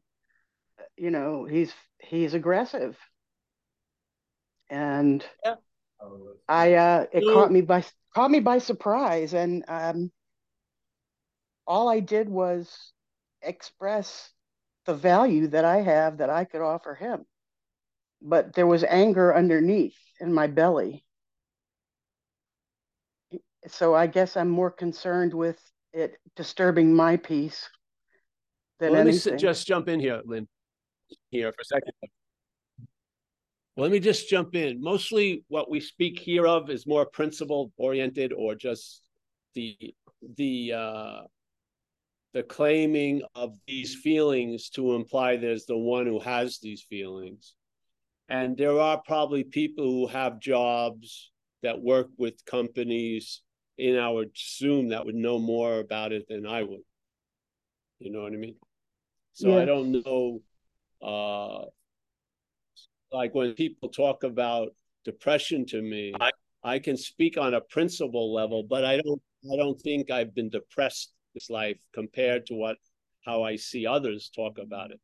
You 0.97 1.11
know, 1.11 1.45
he's 1.45 1.73
he's 2.01 2.35
aggressive, 2.35 2.97
and 4.69 5.25
Oh, 5.45 6.35
I 6.49 6.75
uh, 6.75 7.07
it 7.13 7.25
So- 7.25 7.33
caught 7.35 7.53
me 7.53 7.61
by 7.63 7.85
caught 8.15 8.31
me 8.31 8.41
by 8.41 8.59
surprise, 8.59 9.33
and 9.35 9.65
um, 9.69 10.13
all 11.67 11.89
I 11.89 12.01
did 12.01 12.29
was 12.29 12.93
express 13.41 14.31
the 14.85 14.95
value 14.95 15.47
that 15.49 15.65
I 15.65 15.81
have 15.81 16.19
that 16.19 16.29
I 16.31 16.45
could 16.45 16.61
offer 16.61 16.95
him. 16.95 17.25
But 18.25 18.55
there 18.55 18.66
was 18.66 18.85
anger 18.85 19.35
underneath 19.35 19.97
in 20.20 20.33
my 20.33 20.47
belly. 20.47 21.05
so 23.68 23.95
I 23.95 24.07
guess 24.09 24.37
I'm 24.37 24.49
more 24.49 24.70
concerned 24.70 25.33
with 25.33 25.59
it 25.93 26.16
disturbing 26.37 26.95
my 26.95 27.16
peace 27.16 27.68
than 28.81 28.91
Well, 28.91 28.99
let 28.99 29.07
me 29.07 29.11
anything. 29.12 29.35
s- 29.35 29.41
just 29.41 29.66
jump 29.66 29.89
in 29.89 30.01
here, 30.01 30.20
Lynn, 30.25 30.49
here 31.31 31.53
for 31.53 31.61
a 31.61 31.64
second. 31.64 31.93
Let 33.77 33.91
me 33.91 34.01
just 34.01 34.29
jump 34.29 34.55
in. 34.55 34.81
Mostly 34.81 35.45
what 35.49 35.70
we 35.70 35.81
speak 35.81 36.18
here 36.18 36.47
of 36.47 36.70
is 36.70 36.87
more 36.87 37.07
principle 37.07 37.73
oriented 37.77 38.33
or 38.33 38.55
just 38.55 39.03
the, 39.55 39.77
the, 40.37 40.73
uh, 40.75 41.20
the 42.35 42.43
claiming 42.43 43.23
of 43.35 43.57
these 43.66 43.95
feelings 43.95 44.70
to 44.70 44.95
imply 44.95 45.37
there's 45.37 45.66
the 45.66 45.79
one 45.79 46.07
who 46.07 46.18
has 46.20 46.59
these 46.59 46.83
feelings. 46.83 47.55
And 48.33 48.57
there 48.57 48.80
are 48.80 48.97
probably 48.97 49.45
people 49.45 49.85
who 49.85 50.07
have 50.07 50.41
jobs 50.41 51.30
that 51.62 51.78
work 51.78 52.09
with 52.16 52.43
companies 52.47 53.43
in 53.76 53.99
our 53.99 54.24
Zoom 54.35 54.89
that 54.89 55.05
would 55.05 55.14
know 55.14 55.39
more 55.39 55.80
about 55.80 56.12
it 56.12 56.24
than 56.30 56.47
I 56.47 56.62
would. 56.62 56.80
You 57.99 58.11
know 58.11 58.22
what 58.22 58.33
I 58.33 58.37
mean? 58.37 58.57
So 59.35 59.59
I 59.59 59.66
don't 59.66 59.93
know, 59.93 60.41
uh, 61.03 61.66
like 63.12 63.35
when 63.35 63.53
people 63.53 63.91
talk 63.91 64.24
about 64.24 64.74
depression 65.05 65.66
to 65.66 65.83
me, 65.83 66.14
I, 66.18 66.30
I 66.64 66.78
can 66.78 66.97
speak 66.97 67.37
on 67.37 67.53
a 67.53 67.61
principle 67.61 68.33
level, 68.33 68.62
but 68.62 68.83
I 68.83 68.97
don't, 68.97 69.20
I 69.53 69.57
don't 69.57 69.78
think 69.78 70.11
I've 70.11 70.35
been 70.35 70.49
depressed 70.49 71.12
this 71.35 71.51
life 71.51 71.78
compared 71.93 72.47
to 72.47 72.55
what, 72.55 72.76
how 73.26 73.43
I 73.43 73.57
see 73.57 73.87
others 73.87 74.30
talk 74.35 74.57
about 74.57 74.91
it. 74.91 75.01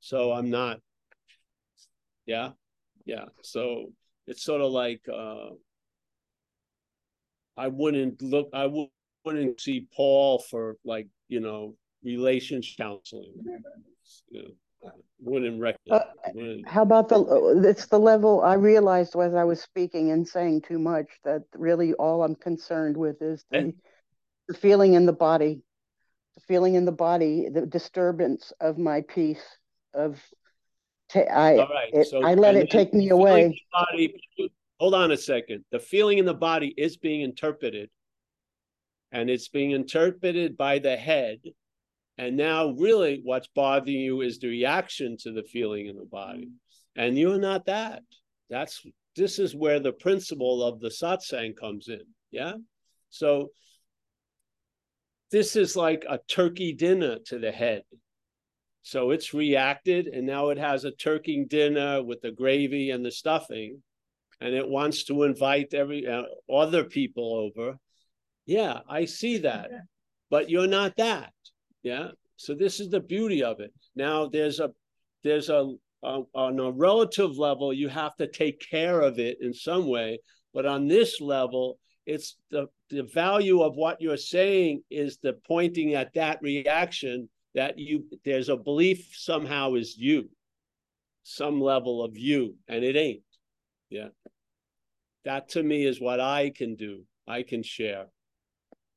So 0.00 0.32
I'm 0.32 0.50
not, 0.50 0.80
yeah, 2.28 2.50
yeah. 3.06 3.24
So 3.42 3.90
it's 4.26 4.44
sort 4.44 4.60
of 4.60 4.70
like, 4.70 5.00
uh, 5.12 5.48
I 7.56 7.68
wouldn't 7.68 8.22
look, 8.22 8.50
I 8.52 8.66
wouldn't 9.24 9.60
see 9.60 9.88
Paul 9.96 10.38
for 10.38 10.76
like, 10.84 11.08
you 11.28 11.40
know, 11.40 11.74
relationship 12.04 12.76
counseling. 12.76 13.32
You 14.30 14.42
know, 14.42 14.90
Wouldn't 15.20 15.60
recommend. 15.60 16.02
Uh, 16.02 16.30
wouldn't- 16.34 16.68
How 16.68 16.82
about 16.82 17.08
the, 17.08 17.16
uh, 17.16 17.68
it's 17.68 17.86
the 17.86 17.98
level 17.98 18.42
I 18.42 18.54
realized 18.54 19.16
as 19.16 19.34
I 19.34 19.42
was 19.44 19.60
speaking 19.60 20.12
and 20.12 20.28
saying 20.28 20.62
too 20.62 20.78
much 20.78 21.08
that 21.24 21.42
really 21.56 21.94
all 21.94 22.22
I'm 22.22 22.36
concerned 22.36 22.96
with 22.96 23.20
is 23.22 23.44
the, 23.50 23.58
And- 23.58 23.74
the 24.46 24.54
feeling 24.54 24.94
in 24.94 25.06
the 25.06 25.12
body, 25.12 25.62
the 26.36 26.40
feeling 26.42 26.74
in 26.74 26.84
the 26.84 26.92
body, 26.92 27.48
the 27.48 27.66
disturbance 27.66 28.52
of 28.60 28.78
my 28.78 29.00
peace 29.00 29.42
of, 29.94 30.22
ta- 31.10 31.20
I, 31.20 31.56
right, 31.56 31.90
it, 31.92 32.06
so. 32.08 32.22
I 32.22 32.34
let 32.34 32.56
it 32.56 32.70
take 32.70 32.94
me 32.94 33.08
the 33.08 33.16
feeling 33.16 33.38
in 33.38 33.46
away. 33.46 33.64
Body, 33.72 34.14
hold 34.78 34.94
on 34.94 35.10
a 35.10 35.16
second. 35.16 35.64
The 35.72 35.80
feeling 35.80 36.18
in 36.18 36.24
the 36.24 36.34
body 36.34 36.74
is 36.76 36.96
being 36.96 37.22
interpreted. 37.22 37.90
And 39.10 39.30
it's 39.30 39.48
being 39.48 39.70
interpreted 39.70 40.58
by 40.58 40.80
the 40.80 40.96
head. 40.96 41.38
And 42.18 42.36
now 42.36 42.72
really 42.72 43.20
what's 43.24 43.48
bothering 43.54 43.96
you 43.96 44.20
is 44.20 44.38
the 44.38 44.48
reaction 44.48 45.16
to 45.20 45.32
the 45.32 45.44
feeling 45.44 45.86
in 45.86 45.96
the 45.96 46.04
body. 46.04 46.50
And 46.94 47.16
you're 47.16 47.38
not 47.38 47.66
that. 47.66 48.02
That's, 48.50 48.84
this 49.16 49.38
is 49.38 49.54
where 49.54 49.80
the 49.80 49.92
principle 49.92 50.62
of 50.62 50.80
the 50.80 50.88
satsang 50.88 51.56
comes 51.56 51.88
in. 51.88 52.02
Yeah. 52.30 52.54
So 53.08 53.48
this 55.30 55.56
is 55.56 55.74
like 55.74 56.04
a 56.08 56.18
turkey 56.28 56.74
dinner 56.74 57.18
to 57.26 57.38
the 57.38 57.52
head. 57.52 57.84
So 58.88 59.10
it's 59.10 59.34
reacted, 59.34 60.06
and 60.06 60.26
now 60.26 60.48
it 60.48 60.56
has 60.56 60.86
a 60.86 60.90
turkey 60.90 61.44
dinner 61.44 62.02
with 62.02 62.22
the 62.22 62.30
gravy 62.30 62.88
and 62.88 63.04
the 63.04 63.10
stuffing, 63.10 63.82
and 64.40 64.54
it 64.54 64.66
wants 64.66 65.04
to 65.04 65.24
invite 65.24 65.74
every 65.74 66.06
uh, 66.06 66.22
other 66.50 66.84
people 66.84 67.34
over. 67.34 67.76
Yeah, 68.46 68.80
I 68.88 69.04
see 69.04 69.36
that, 69.40 69.68
but 70.30 70.48
you're 70.48 70.66
not 70.66 70.96
that. 70.96 71.34
Yeah. 71.82 72.12
So 72.36 72.54
this 72.54 72.80
is 72.80 72.88
the 72.88 73.00
beauty 73.00 73.42
of 73.42 73.60
it. 73.60 73.74
Now 73.94 74.26
there's 74.26 74.58
a 74.58 74.70
there's 75.22 75.50
a, 75.50 75.70
a 76.02 76.22
on 76.32 76.58
a 76.58 76.70
relative 76.70 77.36
level 77.36 77.74
you 77.74 77.90
have 77.90 78.16
to 78.16 78.26
take 78.26 78.58
care 78.70 79.02
of 79.02 79.18
it 79.18 79.36
in 79.42 79.52
some 79.52 79.86
way, 79.86 80.18
but 80.54 80.64
on 80.64 80.88
this 80.88 81.20
level 81.20 81.78
it's 82.06 82.38
the 82.50 82.68
the 82.88 83.02
value 83.02 83.60
of 83.60 83.76
what 83.76 84.00
you're 84.00 84.16
saying 84.16 84.82
is 84.88 85.18
the 85.18 85.34
pointing 85.46 85.92
at 85.92 86.14
that 86.14 86.40
reaction 86.40 87.28
that 87.58 87.76
you 87.76 88.04
there's 88.24 88.48
a 88.48 88.56
belief 88.56 89.10
somehow 89.14 89.74
is 89.74 89.96
you. 89.98 90.30
Some 91.24 91.60
level 91.60 92.04
of 92.04 92.16
you 92.16 92.54
and 92.68 92.84
it 92.84 92.94
ain't. 92.94 93.24
Yeah. 93.90 94.10
That 95.24 95.48
to 95.50 95.62
me 95.64 95.84
is 95.84 96.00
what 96.00 96.20
i 96.20 96.52
can 96.54 96.76
do 96.76 97.02
i 97.26 97.42
can 97.42 97.64
share. 97.64 98.06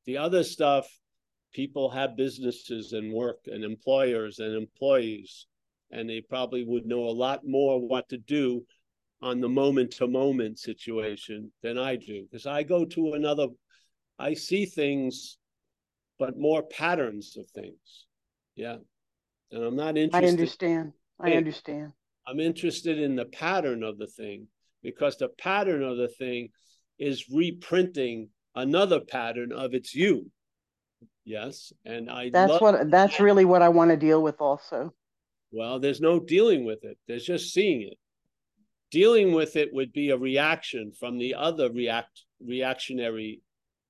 The 0.05 0.18
other 0.18 0.43
stuff 0.43 0.88
people 1.53 1.89
have 1.89 2.16
businesses 2.16 2.93
and 2.93 3.12
work 3.12 3.39
and 3.47 3.64
employers 3.64 4.38
and 4.38 4.55
employees 4.55 5.47
and 5.89 6.07
they 6.07 6.22
probably 6.22 6.64
would 6.64 6.86
know 6.86 7.05
a 7.05 7.20
lot 7.26 7.41
more 7.43 7.80
what 7.80 8.09
to 8.09 8.20
do 8.20 8.64
on 9.24 9.41
the 9.41 9.49
moment 9.49 9.89
to 9.93 10.07
moment 10.07 10.59
situation 10.59 11.51
than 11.64 11.80
i 11.80 11.95
do 11.95 12.24
because 12.24 12.45
i 12.45 12.64
go 12.64 12.86
to 12.86 13.14
another 13.14 13.47
i 14.20 14.34
see 14.34 14.66
things 14.66 15.38
but 16.20 16.38
more 16.38 16.64
patterns 16.64 17.36
of 17.38 17.45
things 17.49 18.05
yeah. 18.56 18.78
And 19.52 19.64
I'm 19.64 19.76
not 19.76 19.97
interested. 19.97 20.26
I 20.26 20.30
understand. 20.30 20.93
I 21.20 21.32
understand. 21.34 21.93
I'm 22.28 22.39
interested 22.39 22.99
in 22.99 23.16
the 23.16 23.26
pattern 23.26 23.84
of 23.84 23.97
the 23.97 24.08
thing 24.08 24.47
because 24.82 25.18
the 25.18 25.30
pattern 25.30 25.84
of 25.84 25.97
the 25.97 26.08
thing 26.08 26.49
is 26.99 27.26
reprinting 27.30 28.30
another 28.56 28.99
pattern 28.99 29.52
of 29.52 29.74
its 29.74 29.93
you. 29.93 30.32
Yes. 31.26 31.74
And 31.86 32.10
I 32.10 32.30
That's 32.30 32.52
love, 32.52 32.62
what, 32.62 32.91
that's 32.91 33.20
really 33.20 33.45
what 33.45 33.62
I 33.62 33.70
want 33.70 33.91
to 33.91 33.97
deal 33.97 34.22
with 34.22 34.39
also. 34.39 34.93
well, 35.52 35.80
there's 35.80 36.02
no 36.02 36.20
dealing 36.20 36.66
with 36.66 36.84
it. 36.84 36.97
There's 37.08 37.26
just 37.26 37.54
seeing 37.54 37.82
it. 37.82 37.97
Dealing 38.89 39.34
with 39.34 39.56
it 39.56 39.74
would 39.74 39.93
be 39.93 40.10
a 40.10 40.18
reaction 40.18 40.91
from 40.97 41.18
the 41.18 41.36
other 41.36 41.72
react 41.72 42.26
reactionary 42.45 43.41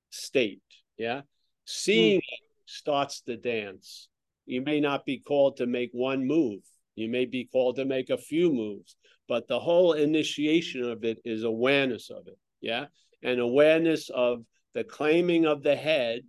state. 0.10 0.62
Yeah. 0.98 1.22
Hmm. 1.22 1.26
Seeing 1.66 2.18
it 2.18 2.40
starts 2.66 3.22
the 3.26 3.38
dance. 3.38 4.08
You 4.46 4.62
may 4.62 4.80
not 4.80 5.06
be 5.06 5.20
called 5.20 5.58
to 5.58 5.66
make 5.66 5.92
one 5.94 6.26
move. 6.26 6.62
You 6.96 7.10
may 7.10 7.26
be 7.26 7.46
called 7.46 7.78
to 7.78 7.86
make 7.86 8.10
a 8.10 8.18
few 8.18 8.52
moves, 8.52 8.96
but 9.28 9.48
the 9.48 9.60
whole 9.60 9.94
initiation 9.94 10.84
of 10.84 11.04
it 11.04 11.20
is 11.24 11.44
awareness 11.44 12.10
of 12.10 12.28
it. 12.28 12.38
Yeah. 12.60 12.86
And 13.24 13.40
awareness 13.40 14.10
of 14.10 14.44
the 14.74 14.84
claiming 14.84 15.46
of 15.46 15.64
the 15.64 15.76
head. 15.76 16.22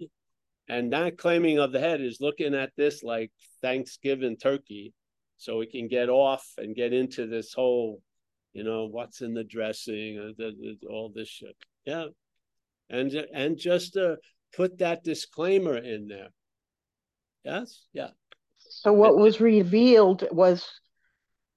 And 0.68 0.92
that 0.92 1.18
claiming 1.18 1.58
of 1.58 1.72
the 1.72 1.80
head 1.80 2.00
is 2.00 2.20
looking 2.20 2.54
at 2.54 2.70
this 2.76 3.02
like 3.02 3.32
Thanksgiving 3.60 4.36
turkey. 4.36 4.92
So 5.36 5.58
we 5.58 5.66
can 5.66 5.88
get 5.88 6.08
off 6.08 6.46
and 6.58 6.76
get 6.76 6.92
into 6.92 7.26
this 7.26 7.52
whole, 7.52 8.00
you 8.52 8.62
know, 8.62 8.86
what's 8.86 9.20
in 9.20 9.34
the 9.34 9.44
dressing, 9.44 10.34
uh, 10.38 10.88
all 10.88 11.10
this 11.12 11.28
shit. 11.28 11.56
Yeah. 11.84 12.06
And, 12.88 13.12
and 13.34 13.58
just 13.58 13.94
to 13.94 14.18
put 14.54 14.78
that 14.78 15.02
disclaimer 15.02 15.76
in 15.76 16.06
there. 16.06 16.28
Yes. 17.44 17.86
Yeah. 17.92 18.08
So 18.58 18.92
what 18.92 19.16
was 19.16 19.40
revealed 19.40 20.26
was, 20.30 20.68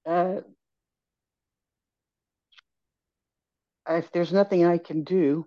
uh, 0.06 0.42
if 3.90 4.12
there's 4.12 4.34
nothing 4.34 4.66
I 4.66 4.78
can 4.78 5.04
do, 5.04 5.46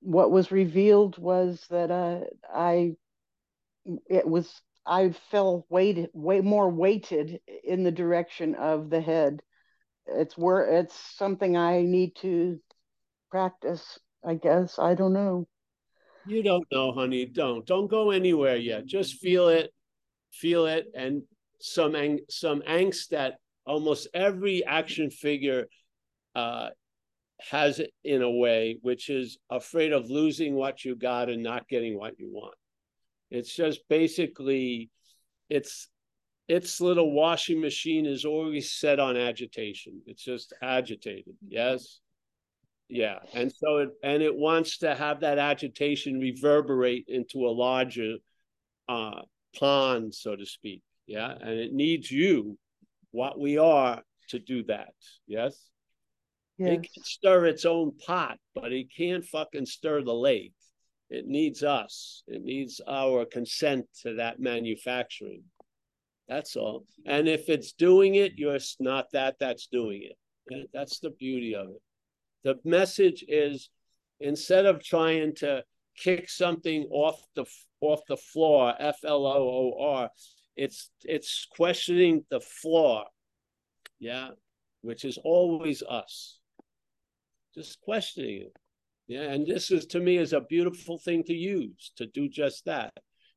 what 0.00 0.30
was 0.30 0.52
revealed 0.52 1.18
was 1.18 1.64
that 1.70 1.90
uh, 1.90 2.20
I, 2.52 2.96
it 4.08 4.26
was, 4.26 4.60
I 4.84 5.10
fell 5.30 5.66
weighted, 5.68 6.10
way 6.12 6.40
more 6.40 6.68
weighted 6.70 7.40
in 7.64 7.82
the 7.84 7.92
direction 7.92 8.54
of 8.54 8.90
the 8.90 9.00
head. 9.00 9.42
It's 10.06 10.36
where 10.38 10.64
it's 10.64 10.94
something 11.16 11.56
I 11.56 11.82
need 11.82 12.14
to 12.16 12.60
practice, 13.30 13.98
I 14.24 14.34
guess. 14.34 14.78
I 14.78 14.94
don't 14.94 15.12
know. 15.12 15.46
You 16.28 16.42
don't 16.42 16.66
know, 16.72 16.92
honey. 16.92 17.26
Don't. 17.26 17.66
Don't 17.66 17.88
go 17.88 18.10
anywhere 18.10 18.56
yet. 18.56 18.86
Just 18.86 19.14
feel 19.14 19.48
it. 19.48 19.72
Feel 20.32 20.66
it. 20.66 20.86
And 20.94 21.22
some 21.60 21.94
ang- 21.94 22.26
some 22.28 22.62
angst 22.62 23.08
that 23.08 23.34
almost 23.64 24.08
every 24.14 24.64
action 24.64 25.10
figure 25.10 25.66
uh, 26.34 26.70
has 27.50 27.80
in 28.04 28.22
a 28.22 28.30
way, 28.30 28.78
which 28.82 29.08
is 29.10 29.38
afraid 29.50 29.92
of 29.92 30.10
losing 30.10 30.54
what 30.54 30.84
you 30.84 30.96
got 30.96 31.28
and 31.28 31.42
not 31.42 31.68
getting 31.68 31.98
what 31.98 32.18
you 32.18 32.28
want. 32.30 32.54
It's 33.30 33.54
just 33.54 33.80
basically, 33.88 34.90
it's 35.48 35.88
its 36.48 36.80
little 36.80 37.12
washing 37.12 37.60
machine 37.60 38.06
is 38.06 38.24
always 38.24 38.72
set 38.72 39.00
on 39.00 39.16
agitation. 39.16 40.00
It's 40.06 40.22
just 40.22 40.52
agitated. 40.62 41.34
Yes. 41.48 42.00
Yeah. 42.88 43.18
And 43.34 43.52
so 43.52 43.78
it 43.78 43.90
and 44.02 44.22
it 44.22 44.34
wants 44.34 44.78
to 44.78 44.94
have 44.94 45.20
that 45.20 45.38
agitation 45.38 46.20
reverberate 46.20 47.06
into 47.08 47.46
a 47.46 47.50
larger 47.50 48.16
uh 48.88 49.22
pond, 49.58 50.14
so 50.14 50.36
to 50.36 50.46
speak. 50.46 50.82
Yeah. 51.06 51.32
And 51.32 51.58
it 51.58 51.72
needs 51.72 52.10
you, 52.10 52.58
what 53.10 53.38
we 53.38 53.58
are, 53.58 54.02
to 54.28 54.38
do 54.38 54.64
that. 54.64 54.94
Yes. 55.26 55.60
Yes. 56.58 56.72
It 56.72 56.88
can 56.94 57.04
stir 57.04 57.46
its 57.46 57.64
own 57.64 57.92
pot, 58.06 58.38
but 58.54 58.72
it 58.72 58.86
can't 58.96 59.24
fucking 59.24 59.66
stir 59.66 60.02
the 60.02 60.14
lake. 60.14 60.54
It 61.10 61.26
needs 61.26 61.62
us. 61.62 62.22
It 62.26 62.42
needs 62.42 62.80
our 62.88 63.24
consent 63.24 63.86
to 64.02 64.14
that 64.14 64.40
manufacturing. 64.40 65.44
That's 66.28 66.56
all. 66.56 66.84
And 67.04 67.28
if 67.28 67.48
it's 67.48 67.72
doing 67.72 68.16
it, 68.16 68.32
you're 68.36 68.58
not 68.80 69.12
that 69.12 69.36
that's 69.38 69.68
doing 69.68 70.02
it. 70.10 70.68
That's 70.72 70.98
the 70.98 71.10
beauty 71.10 71.54
of 71.54 71.68
it. 71.68 71.82
The 72.44 72.56
message 72.64 73.24
is 73.26 73.70
instead 74.20 74.66
of 74.66 74.82
trying 74.82 75.34
to 75.36 75.64
kick 75.96 76.28
something 76.28 76.86
off 76.90 77.20
the 77.34 77.44
off 77.80 78.00
the 78.08 78.16
floor, 78.16 78.74
F 78.78 78.98
L 79.04 79.26
O 79.26 79.74
O 79.76 79.84
R, 79.84 80.10
it's 80.56 80.90
it's 81.04 81.46
questioning 81.50 82.24
the 82.30 82.40
floor. 82.40 83.04
Yeah, 83.98 84.30
which 84.82 85.04
is 85.04 85.18
always 85.22 85.82
us. 85.82 86.38
Just 87.54 87.80
questioning 87.80 88.42
it. 88.42 88.56
Yeah, 89.06 89.22
and 89.22 89.46
this 89.46 89.70
is 89.70 89.86
to 89.86 90.00
me 90.00 90.18
is 90.18 90.32
a 90.32 90.40
beautiful 90.40 90.98
thing 90.98 91.24
to 91.24 91.34
use 91.34 91.92
to 91.96 92.06
do 92.06 92.28
just 92.28 92.64
that. 92.64 92.92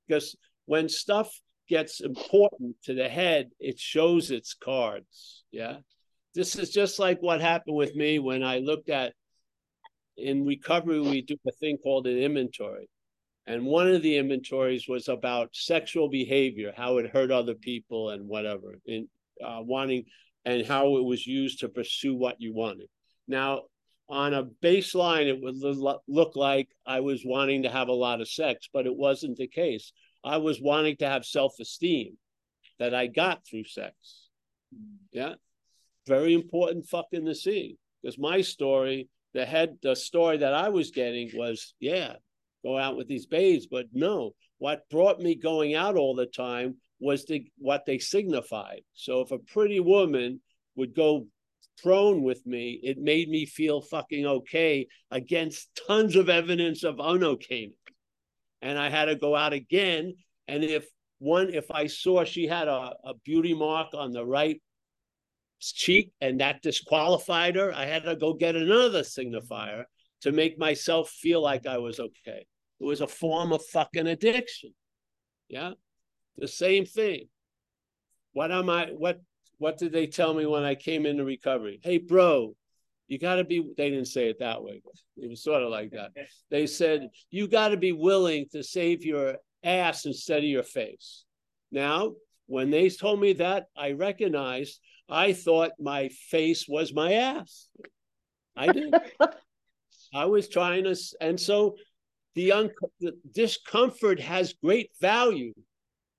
Because 0.07 0.35
when 0.65 0.89
stuff 0.89 1.31
gets 1.67 2.01
important 2.01 2.75
to 2.83 2.93
the 2.93 3.07
head, 3.07 3.51
it 3.59 3.79
shows 3.79 4.31
its 4.31 4.53
cards. 4.53 5.43
Yeah. 5.51 5.77
This 6.35 6.55
is 6.55 6.69
just 6.69 6.99
like 6.99 7.21
what 7.21 7.41
happened 7.41 7.75
with 7.75 7.95
me 7.95 8.19
when 8.19 8.43
I 8.43 8.59
looked 8.59 8.89
at 8.89 9.13
in 10.19 10.45
recovery, 10.45 10.99
we 10.99 11.21
do 11.21 11.37
a 11.47 11.51
thing 11.53 11.77
called 11.77 12.07
an 12.07 12.17
inventory. 12.17 12.89
And 13.47 13.65
one 13.65 13.87
of 13.87 14.01
the 14.01 14.17
inventories 14.17 14.87
was 14.87 15.07
about 15.07 15.49
sexual 15.53 16.09
behavior, 16.09 16.73
how 16.75 16.97
it 16.97 17.09
hurt 17.09 17.31
other 17.31 17.55
people 17.55 18.11
and 18.11 18.27
whatever, 18.27 18.79
in 18.85 19.07
uh, 19.43 19.61
wanting 19.61 20.05
and 20.45 20.65
how 20.65 20.97
it 20.97 21.03
was 21.03 21.25
used 21.25 21.59
to 21.59 21.69
pursue 21.69 22.15
what 22.15 22.35
you 22.39 22.53
wanted. 22.53 22.87
Now, 23.27 23.63
on 24.07 24.33
a 24.33 24.43
baseline, 24.43 25.27
it 25.27 25.41
would 25.41 25.55
look 26.07 26.35
like 26.35 26.67
I 26.85 26.99
was 26.99 27.23
wanting 27.25 27.63
to 27.63 27.69
have 27.69 27.87
a 27.87 27.93
lot 27.93 28.21
of 28.21 28.29
sex, 28.29 28.67
but 28.71 28.85
it 28.85 28.95
wasn't 28.95 29.37
the 29.37 29.47
case. 29.47 29.93
I 30.23 30.37
was 30.37 30.61
wanting 30.61 30.97
to 30.97 31.07
have 31.07 31.25
self 31.25 31.53
esteem 31.59 32.17
that 32.79 32.93
I 32.93 33.07
got 33.07 33.45
through 33.45 33.65
sex. 33.65 33.93
Yeah. 35.11 35.35
Very 36.09 36.33
important 36.33 36.87
fucking 36.87 37.23
to 37.27 37.35
see 37.35 37.77
because 38.01 38.17
my 38.17 38.41
story, 38.41 39.09
the 39.35 39.45
head, 39.45 39.77
the 39.83 39.95
story 39.95 40.37
that 40.37 40.55
I 40.55 40.69
was 40.69 40.89
getting 40.89 41.29
was, 41.35 41.75
yeah, 41.79 42.13
go 42.65 42.79
out 42.79 42.97
with 42.97 43.07
these 43.07 43.27
babes. 43.27 43.67
But 43.67 43.85
no, 43.93 44.31
what 44.57 44.89
brought 44.89 45.19
me 45.19 45.35
going 45.35 45.75
out 45.75 45.97
all 45.97 46.15
the 46.15 46.25
time 46.25 46.77
was 46.99 47.25
the 47.25 47.45
what 47.59 47.85
they 47.85 47.99
signified. 47.99 48.81
So 48.93 49.21
if 49.21 49.29
a 49.29 49.37
pretty 49.37 49.79
woman 49.79 50.41
would 50.75 50.95
go 50.95 51.27
prone 51.83 52.23
with 52.23 52.43
me, 52.43 52.79
it 52.81 52.97
made 52.97 53.29
me 53.29 53.45
feel 53.45 53.79
fucking 53.79 54.25
okay 54.25 54.87
against 55.11 55.79
tons 55.87 56.15
of 56.15 56.27
evidence 56.27 56.83
of 56.83 56.95
unokayness. 56.95 57.73
And 58.63 58.79
I 58.79 58.89
had 58.89 59.05
to 59.05 59.15
go 59.15 59.35
out 59.35 59.53
again. 59.53 60.15
And 60.47 60.63
if 60.63 60.87
one, 61.19 61.53
if 61.53 61.69
I 61.69 61.85
saw 61.85 62.23
she 62.23 62.47
had 62.47 62.67
a, 62.67 62.95
a 63.03 63.13
beauty 63.23 63.53
mark 63.53 63.89
on 63.93 64.11
the 64.11 64.25
right 64.25 64.59
cheek 65.59 66.11
and 66.21 66.39
that 66.39 66.61
disqualified 66.61 67.55
her, 67.55 67.73
I 67.73 67.85
had 67.85 68.03
to 68.03 68.15
go 68.15 68.33
get 68.33 68.55
another 68.55 69.01
signifier 69.01 69.83
to 70.21 70.31
make 70.31 70.57
myself 70.57 71.09
feel 71.09 71.41
like 71.41 71.67
I 71.67 71.77
was 71.77 71.99
okay. 71.99 72.45
It 72.79 72.85
was 72.85 73.01
a 73.01 73.07
form 73.07 73.51
of 73.51 73.65
fucking 73.65 74.07
addiction. 74.07 74.73
Yeah. 75.47 75.71
The 76.37 76.47
same 76.47 76.85
thing. 76.85 77.27
What 78.33 78.51
am 78.51 78.69
I, 78.69 78.87
what, 78.87 79.19
what 79.57 79.77
did 79.77 79.91
they 79.91 80.07
tell 80.07 80.33
me 80.33 80.45
when 80.45 80.63
I 80.63 80.75
came 80.75 81.05
into 81.05 81.25
recovery? 81.25 81.79
Hey, 81.83 81.97
bro, 81.97 82.55
you 83.07 83.17
got 83.17 83.35
to 83.35 83.43
be, 83.43 83.73
they 83.75 83.89
didn't 83.89 84.05
say 84.05 84.29
it 84.29 84.39
that 84.39 84.63
way. 84.63 84.81
It 85.17 85.29
was 85.29 85.43
sort 85.43 85.63
of 85.63 85.69
like 85.69 85.91
that. 85.91 86.11
They 86.49 86.67
said, 86.67 87.09
you 87.29 87.47
got 87.47 87.69
to 87.69 87.77
be 87.77 87.91
willing 87.91 88.45
to 88.51 88.63
save 88.63 89.03
your 89.03 89.37
ass 89.63 90.05
instead 90.05 90.39
of 90.39 90.45
your 90.45 90.63
face. 90.63 91.25
Now, 91.71 92.13
when 92.45 92.69
they 92.69 92.89
told 92.89 93.19
me 93.19 93.33
that, 93.33 93.65
I 93.75 93.91
recognized 93.91 94.79
I 95.09 95.33
thought 95.33 95.71
my 95.79 96.09
face 96.09 96.65
was 96.67 96.93
my 96.93 97.13
ass. 97.13 97.67
I 98.55 98.71
did. 98.71 98.93
I 100.13 100.25
was 100.25 100.47
trying 100.47 100.85
to, 100.85 100.95
and 101.21 101.39
so 101.39 101.75
the, 102.35 102.51
un, 102.51 102.71
the 102.99 103.13
discomfort 103.33 104.19
has 104.19 104.53
great 104.63 104.91
value 104.99 105.53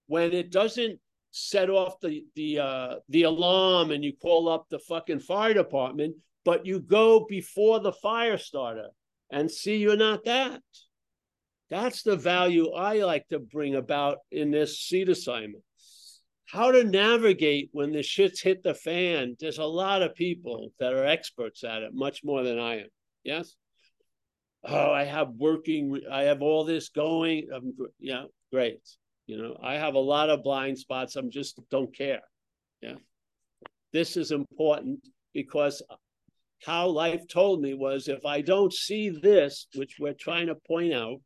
when 0.06 0.32
it 0.32 0.50
doesn't 0.50 0.98
set 1.32 1.70
off 1.70 2.00
the 2.00 2.24
the 2.34 2.58
uh, 2.58 2.94
the 3.08 3.22
alarm 3.22 3.92
and 3.92 4.04
you 4.04 4.12
call 4.20 4.48
up 4.48 4.66
the 4.68 4.78
fucking 4.80 5.20
fire 5.20 5.54
department, 5.54 6.16
but 6.44 6.66
you 6.66 6.80
go 6.80 7.26
before 7.28 7.80
the 7.80 7.92
fire 7.92 8.38
starter 8.38 8.88
and 9.30 9.50
see 9.50 9.76
you're 9.76 9.96
not 9.96 10.24
that. 10.24 10.60
That's 11.68 12.02
the 12.02 12.16
value 12.16 12.72
I 12.72 13.04
like 13.04 13.28
to 13.28 13.38
bring 13.38 13.76
about 13.76 14.18
in 14.32 14.50
this 14.50 14.80
seat 14.80 15.08
assignment. 15.08 15.62
How 16.52 16.72
to 16.72 16.82
navigate 16.82 17.70
when 17.72 17.92
the 17.92 18.02
shit's 18.02 18.40
hit 18.40 18.62
the 18.62 18.74
fan. 18.74 19.36
There's 19.38 19.58
a 19.58 19.64
lot 19.64 20.02
of 20.02 20.14
people 20.14 20.72
that 20.80 20.92
are 20.92 21.06
experts 21.06 21.62
at 21.62 21.82
it, 21.82 21.94
much 21.94 22.24
more 22.24 22.42
than 22.42 22.58
I 22.58 22.80
am. 22.80 22.88
Yes. 23.22 23.54
Oh, 24.64 24.90
I 24.90 25.04
have 25.04 25.28
working, 25.36 26.00
I 26.10 26.22
have 26.22 26.42
all 26.42 26.64
this 26.64 26.88
going. 26.88 27.48
I'm, 27.54 27.72
yeah, 27.98 28.24
great. 28.52 28.80
You 29.26 29.40
know, 29.40 29.56
I 29.62 29.74
have 29.74 29.94
a 29.94 30.00
lot 30.00 30.28
of 30.28 30.42
blind 30.42 30.78
spots. 30.78 31.14
I'm 31.16 31.30
just 31.30 31.60
don't 31.70 31.96
care. 31.96 32.22
Yeah. 32.82 32.96
This 33.92 34.16
is 34.16 34.32
important 34.32 35.06
because 35.32 35.82
how 36.64 36.88
life 36.88 37.22
told 37.28 37.62
me 37.62 37.74
was 37.74 38.08
if 38.08 38.26
I 38.26 38.40
don't 38.40 38.72
see 38.72 39.08
this, 39.08 39.68
which 39.76 39.96
we're 40.00 40.14
trying 40.14 40.48
to 40.48 40.56
point 40.56 40.92
out, 40.92 41.20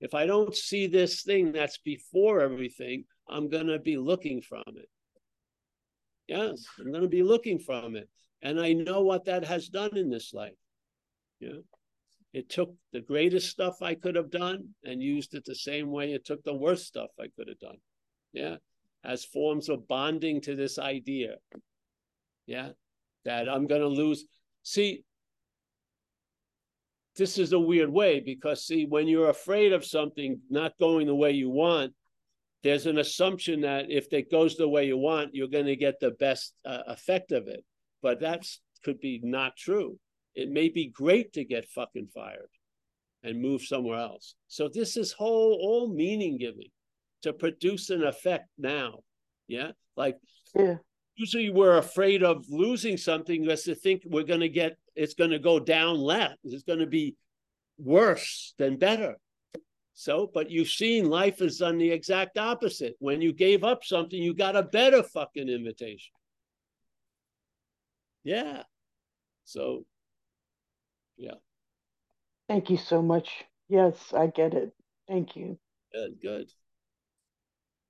if 0.00 0.14
I 0.14 0.26
don't 0.26 0.54
see 0.54 0.86
this 0.86 1.22
thing 1.22 1.52
that's 1.52 1.78
before 1.78 2.40
everything, 2.40 3.04
I'm 3.30 3.48
going 3.48 3.68
to 3.68 3.78
be 3.78 3.96
looking 3.96 4.42
from 4.42 4.64
it. 4.76 4.88
Yes, 6.26 6.64
I'm 6.78 6.90
going 6.90 7.02
to 7.02 7.08
be 7.08 7.22
looking 7.22 7.58
from 7.58 7.96
it. 7.96 8.08
And 8.42 8.60
I 8.60 8.72
know 8.72 9.02
what 9.02 9.24
that 9.26 9.44
has 9.44 9.68
done 9.68 9.96
in 9.96 10.10
this 10.10 10.32
life. 10.32 10.54
Yeah. 11.40 11.60
It 12.32 12.48
took 12.48 12.74
the 12.92 13.00
greatest 13.00 13.50
stuff 13.50 13.82
I 13.82 13.94
could 13.94 14.14
have 14.14 14.30
done 14.30 14.68
and 14.84 15.02
used 15.02 15.34
it 15.34 15.44
the 15.44 15.54
same 15.54 15.90
way 15.90 16.12
it 16.12 16.24
took 16.24 16.42
the 16.44 16.54
worst 16.54 16.86
stuff 16.86 17.10
I 17.18 17.26
could 17.36 17.48
have 17.48 17.58
done. 17.58 17.78
Yeah. 18.32 18.56
As 19.04 19.24
forms 19.24 19.68
of 19.68 19.88
bonding 19.88 20.40
to 20.42 20.54
this 20.54 20.78
idea. 20.78 21.36
Yeah. 22.46 22.70
That 23.24 23.48
I'm 23.48 23.66
going 23.66 23.82
to 23.82 23.88
lose. 23.88 24.24
See, 24.62 25.04
this 27.16 27.38
is 27.38 27.52
a 27.52 27.58
weird 27.58 27.90
way 27.90 28.20
because, 28.20 28.64
see, 28.64 28.86
when 28.86 29.08
you're 29.08 29.30
afraid 29.30 29.72
of 29.72 29.84
something 29.84 30.40
not 30.48 30.78
going 30.78 31.06
the 31.06 31.14
way 31.14 31.32
you 31.32 31.50
want, 31.50 31.92
there's 32.62 32.86
an 32.86 32.98
assumption 32.98 33.62
that 33.62 33.90
if 33.90 34.12
it 34.12 34.30
goes 34.30 34.56
the 34.56 34.68
way 34.68 34.86
you 34.86 34.98
want, 34.98 35.34
you're 35.34 35.48
going 35.48 35.66
to 35.66 35.76
get 35.76 35.98
the 36.00 36.10
best 36.12 36.54
uh, 36.64 36.82
effect 36.88 37.32
of 37.32 37.48
it. 37.48 37.64
But 38.02 38.20
that 38.20 38.46
could 38.84 39.00
be 39.00 39.20
not 39.22 39.56
true. 39.56 39.98
It 40.34 40.50
may 40.50 40.68
be 40.68 40.88
great 40.88 41.32
to 41.34 41.44
get 41.44 41.68
fucking 41.68 42.08
fired 42.14 42.50
and 43.22 43.40
move 43.40 43.62
somewhere 43.62 43.98
else. 43.98 44.34
So 44.48 44.68
this 44.68 44.96
is 44.96 45.12
whole 45.12 45.58
all 45.60 45.88
meaning 45.88 46.38
giving 46.38 46.70
to 47.22 47.32
produce 47.32 47.90
an 47.90 48.02
effect 48.04 48.48
now. 48.56 49.00
Yeah. 49.48 49.72
Like 49.96 50.18
Yeah. 50.54 50.76
usually 51.16 51.50
we're 51.50 51.76
afraid 51.78 52.22
of 52.22 52.46
losing 52.48 52.96
something 52.96 53.42
because 53.42 53.64
to 53.64 53.74
think 53.74 54.02
we're 54.06 54.22
gonna 54.24 54.48
get 54.48 54.78
it's 54.94 55.14
gonna 55.14 55.38
go 55.38 55.60
down 55.60 55.98
left. 55.98 56.38
It's 56.44 56.62
gonna 56.62 56.86
be 56.86 57.16
worse 57.78 58.54
than 58.58 58.76
better. 58.78 59.18
So, 60.00 60.30
but 60.32 60.50
you've 60.50 60.70
seen 60.70 61.10
life 61.10 61.40
has 61.40 61.58
done 61.58 61.76
the 61.76 61.90
exact 61.90 62.38
opposite. 62.38 62.96
When 63.00 63.20
you 63.20 63.34
gave 63.34 63.64
up 63.64 63.84
something, 63.84 64.18
you 64.18 64.32
got 64.32 64.56
a 64.56 64.62
better 64.62 65.02
fucking 65.02 65.50
invitation. 65.50 66.14
Yeah. 68.24 68.62
So, 69.44 69.84
yeah, 71.18 71.34
Thank 72.48 72.70
you 72.70 72.78
so 72.78 73.02
much. 73.02 73.44
Yes, 73.68 74.14
I 74.16 74.28
get 74.28 74.54
it. 74.54 74.72
Thank 75.06 75.36
you. 75.36 75.58
good, 75.92 76.12
good. 76.22 76.50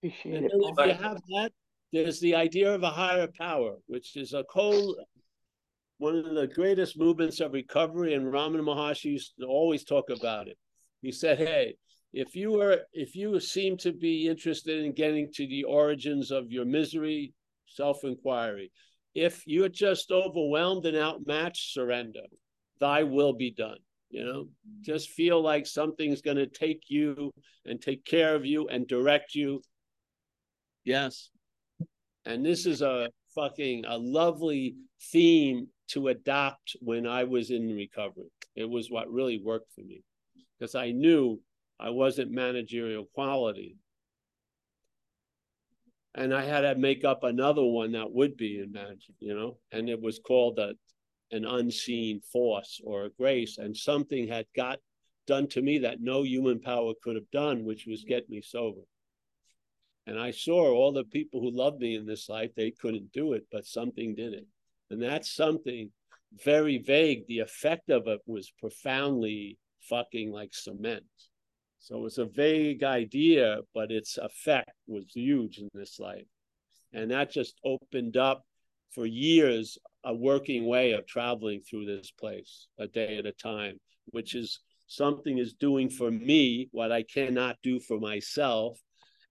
Appreciate 0.03 0.35
And 0.35 0.47
it. 0.47 0.53
if 0.53 0.77
Paul. 0.77 0.87
you 0.89 0.95
have 0.95 1.21
that, 1.29 1.53
there's 1.93 2.19
the 2.19 2.35
idea 2.35 2.75
of 2.75 2.83
a 2.83 2.91
higher 2.91 3.29
power, 3.39 3.77
which 3.87 4.17
is 4.17 4.33
a 4.33 4.45
whole 4.51 4.97
one 5.99 6.17
of 6.17 6.35
the 6.35 6.49
greatest 6.49 6.99
movements 6.99 7.39
of 7.39 7.53
recovery, 7.53 8.15
and 8.15 8.27
Ramana 8.27 8.63
Maharshi 8.63 9.13
used 9.13 9.35
to 9.39 9.47
always 9.47 9.85
talk 9.85 10.11
about 10.11 10.49
it. 10.49 10.59
He 11.03 11.13
said, 11.13 11.39
Hey, 11.39 11.77
if 12.13 12.35
you 12.35 12.53
were 12.53 12.81
if 12.93 13.15
you 13.15 13.39
seem 13.41 13.77
to 13.79 13.93
be 13.93 14.29
interested 14.29 14.85
in 14.85 14.93
getting 14.93 15.31
to 15.35 15.47
the 15.47 15.65
origins 15.65 16.31
of 16.31 16.51
your 16.51 16.65
misery, 16.65 17.33
self-inquiry, 17.67 18.71
if 19.15 19.43
you're 19.47 19.69
just 19.69 20.11
overwhelmed 20.11 20.87
and 20.87 20.97
outmatched, 20.97 21.73
surrender. 21.73 22.25
Thy 22.81 23.03
will 23.03 23.35
be 23.35 23.51
done. 23.51 23.79
You 24.09 24.25
know, 24.25 24.49
just 24.81 25.11
feel 25.11 25.41
like 25.41 25.67
something's 25.67 26.23
going 26.23 26.39
to 26.39 26.47
take 26.47 26.85
you 26.89 27.33
and 27.65 27.81
take 27.81 28.05
care 28.05 28.35
of 28.35 28.45
you 28.45 28.67
and 28.69 28.89
direct 28.89 29.35
you 29.35 29.63
Yes. 30.85 31.31
And 32.25 32.45
this 32.45 32.67
is 32.67 32.83
a 32.83 33.09
fucking 33.35 33.85
a 33.87 33.97
lovely 33.97 34.75
theme 35.13 35.69
to 35.89 36.09
adopt 36.09 36.77
when 36.81 37.07
I 37.07 37.25
was 37.25 37.51
in 37.51 37.75
recovery. 37.75 38.31
It 38.57 38.69
was 38.69 38.91
what 38.91 39.11
really 39.11 39.41
worked 39.43 39.73
for 39.75 39.83
me 39.83 40.03
because 40.59 40.75
I 40.75 40.91
knew 40.91 41.41
I 41.81 41.91
wasn't 41.91 42.31
managerial 42.31 43.07
quality. 43.15 43.77
And 46.15 46.35
I 46.35 46.45
had 46.45 46.61
to 46.63 46.75
make 46.75 47.05
up 47.05 47.25
another 47.25 47.65
one 47.65 47.93
that 47.93 48.13
would 48.13 48.37
be 48.37 48.59
in 48.59 48.73
management, 48.73 49.17
you 49.21 49.35
know, 49.35 49.59
and 49.73 49.89
it 49.89 50.01
was 50.01 50.19
called 50.19 50.59
a, 50.59 50.75
an 51.31 51.45
unseen 51.47 52.21
force 52.33 52.81
or 52.85 53.05
a 53.05 53.11
grace. 53.11 53.59
And 53.59 53.75
something 53.75 54.29
had 54.29 54.47
got 54.55 54.79
done 55.27 55.47
to 55.49 55.63
me 55.63 55.79
that 55.79 56.01
no 56.01 56.23
human 56.23 56.61
power 56.61 56.93
could 57.03 57.15
have 57.15 57.31
done, 57.31 57.65
which 57.65 57.87
was 57.87 58.05
get 58.05 58.29
me 58.29 58.43
sober. 58.43 58.81
And 60.07 60.19
I 60.19 60.33
saw 60.33 60.73
all 60.73 60.93
the 60.93 61.05
people 61.05 61.41
who 61.41 61.51
loved 61.51 61.81
me 61.81 61.95
in 61.95 62.05
this 62.05 62.29
life, 62.29 62.51
they 62.57 62.73
couldn't 62.73 63.13
do 63.13 63.35
it, 63.35 63.47
but 63.51 63.65
something 63.65 64.15
did 64.15 64.35
it. 64.35 64.47
And 64.91 65.01
that's 65.01 65.33
something 65.33 65.93
very 66.45 66.79
vague. 66.79 67.27
The 67.27 67.39
effect 67.39 67.91
of 67.91 68.09
it 68.09 68.21
was 68.27 68.53
profoundly 68.59 69.57
fucking 69.83 70.33
like 70.33 70.53
cement. 70.53 71.05
So 71.81 72.05
it's 72.05 72.19
a 72.19 72.27
vague 72.27 72.85
idea, 72.85 73.59
but 73.75 73.91
its 73.91 74.19
effect 74.19 74.71
was 74.87 75.07
huge 75.15 75.59
in 75.59 75.69
this 75.73 75.99
life. 75.99 76.27
And 76.93 77.11
that 77.11 77.31
just 77.31 77.59
opened 77.65 78.17
up 78.17 78.45
for 78.93 79.07
years 79.07 79.79
a 80.05 80.15
working 80.15 80.67
way 80.67 80.93
of 80.93 81.07
traveling 81.07 81.63
through 81.63 81.87
this 81.87 82.11
place 82.11 82.67
a 82.79 82.87
day 82.87 83.17
at 83.17 83.27
a 83.27 83.33
time, 83.33 83.79
which 84.07 84.35
is 84.35 84.61
something 84.89 85.39
is 85.39 85.55
doing 85.55 85.89
for 85.89 86.11
me 86.11 86.69
what 86.73 86.93
I 86.93 87.03
cannot 87.03 87.57
do 87.63 87.81
for 87.81 87.99
myself. 87.99 88.79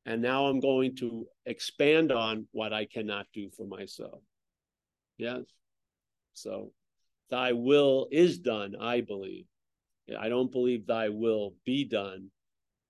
And 0.05 0.21
now 0.21 0.47
I'm 0.47 0.59
going 0.59 0.95
to 0.97 1.27
expand 1.45 2.11
on 2.11 2.47
what 2.51 2.73
I 2.73 2.85
cannot 2.85 3.27
do 3.31 3.49
for 3.55 3.67
myself. 3.67 4.21
Yes. 5.17 5.41
So 6.33 6.71
thy 7.29 7.51
will 7.51 8.07
is 8.11 8.39
done, 8.39 8.75
I 8.79 9.01
believe. 9.01 9.45
I 10.17 10.29
don't 10.29 10.51
believe 10.51 10.87
thy 10.87 11.09
will 11.09 11.53
be 11.63 11.83
done. 11.83 12.31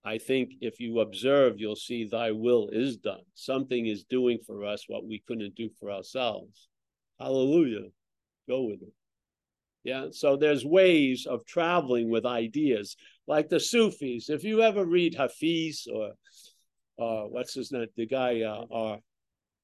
I 0.05 0.17
think 0.17 0.53
if 0.61 0.79
you 0.79 0.99
observe, 1.01 1.59
you'll 1.59 1.75
see 1.75 2.05
thy 2.05 2.31
will 2.31 2.69
is 2.71 2.97
done. 2.97 3.21
Something 3.33 3.85
is 3.85 4.03
doing 4.03 4.39
for 4.45 4.63
us 4.63 4.85
what 4.87 5.05
we 5.05 5.21
couldn't 5.27 5.55
do 5.55 5.69
for 5.79 5.91
ourselves. 5.91 6.69
Hallelujah. 7.19 7.89
Go 8.47 8.63
with 8.63 8.81
it. 8.81 8.93
Yeah. 9.83 10.07
So 10.11 10.37
there's 10.37 10.65
ways 10.65 11.25
of 11.25 11.45
traveling 11.45 12.09
with 12.09 12.25
ideas, 12.25 12.95
like 13.27 13.49
the 13.49 13.59
Sufis. 13.59 14.29
If 14.29 14.43
you 14.43 14.61
ever 14.61 14.85
read 14.85 15.15
Hafiz 15.15 15.87
or 15.93 16.13
uh, 16.97 17.27
what's 17.27 17.53
his 17.53 17.71
name, 17.71 17.87
the 17.95 18.05
guy, 18.05 18.41
uh, 18.41 18.65
uh, 18.73 18.97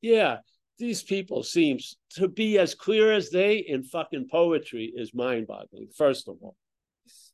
yeah, 0.02 0.38
these 0.78 1.02
people 1.02 1.44
seems 1.44 1.96
to 2.12 2.28
be 2.28 2.60
as 2.60 2.76
clear 2.76 3.12
as 3.12 3.30
they 3.30 3.58
in 3.58 3.84
fucking 3.84 4.28
poetry 4.30 4.92
is 4.96 5.14
mind-boggling. 5.14 5.88
First 5.96 6.28
of 6.28 6.36
all, 6.42 6.56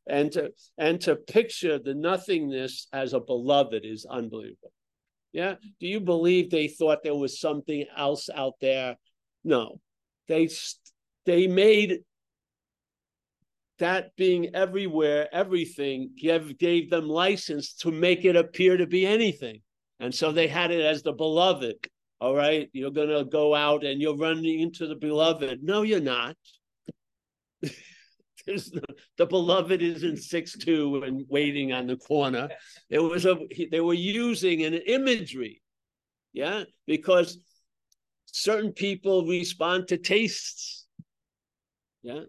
and 0.08 0.32
to 0.32 0.52
and 0.78 1.00
to 1.02 1.16
picture 1.16 1.80
the 1.80 1.94
nothingness 1.94 2.88
as 2.94 3.14
a 3.14 3.20
beloved 3.20 3.86
is 3.86 4.06
unbelievable. 4.06 4.72
Yeah, 5.32 5.56
do 5.80 5.88
you 5.88 6.00
believe 6.00 6.50
they 6.50 6.68
thought 6.68 7.04
there 7.04 7.16
was 7.16 7.40
something 7.40 7.86
else 7.96 8.30
out 8.34 8.56
there? 8.60 8.98
No, 9.44 9.80
they 10.28 10.50
they 11.26 11.48
made 11.48 12.00
that 13.80 14.16
being 14.16 14.56
everywhere, 14.56 15.28
everything 15.32 16.12
gave 16.18 16.58
gave 16.58 16.90
them 16.90 17.08
license 17.08 17.74
to 17.74 17.92
make 17.92 18.26
it 18.26 18.36
appear 18.36 18.78
to 18.78 18.88
be 18.88 19.06
anything, 19.06 19.62
and 20.00 20.14
so 20.14 20.32
they 20.32 20.48
had 20.48 20.72
it 20.72 20.82
as 20.82 21.04
the 21.04 21.14
beloved. 21.14 21.76
All 22.20 22.36
right, 22.36 22.70
you're 22.74 22.92
gonna 22.92 23.26
go 23.26 23.56
out 23.56 23.84
and 23.84 24.02
you're 24.02 24.18
running 24.18 24.60
into 24.60 24.88
the 24.88 24.96
beloved. 24.96 25.64
No, 25.64 25.82
you're 25.82 26.00
not. 26.00 26.36
the, 28.46 28.84
the 29.18 29.26
beloved 29.26 29.82
is 29.82 30.04
in 30.04 30.18
six 30.18 30.58
two 30.58 31.04
and 31.04 31.26
waiting 31.30 31.74
on 31.74 31.88
the 31.88 31.98
corner. 31.98 32.50
It 32.90 33.00
was 33.00 33.26
a 33.26 33.38
they 33.72 33.82
were 33.82 33.94
using 33.94 34.64
an 34.64 34.74
imagery, 34.74 35.62
yeah, 36.34 36.64
because 36.88 37.38
certain 38.26 38.72
people 38.72 39.26
respond 39.26 39.88
to 39.90 39.98
tastes. 39.98 40.86
Yeah, 42.04 42.22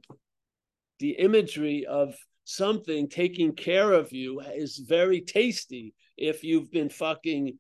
the 0.99 1.13
imagery 1.13 1.87
of 1.87 2.15
something 2.45 3.09
taking 3.09 3.55
care 3.55 3.93
of 3.93 4.13
you 4.13 4.41
is 4.41 4.79
very 4.79 5.21
tasty 5.21 5.95
if 6.17 6.45
you've 6.45 6.71
been 6.71 6.89
fucking 6.89 7.57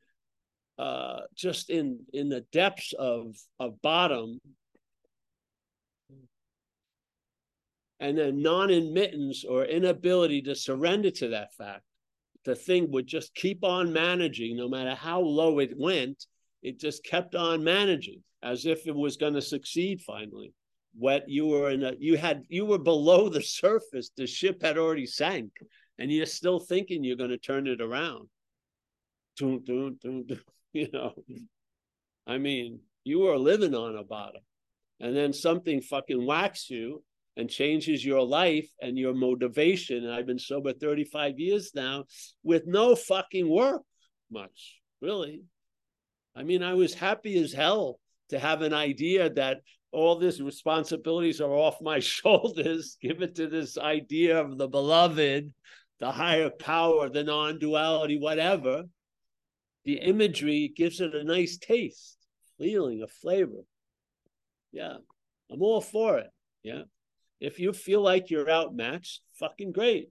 uh 0.78 1.20
just 1.34 1.70
in 1.70 2.00
in 2.12 2.28
the 2.28 2.44
depths 2.52 2.92
of 2.98 3.36
of 3.60 3.80
bottom 3.82 4.40
and 8.02 8.18
then 8.18 8.42
non-admittance 8.42 9.44
or 9.44 9.64
inability 9.64 10.42
to 10.42 10.56
surrender 10.56 11.10
to 11.10 11.28
that 11.28 11.54
fact 11.54 11.84
the 12.44 12.56
thing 12.56 12.90
would 12.90 13.06
just 13.06 13.34
keep 13.34 13.62
on 13.62 13.92
managing. 13.92 14.56
No 14.56 14.68
matter 14.68 14.94
how 14.94 15.20
low 15.20 15.60
it 15.60 15.78
went 15.78 16.26
it 16.62 16.78
just 16.78 17.04
kept 17.04 17.34
on 17.34 17.64
managing 17.64 18.22
as 18.42 18.66
if 18.66 18.86
it 18.86 18.94
was 18.94 19.16
going 19.16 19.34
to 19.34 19.42
succeed 19.42 20.00
finally. 20.00 20.52
What 20.94 21.28
you 21.28 21.46
were 21.46 21.70
in 21.70 21.84
a 21.84 21.92
you 21.98 22.16
had 22.16 22.42
you 22.48 22.66
were 22.66 22.78
below 22.78 23.28
the 23.28 23.42
surface 23.42 24.10
the 24.16 24.26
ship 24.26 24.62
had 24.62 24.76
already 24.76 25.06
sank 25.06 25.52
and 25.98 26.10
you're 26.10 26.26
still 26.26 26.58
thinking 26.58 27.04
you're 27.04 27.16
going 27.16 27.30
to 27.30 27.38
turn 27.38 27.66
it 27.66 27.80
around. 27.80 28.28
Dun, 29.38 29.62
dun, 29.64 29.96
dun, 30.02 30.26
you 30.72 30.88
know. 30.92 31.14
I 32.26 32.38
mean 32.38 32.80
you 33.04 33.20
were 33.20 33.38
living 33.38 33.74
on 33.74 33.96
a 33.96 34.04
bottom 34.04 34.42
and 35.00 35.16
then 35.16 35.32
something 35.32 35.80
fucking 35.80 36.26
whacks 36.26 36.68
you 36.68 37.02
and 37.36 37.48
changes 37.48 38.04
your 38.04 38.22
life 38.22 38.68
and 38.80 38.98
your 38.98 39.14
motivation. 39.14 40.04
And 40.04 40.12
I've 40.12 40.26
been 40.26 40.38
sober 40.38 40.72
35 40.72 41.38
years 41.38 41.72
now 41.74 42.04
with 42.42 42.66
no 42.66 42.94
fucking 42.94 43.48
work 43.48 43.82
much, 44.30 44.80
really. 45.00 45.42
I 46.34 46.42
mean, 46.42 46.62
I 46.62 46.74
was 46.74 46.94
happy 46.94 47.42
as 47.42 47.52
hell 47.52 47.98
to 48.30 48.38
have 48.38 48.62
an 48.62 48.72
idea 48.72 49.30
that 49.30 49.58
all 49.92 50.18
these 50.18 50.40
responsibilities 50.40 51.40
are 51.40 51.52
off 51.52 51.80
my 51.80 52.00
shoulders, 52.00 52.96
give 53.00 53.22
it 53.22 53.34
to 53.36 53.46
this 53.46 53.78
idea 53.78 54.40
of 54.40 54.58
the 54.58 54.68
beloved, 54.68 55.52
the 56.00 56.10
higher 56.10 56.50
power, 56.50 57.08
the 57.08 57.24
non 57.24 57.58
duality, 57.58 58.18
whatever. 58.18 58.84
The 59.84 59.94
imagery 59.94 60.72
gives 60.74 61.00
it 61.00 61.14
a 61.14 61.24
nice 61.24 61.58
taste, 61.58 62.16
feeling, 62.56 63.02
a 63.02 63.08
flavor. 63.08 63.64
Yeah, 64.70 64.96
I'm 65.50 65.60
all 65.62 65.80
for 65.80 66.18
it. 66.18 66.30
Yeah. 66.62 66.82
If 67.42 67.58
you 67.58 67.72
feel 67.72 68.00
like 68.00 68.30
you're 68.30 68.48
outmatched, 68.48 69.20
fucking 69.34 69.72
great. 69.72 70.10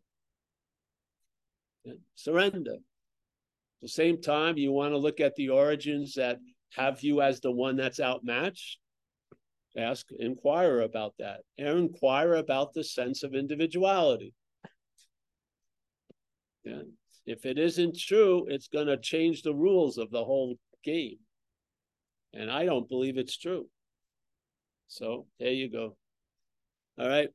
Surrender. 2.14 2.74
At 2.74 3.82
the 3.82 3.88
same 3.88 4.22
time, 4.22 4.58
you 4.58 4.74
want 4.74 4.92
to 4.92 4.98
look 4.98 5.22
at 5.22 5.36
the 5.36 5.48
origins 5.48 6.16
that 6.16 6.40
have 6.72 7.02
you 7.04 7.22
as 7.22 7.40
the 7.40 7.50
one 7.50 7.78
that's 7.78 8.02
outmatched. 8.02 8.80
Ask, 9.78 10.08
inquire 10.20 10.82
about 10.82 11.14
that, 11.20 11.44
and 11.58 11.70
inquire 11.70 12.36
about 12.36 12.74
the 12.74 12.84
sense 12.84 13.24
of 13.24 13.34
individuality. 13.34 14.34
Yeah. 16.66 16.82
If 17.26 17.46
it 17.46 17.58
isn't 17.58 17.98
true, 17.98 18.46
it's 18.50 18.68
going 18.68 18.88
to 18.88 18.98
change 18.98 19.42
the 19.42 19.56
rules 19.56 19.98
of 19.98 20.12
the 20.12 20.26
whole 20.26 20.58
game. 20.84 21.20
And 22.34 22.52
I 22.52 22.66
don't 22.66 22.90
believe 22.90 23.18
it's 23.18 23.38
true. 23.38 23.70
So 24.90 25.28
there 25.40 25.54
you 25.54 25.70
go. 25.70 25.96
All 26.98 27.08
right. 27.08 27.30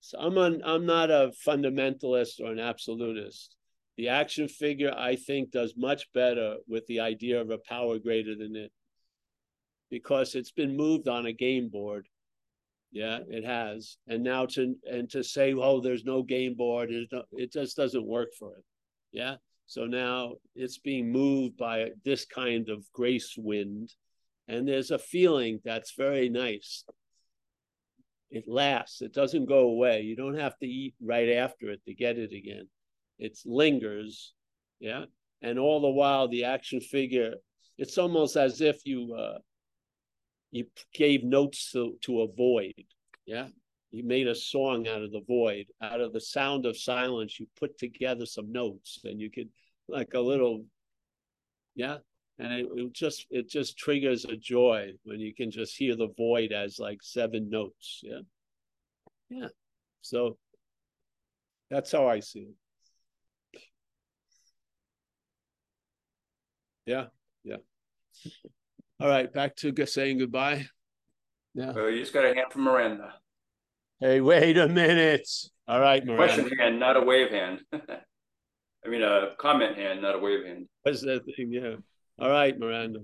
So 0.00 0.18
I'm 0.18 0.38
on, 0.38 0.62
I'm 0.64 0.86
not 0.86 1.10
a 1.10 1.32
fundamentalist 1.46 2.40
or 2.40 2.52
an 2.52 2.60
absolutist. 2.60 3.56
The 3.96 4.08
action 4.08 4.46
figure, 4.46 4.94
I 4.96 5.16
think, 5.16 5.50
does 5.50 5.74
much 5.76 6.12
better 6.12 6.56
with 6.68 6.86
the 6.86 7.00
idea 7.00 7.40
of 7.40 7.50
a 7.50 7.58
power 7.58 7.98
greater 7.98 8.36
than 8.36 8.54
it 8.54 8.70
because 9.90 10.34
it's 10.34 10.52
been 10.52 10.76
moved 10.76 11.08
on 11.08 11.26
a 11.26 11.32
game 11.32 11.68
board. 11.68 12.06
Yeah, 12.92 13.20
it 13.28 13.44
has. 13.44 13.96
And 14.06 14.22
now 14.22 14.46
to 14.46 14.76
and 14.90 15.08
to 15.10 15.22
say, 15.22 15.54
oh, 15.54 15.80
there's 15.80 16.04
no 16.04 16.22
game 16.22 16.54
board, 16.54 16.90
it 16.90 17.52
just 17.52 17.76
doesn't 17.76 18.06
work 18.06 18.32
for 18.38 18.54
it. 18.56 18.64
Yeah. 19.12 19.36
So 19.66 19.86
now 19.86 20.34
it's 20.54 20.78
being 20.78 21.10
moved 21.10 21.56
by 21.56 21.90
this 22.04 22.24
kind 22.24 22.68
of 22.68 22.90
grace 22.92 23.34
wind. 23.36 23.92
And 24.46 24.68
there's 24.68 24.92
a 24.92 24.98
feeling 24.98 25.60
that's 25.64 25.94
very 25.96 26.28
nice 26.28 26.84
it 28.30 28.44
lasts 28.48 29.02
it 29.02 29.12
doesn't 29.12 29.46
go 29.46 29.60
away. 29.60 30.02
You 30.02 30.16
don't 30.16 30.38
have 30.38 30.58
to 30.58 30.66
eat 30.66 30.94
right 31.00 31.30
after 31.30 31.70
it 31.70 31.84
to 31.84 31.94
get 31.94 32.18
it 32.18 32.32
again. 32.32 32.68
It 33.18 33.38
lingers 33.44 34.34
yeah? 34.80 35.04
And 35.42 35.58
all 35.58 35.80
the 35.80 35.90
while 35.90 36.28
the 36.28 36.44
action 36.44 36.80
figure 36.80 37.34
it's 37.78 37.98
almost 37.98 38.36
as 38.36 38.60
if 38.60 38.84
you 38.84 39.14
uh 39.14 39.38
you 40.50 40.66
gave 40.94 41.24
notes 41.24 41.72
to 41.72 41.96
to 42.02 42.22
a 42.22 42.32
void 42.32 42.84
yeah? 43.26 43.48
You 43.92 44.04
made 44.04 44.26
a 44.28 44.34
song 44.34 44.88
out 44.88 45.02
of 45.02 45.12
the 45.12 45.22
void. 45.26 45.66
Out 45.80 46.00
of 46.00 46.12
the 46.12 46.20
sound 46.20 46.66
of 46.66 46.76
silence 46.76 47.40
you 47.40 47.46
put 47.58 47.78
together 47.78 48.26
some 48.26 48.52
notes 48.52 49.00
and 49.04 49.20
you 49.20 49.30
could 49.30 49.48
like 49.88 50.14
a 50.14 50.20
little 50.20 50.64
yeah 51.74 51.98
And 52.38 52.52
it, 52.52 52.66
it 52.74 52.92
just 52.92 53.26
it 53.30 53.48
just 53.48 53.78
triggers 53.78 54.24
a 54.26 54.36
joy 54.36 54.92
when 55.04 55.20
you 55.20 55.34
can 55.34 55.50
just 55.50 55.76
hear 55.76 55.96
the 55.96 56.08
void 56.16 56.52
as 56.52 56.78
like 56.78 56.98
seven 57.02 57.48
notes. 57.48 58.00
Yeah. 58.02 58.20
Yeah. 59.30 59.48
So 60.02 60.36
that's 61.70 61.90
how 61.92 62.06
I 62.08 62.20
see 62.20 62.40
it. 62.40 62.54
Yeah, 66.86 67.06
yeah. 67.42 67.56
All 69.00 69.08
right, 69.08 69.30
back 69.32 69.56
to 69.56 69.86
saying 69.86 70.18
goodbye. 70.18 70.66
Yeah. 71.54 71.70
Uh, 71.70 71.86
you 71.86 72.00
just 72.00 72.14
got 72.14 72.24
a 72.24 72.28
hand 72.28 72.52
from 72.52 72.62
Miranda. 72.62 73.14
Hey, 73.98 74.20
wait 74.20 74.56
a 74.56 74.68
minute. 74.68 75.28
All 75.66 75.80
right, 75.80 76.06
Question 76.06 76.50
hand, 76.58 76.78
not 76.78 76.96
a 76.96 77.00
wave 77.00 77.30
hand. 77.30 77.60
I 77.72 78.88
mean, 78.88 79.02
a 79.02 79.30
comment 79.38 79.76
hand, 79.76 80.02
not 80.02 80.14
a 80.14 80.18
wave 80.18 80.44
hand. 80.44 80.68
What's 80.82 81.00
that 81.00 81.24
thing? 81.24 81.50
Yeah. 81.50 81.76
All 82.18 82.30
right, 82.30 82.58
Miranda. 82.58 83.00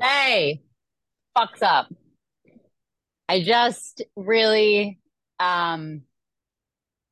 Hey, 0.00 0.62
fucks 1.38 1.62
up. 1.62 1.86
I 3.28 3.42
just 3.42 4.02
really 4.16 4.98
um 5.38 6.02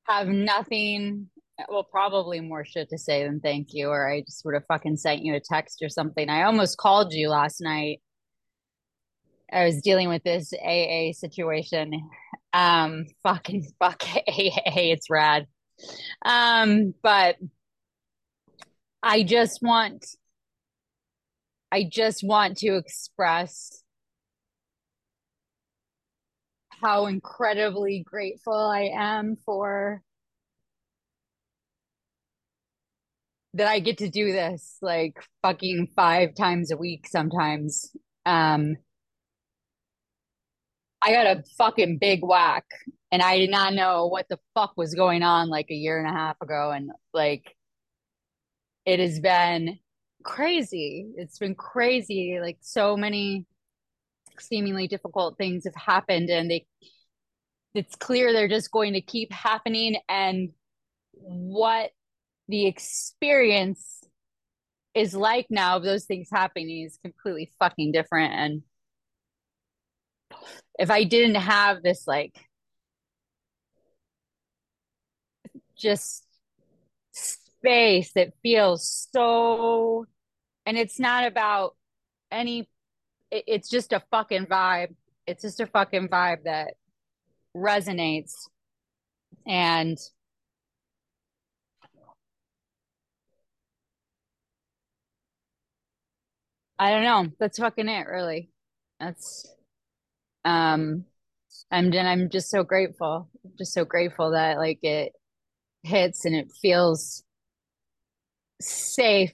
have 0.09 0.27
nothing, 0.27 1.31
well, 1.69 1.85
probably 1.85 2.41
more 2.41 2.65
shit 2.65 2.91
to 2.91 2.99
say 2.99 3.23
than 3.23 3.41
thank 3.41 3.69
you, 3.73 3.89
or 3.89 4.11
I 4.11 4.23
just 4.23 4.45
would 4.45 4.55
have 4.55 4.67
fucking 4.67 4.97
sent 4.97 5.23
you 5.23 5.35
a 5.35 5.41
text 5.41 5.83
or 5.83 5.89
something. 5.89 6.29
I 6.29 6.43
almost 6.43 6.79
called 6.79 7.13
you 7.13 7.29
last 7.29 7.61
night. 7.61 8.01
I 9.53 9.67
was 9.67 9.83
dealing 9.83 10.09
with 10.09 10.25
this 10.25 10.53
AA 10.53 11.13
situation. 11.13 11.93
Um, 12.53 13.07
fucking 13.23 13.67
fuck 13.79 14.03
AA, 14.29 14.91
it's 14.91 15.09
rad. 15.09 15.47
Um, 16.25 16.95
but 17.03 17.37
I 19.01 19.23
just 19.23 19.61
want 19.63 20.05
I 21.75 21.83
just 21.83 22.23
want 22.23 22.59
to 22.59 22.77
express 22.77 23.83
how 26.81 27.07
incredibly 27.07 28.05
grateful 28.07 28.55
I 28.55 28.93
am 28.95 29.39
for 29.45 30.01
that 33.55 33.67
I 33.67 33.81
get 33.81 33.99
to 33.99 34.09
do 34.09 34.31
this 34.31 34.77
like 34.83 35.19
fucking 35.43 35.89
five 35.97 36.37
times 36.37 36.71
a 36.71 36.77
week 36.77 37.09
sometimes. 37.09 37.91
Um 38.25 38.77
I 41.03 41.11
got 41.13 41.27
a 41.27 41.43
fucking 41.59 41.99
big 41.99 42.21
whack 42.23 42.67
and 43.11 43.21
I 43.21 43.39
did 43.39 43.51
not 43.51 43.75
know 43.75 44.07
what 44.07 44.29
the 44.29 44.39
fuck 44.55 44.75
was 44.77 44.95
going 44.95 45.25
on 45.25 45.49
like 45.49 45.73
a 45.73 45.75
year 45.75 45.99
and 45.99 46.09
a 46.09 46.17
half 46.17 46.41
ago 46.41 46.71
and 46.71 46.93
like 47.13 47.57
it 48.87 49.01
has 49.01 49.19
been 49.19 49.81
crazy. 50.25 51.07
It's 51.17 51.39
been 51.39 51.55
crazy. 51.55 52.39
Like 52.41 52.59
so 52.61 52.97
many 52.97 53.47
seemingly 54.41 54.89
difficult 54.89 55.39
things 55.39 55.65
have 55.65 55.75
happened 55.77 56.29
and 56.31 56.51
they 56.51 56.67
it's 57.75 57.97
clear 57.97 58.33
they're 58.33 58.49
just 58.49 58.71
going 58.71 58.93
to 58.93 59.01
keep 59.01 59.33
happening 59.33 59.97
and 60.09 60.51
what 61.13 61.91
the 62.49 62.67
experience 62.67 64.03
is 64.95 65.15
like 65.15 65.47
now 65.51 65.77
of 65.77 65.83
those 65.83 66.05
things 66.05 66.29
happening 66.33 66.85
is 66.85 66.99
completely 67.03 67.51
fucking 67.59 67.93
different 67.93 68.33
and 68.33 68.63
if 70.79 70.91
I 70.91 71.05
didn't 71.05 71.37
have 71.37 71.83
this 71.83 72.07
like 72.07 72.35
just 75.77 76.25
space 77.13 78.13
that 78.15 78.33
feels 78.43 79.09
so 79.13 80.07
and 80.67 80.77
it's 80.77 80.99
not 80.99 81.27
about 81.27 81.77
any 82.31 82.69
it, 83.31 83.45
it's 83.47 83.69
just 83.69 83.93
a 83.93 84.03
fucking 84.11 84.47
vibe. 84.47 84.95
It's 85.27 85.43
just 85.43 85.61
a 85.61 85.67
fucking 85.67 86.09
vibe 86.09 86.45
that 86.45 86.75
resonates. 87.57 88.33
And 89.47 89.99
i 96.79 96.91
don't 96.91 97.05
know. 97.05 97.33
That's 97.39 97.59
fucking 97.59 97.89
it 97.89 98.07
really. 98.09 98.51
That's 99.01 99.47
um 100.45 101.05
and 101.71 101.93
then 101.93 102.07
i'm 102.07 102.29
just 102.31 102.51
so 102.51 102.63
grateful 102.65 103.29
just 103.59 103.73
so 103.73 103.85
grateful 103.85 104.33
that 104.33 104.59
like 104.59 104.79
it 104.83 105.13
hits 105.83 106.25
and 106.25 106.35
it 106.35 106.51
feels 106.61 107.23
safe 108.61 109.33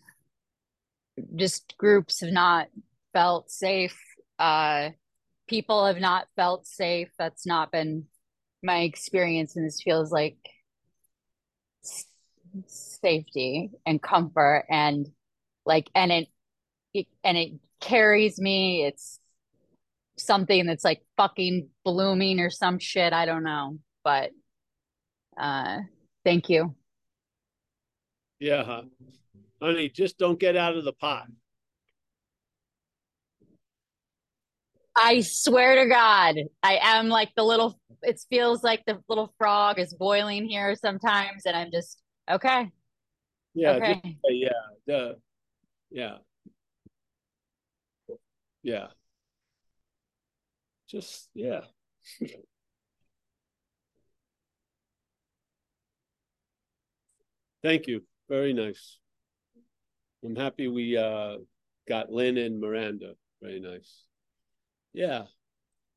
just 1.37 1.77
groups 1.77 2.21
have 2.21 2.33
not 2.33 2.69
felt 3.13 3.51
safe 3.51 3.99
uh 4.39 4.91
people 5.51 5.85
have 5.85 5.99
not 5.99 6.29
felt 6.37 6.65
safe. 6.65 7.11
That's 7.19 7.45
not 7.45 7.73
been 7.73 8.05
my 8.63 8.83
experience 8.83 9.57
and 9.57 9.67
this 9.67 9.83
feels 9.83 10.13
like 10.13 10.37
safety 12.67 13.71
and 13.85 14.01
comfort 14.01 14.65
and 14.71 15.09
like 15.67 15.91
and 15.95 16.13
it, 16.13 16.29
it 16.95 17.07
and 17.25 17.37
it 17.37 17.53
carries 17.81 18.39
me. 18.39 18.85
It's 18.85 19.19
something 20.17 20.67
that's 20.67 20.85
like 20.85 21.03
fucking 21.17 21.69
blooming 21.85 22.39
or 22.39 22.51
some 22.51 22.79
shit. 22.79 23.13
I 23.13 23.27
don't 23.27 23.43
know 23.43 23.79
but 24.05 24.31
uh 25.37 25.79
thank 26.25 26.49
you. 26.49 26.77
Yeah? 28.39 28.83
Honey, 29.61 29.89
just 29.89 30.19
don't 30.19 30.39
get 30.39 30.57
out 30.57 30.77
of 30.77 30.85
the 30.85 30.93
pot. 30.93 31.27
I 34.97 35.21
swear 35.21 35.83
to 35.83 35.89
God, 35.89 36.37
I 36.63 36.79
am 36.83 37.09
like 37.09 37.31
the 37.37 37.45
little, 37.45 37.79
it 38.03 38.21
feels 38.29 38.63
like 38.63 38.85
the 38.87 39.01
little 39.09 39.33
frog 39.39 39.79
is 39.79 39.95
boiling 39.95 40.47
here 40.47 40.75
sometimes. 40.75 41.47
And 41.47 41.57
I'm 41.57 41.71
just, 41.73 42.03
okay, 42.31 42.71
Yeah, 43.55 43.79
just 43.79 43.83
okay. 43.83 44.01
say, 44.05 44.35
yeah, 44.35 44.49
the, 44.87 45.17
yeah, 45.91 46.17
yeah. 48.63 48.87
Just 50.89 51.29
yeah. 51.35 51.61
Thank 57.63 57.87
you. 57.87 58.03
Very 58.29 58.53
nice. 58.53 59.00
I'm 60.25 60.37
happy 60.37 60.69
we 60.69 60.97
uh 60.97 61.37
got 61.89 62.11
Lynn 62.11 62.39
and 62.39 62.61
Miranda. 62.61 63.15
Very 63.43 63.61
nice. 63.61 64.05
Yeah. 64.93 65.25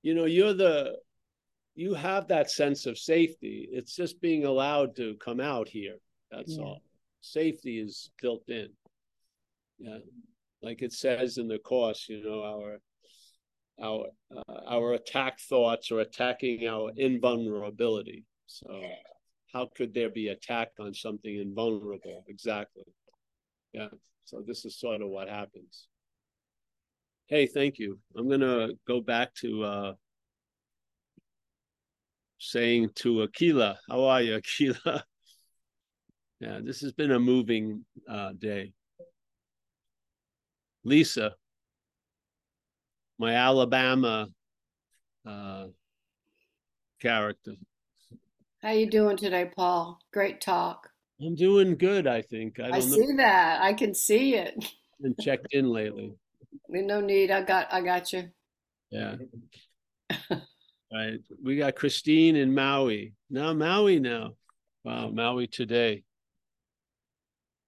You 0.01 0.15
know, 0.15 0.25
you're 0.25 0.53
the 0.53 0.97
you 1.75 1.93
have 1.93 2.27
that 2.27 2.51
sense 2.51 2.85
of 2.85 2.97
safety. 2.97 3.67
It's 3.71 3.95
just 3.95 4.21
being 4.21 4.45
allowed 4.45 4.95
to 4.97 5.15
come 5.15 5.39
out 5.39 5.67
here. 5.67 5.97
That's 6.31 6.55
Yeah. 6.57 6.63
all. 6.63 6.81
Safety 7.21 7.79
is 7.79 8.11
built 8.21 8.47
in. 8.49 8.69
Yeah. 9.79 9.99
Like 10.61 10.81
it 10.81 10.93
says 10.93 11.37
in 11.37 11.47
the 11.47 11.59
course, 11.59 12.07
you 12.07 12.23
know, 12.23 12.43
our 12.43 12.79
our 13.81 14.05
uh, 14.35 14.61
our 14.67 14.93
attack 14.93 15.39
thoughts 15.39 15.91
are 15.91 15.99
attacking 15.99 16.67
our 16.67 16.91
invulnerability. 16.95 18.23
So 18.45 18.81
how 19.51 19.69
could 19.75 19.93
there 19.93 20.09
be 20.09 20.27
attack 20.29 20.71
on 20.79 20.93
something 20.93 21.35
invulnerable? 21.35 22.23
Exactly. 22.27 22.83
Yeah. 23.73 23.89
So 24.25 24.41
this 24.45 24.65
is 24.65 24.79
sort 24.79 25.01
of 25.01 25.09
what 25.09 25.29
happens. 25.29 25.87
Hey, 27.27 27.47
thank 27.47 27.79
you. 27.79 27.99
I'm 28.17 28.29
gonna 28.29 28.69
go 28.87 29.01
back 29.01 29.33
to 29.35 29.63
uh 29.63 29.93
saying 32.39 32.89
to 32.95 33.23
Aquila, 33.23 33.79
how 33.89 34.03
are 34.03 34.21
you, 34.21 34.35
Aquila? 34.35 35.03
yeah, 36.39 36.59
this 36.61 36.81
has 36.81 36.91
been 36.91 37.11
a 37.11 37.19
moving 37.19 37.85
uh 38.09 38.33
day. 38.37 38.73
Lisa, 40.83 41.33
my 43.17 43.33
Alabama 43.35 44.27
uh 45.25 45.67
character. 47.01 47.55
How 48.61 48.71
you 48.71 48.89
doing 48.89 49.17
today, 49.17 49.51
Paul? 49.53 49.99
Great 50.13 50.39
talk. 50.39 50.92
I'm 51.21 51.35
doing 51.35 51.77
good, 51.77 52.07
I 52.07 52.21
think. 52.21 52.59
I 52.59 52.67
I, 52.67 52.79
don't 52.79 52.89
know. 52.89 52.95
see 52.97 53.13
that. 53.17 53.61
I 53.61 53.73
can 53.73 53.93
see 53.93 54.35
it. 54.35 54.65
Been 55.01 55.15
checked 55.19 55.53
in 55.53 55.69
lately. 55.69 56.13
No 56.69 57.01
need. 57.01 57.29
I 57.29 57.41
got 57.41 57.71
I 57.71 57.81
got 57.81 58.11
you. 58.13 58.29
Yeah. 58.89 59.15
right. 60.31 61.19
We 61.43 61.57
got 61.57 61.75
Christine 61.75 62.35
in 62.35 62.53
Maui. 62.53 63.13
Now 63.29 63.53
Maui 63.53 63.99
now. 63.99 64.31
Wow, 64.83 65.09
Maui 65.09 65.45
today. 65.45 66.03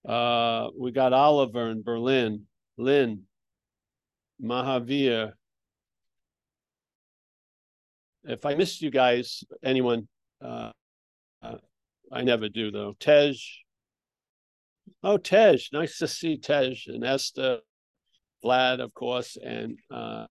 Uh 0.07 0.69
we 0.75 0.91
got 0.91 1.13
Oliver 1.13 1.69
in 1.69 1.83
Berlin, 1.83 2.47
Lynn, 2.77 3.23
Mahavir. 4.41 5.33
If 8.23 8.43
I 8.45 8.55
missed 8.55 8.81
you 8.81 8.89
guys, 8.89 9.43
anyone, 9.63 10.07
uh, 10.43 10.71
uh 11.43 11.57
I 12.15 12.23
never 12.23 12.47
do 12.47 12.71
though. 12.71 12.95
Tej. 12.97 13.37
Oh, 15.03 15.17
Tej, 15.17 15.67
nice 15.73 15.97
to 15.97 16.07
see 16.07 16.37
Tej 16.37 16.81
and 16.87 17.03
Esther 17.03 17.59
Vlad, 18.43 18.79
of 18.79 18.93
course, 18.93 19.37
and 19.43 19.77
uh, 19.91 20.25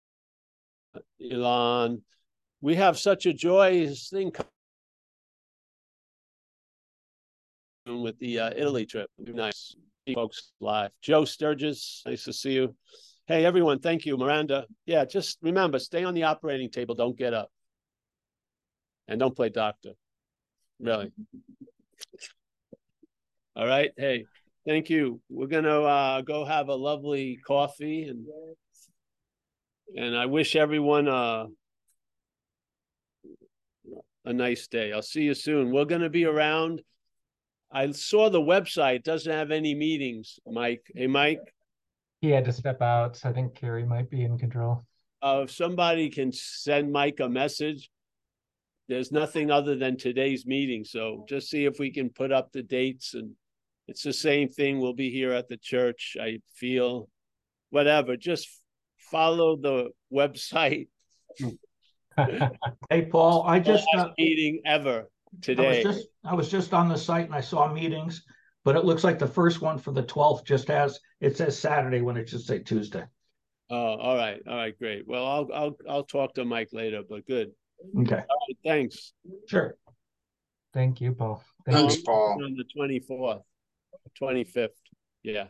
Elon. 1.20 2.02
We 2.62 2.76
have 2.76 2.98
such 2.98 3.26
a 3.26 3.34
joyous 3.34 4.08
thing 4.08 4.32
with 7.86 8.18
the 8.18 8.38
uh, 8.38 8.50
Italy 8.56 8.86
trip. 8.86 9.10
Nice, 9.18 9.76
folks 10.14 10.52
live. 10.60 10.90
Joe 11.02 11.26
Sturgis, 11.26 12.02
nice 12.06 12.24
to 12.24 12.32
see 12.32 12.52
you. 12.52 12.74
Hey, 13.26 13.44
everyone, 13.44 13.80
thank 13.80 14.06
you, 14.06 14.16
Miranda. 14.16 14.64
Yeah, 14.86 15.04
just 15.04 15.36
remember, 15.42 15.78
stay 15.78 16.04
on 16.04 16.14
the 16.14 16.22
operating 16.22 16.70
table. 16.70 16.94
Don't 16.94 17.18
get 17.18 17.34
up, 17.34 17.50
and 19.06 19.20
don't 19.20 19.36
play 19.36 19.50
doctor. 19.50 19.90
Really. 20.80 21.12
All 23.56 23.66
right. 23.66 23.90
Hey, 23.96 24.24
thank 24.66 24.90
you. 24.90 25.20
We're 25.28 25.46
gonna 25.46 25.82
uh, 25.82 26.20
go 26.22 26.44
have 26.44 26.68
a 26.68 26.74
lovely 26.74 27.38
coffee 27.46 28.04
and 28.04 28.26
and 29.96 30.16
I 30.16 30.26
wish 30.26 30.56
everyone 30.56 31.06
uh, 31.08 31.46
a 34.24 34.32
nice 34.32 34.66
day. 34.66 34.92
I'll 34.92 35.02
see 35.02 35.22
you 35.22 35.34
soon. 35.34 35.70
We're 35.70 35.84
gonna 35.84 36.10
be 36.10 36.24
around. 36.24 36.82
I 37.70 37.90
saw 37.92 38.28
the 38.30 38.40
website 38.40 39.02
doesn't 39.04 39.30
have 39.32 39.50
any 39.50 39.74
meetings, 39.74 40.38
Mike. 40.46 40.82
Hey, 40.94 41.06
Mike, 41.08 41.40
He 42.20 42.30
had 42.30 42.44
to 42.46 42.52
step 42.52 42.80
out. 42.80 43.16
so 43.16 43.28
I 43.28 43.32
think 43.32 43.54
Carrie 43.54 43.84
might 43.86 44.08
be 44.10 44.22
in 44.24 44.38
control. 44.38 44.84
uh, 45.22 45.42
if 45.44 45.50
somebody 45.50 46.08
can 46.10 46.30
send 46.32 46.92
Mike 46.92 47.18
a 47.20 47.28
message, 47.28 47.90
there's 48.88 49.10
nothing 49.12 49.50
other 49.50 49.74
than 49.76 49.96
today's 49.96 50.46
meeting. 50.46 50.84
So 50.84 51.24
just 51.28 51.48
see 51.50 51.64
if 51.64 51.78
we 51.78 51.90
can 51.90 52.10
put 52.10 52.30
up 52.32 52.52
the 52.52 52.62
dates 52.62 53.14
and 53.14 53.32
it's 53.88 54.02
the 54.02 54.12
same 54.12 54.48
thing. 54.48 54.80
We'll 54.80 54.94
be 54.94 55.10
here 55.10 55.32
at 55.32 55.48
the 55.48 55.56
church. 55.56 56.16
I 56.20 56.40
feel 56.54 57.08
whatever. 57.70 58.16
Just 58.16 58.48
follow 58.98 59.56
the 59.56 59.90
website. 60.12 60.88
Hey, 62.88 63.06
Paul, 63.06 63.42
I 63.44 63.58
just, 63.58 63.88
uh, 63.96 64.10
meeting 64.16 64.60
ever 64.64 64.98
I 65.00 65.00
was 65.00 65.06
today. 65.42 65.82
just, 65.82 66.06
I 66.24 66.34
was 66.34 66.48
just 66.48 66.72
on 66.72 66.88
the 66.88 66.96
site 66.96 67.24
and 67.26 67.34
I 67.34 67.40
saw 67.40 67.72
meetings, 67.72 68.22
but 68.64 68.76
it 68.76 68.84
looks 68.84 69.02
like 69.02 69.18
the 69.18 69.26
first 69.26 69.60
one 69.60 69.78
for 69.78 69.90
the 69.90 70.04
twelfth 70.04 70.44
just 70.44 70.68
has, 70.68 71.00
it 71.20 71.36
says 71.36 71.58
Saturday 71.58 72.02
when 72.02 72.16
it 72.16 72.28
should 72.28 72.42
say 72.42 72.60
Tuesday. 72.60 73.04
Oh, 73.68 73.76
all 73.96 74.16
right. 74.16 74.40
All 74.46 74.54
right. 74.54 74.78
Great. 74.78 75.08
Well, 75.08 75.26
I'll, 75.26 75.48
I'll, 75.52 75.76
I'll 75.88 76.04
talk 76.04 76.34
to 76.34 76.44
Mike 76.44 76.68
later, 76.72 77.02
but 77.08 77.26
good. 77.26 77.50
Okay, 77.98 78.14
All 78.14 78.46
right, 78.48 78.58
thanks. 78.64 79.12
sure. 79.48 79.74
Thank 80.72 81.00
you, 81.00 81.14
Paul. 81.14 81.42
Thank 81.66 81.78
Thanks, 81.78 81.96
you. 81.96 82.02
Paul. 82.04 82.38
On 82.44 82.54
the 82.54 82.64
twenty-fourth, 82.76 83.42
twenty-fifth. 84.16 84.80
Yeah. 85.22 85.46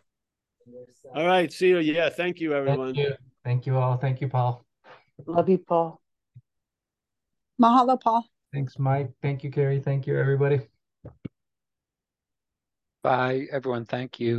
All 1.15 1.27
right. 1.27 1.53
See 1.53 1.69
you. 1.69 1.79
Yeah. 1.79 2.09
Thank 2.09 2.41
you, 2.41 2.55
everyone. 2.55 2.95
Thank 2.95 3.09
you. 3.09 3.15
Thank 3.45 3.67
you 3.67 3.77
all. 3.77 3.97
Thank 3.97 4.21
you, 4.21 4.29
Paul. 4.29 4.65
Love 5.27 5.49
you, 5.49 5.59
Paul. 5.59 6.01
Mahalo, 7.61 8.01
Paul. 8.01 8.27
Thanks, 8.53 8.79
Mike. 8.79 9.11
Thank 9.23 9.45
you, 9.45 9.51
Carrie. 9.51 9.81
Thank 9.81 10.07
you, 10.07 10.19
everybody. 10.19 10.61
Bye, 13.03 13.47
everyone. 13.53 13.85
Thank 13.85 14.19
you. 14.19 14.33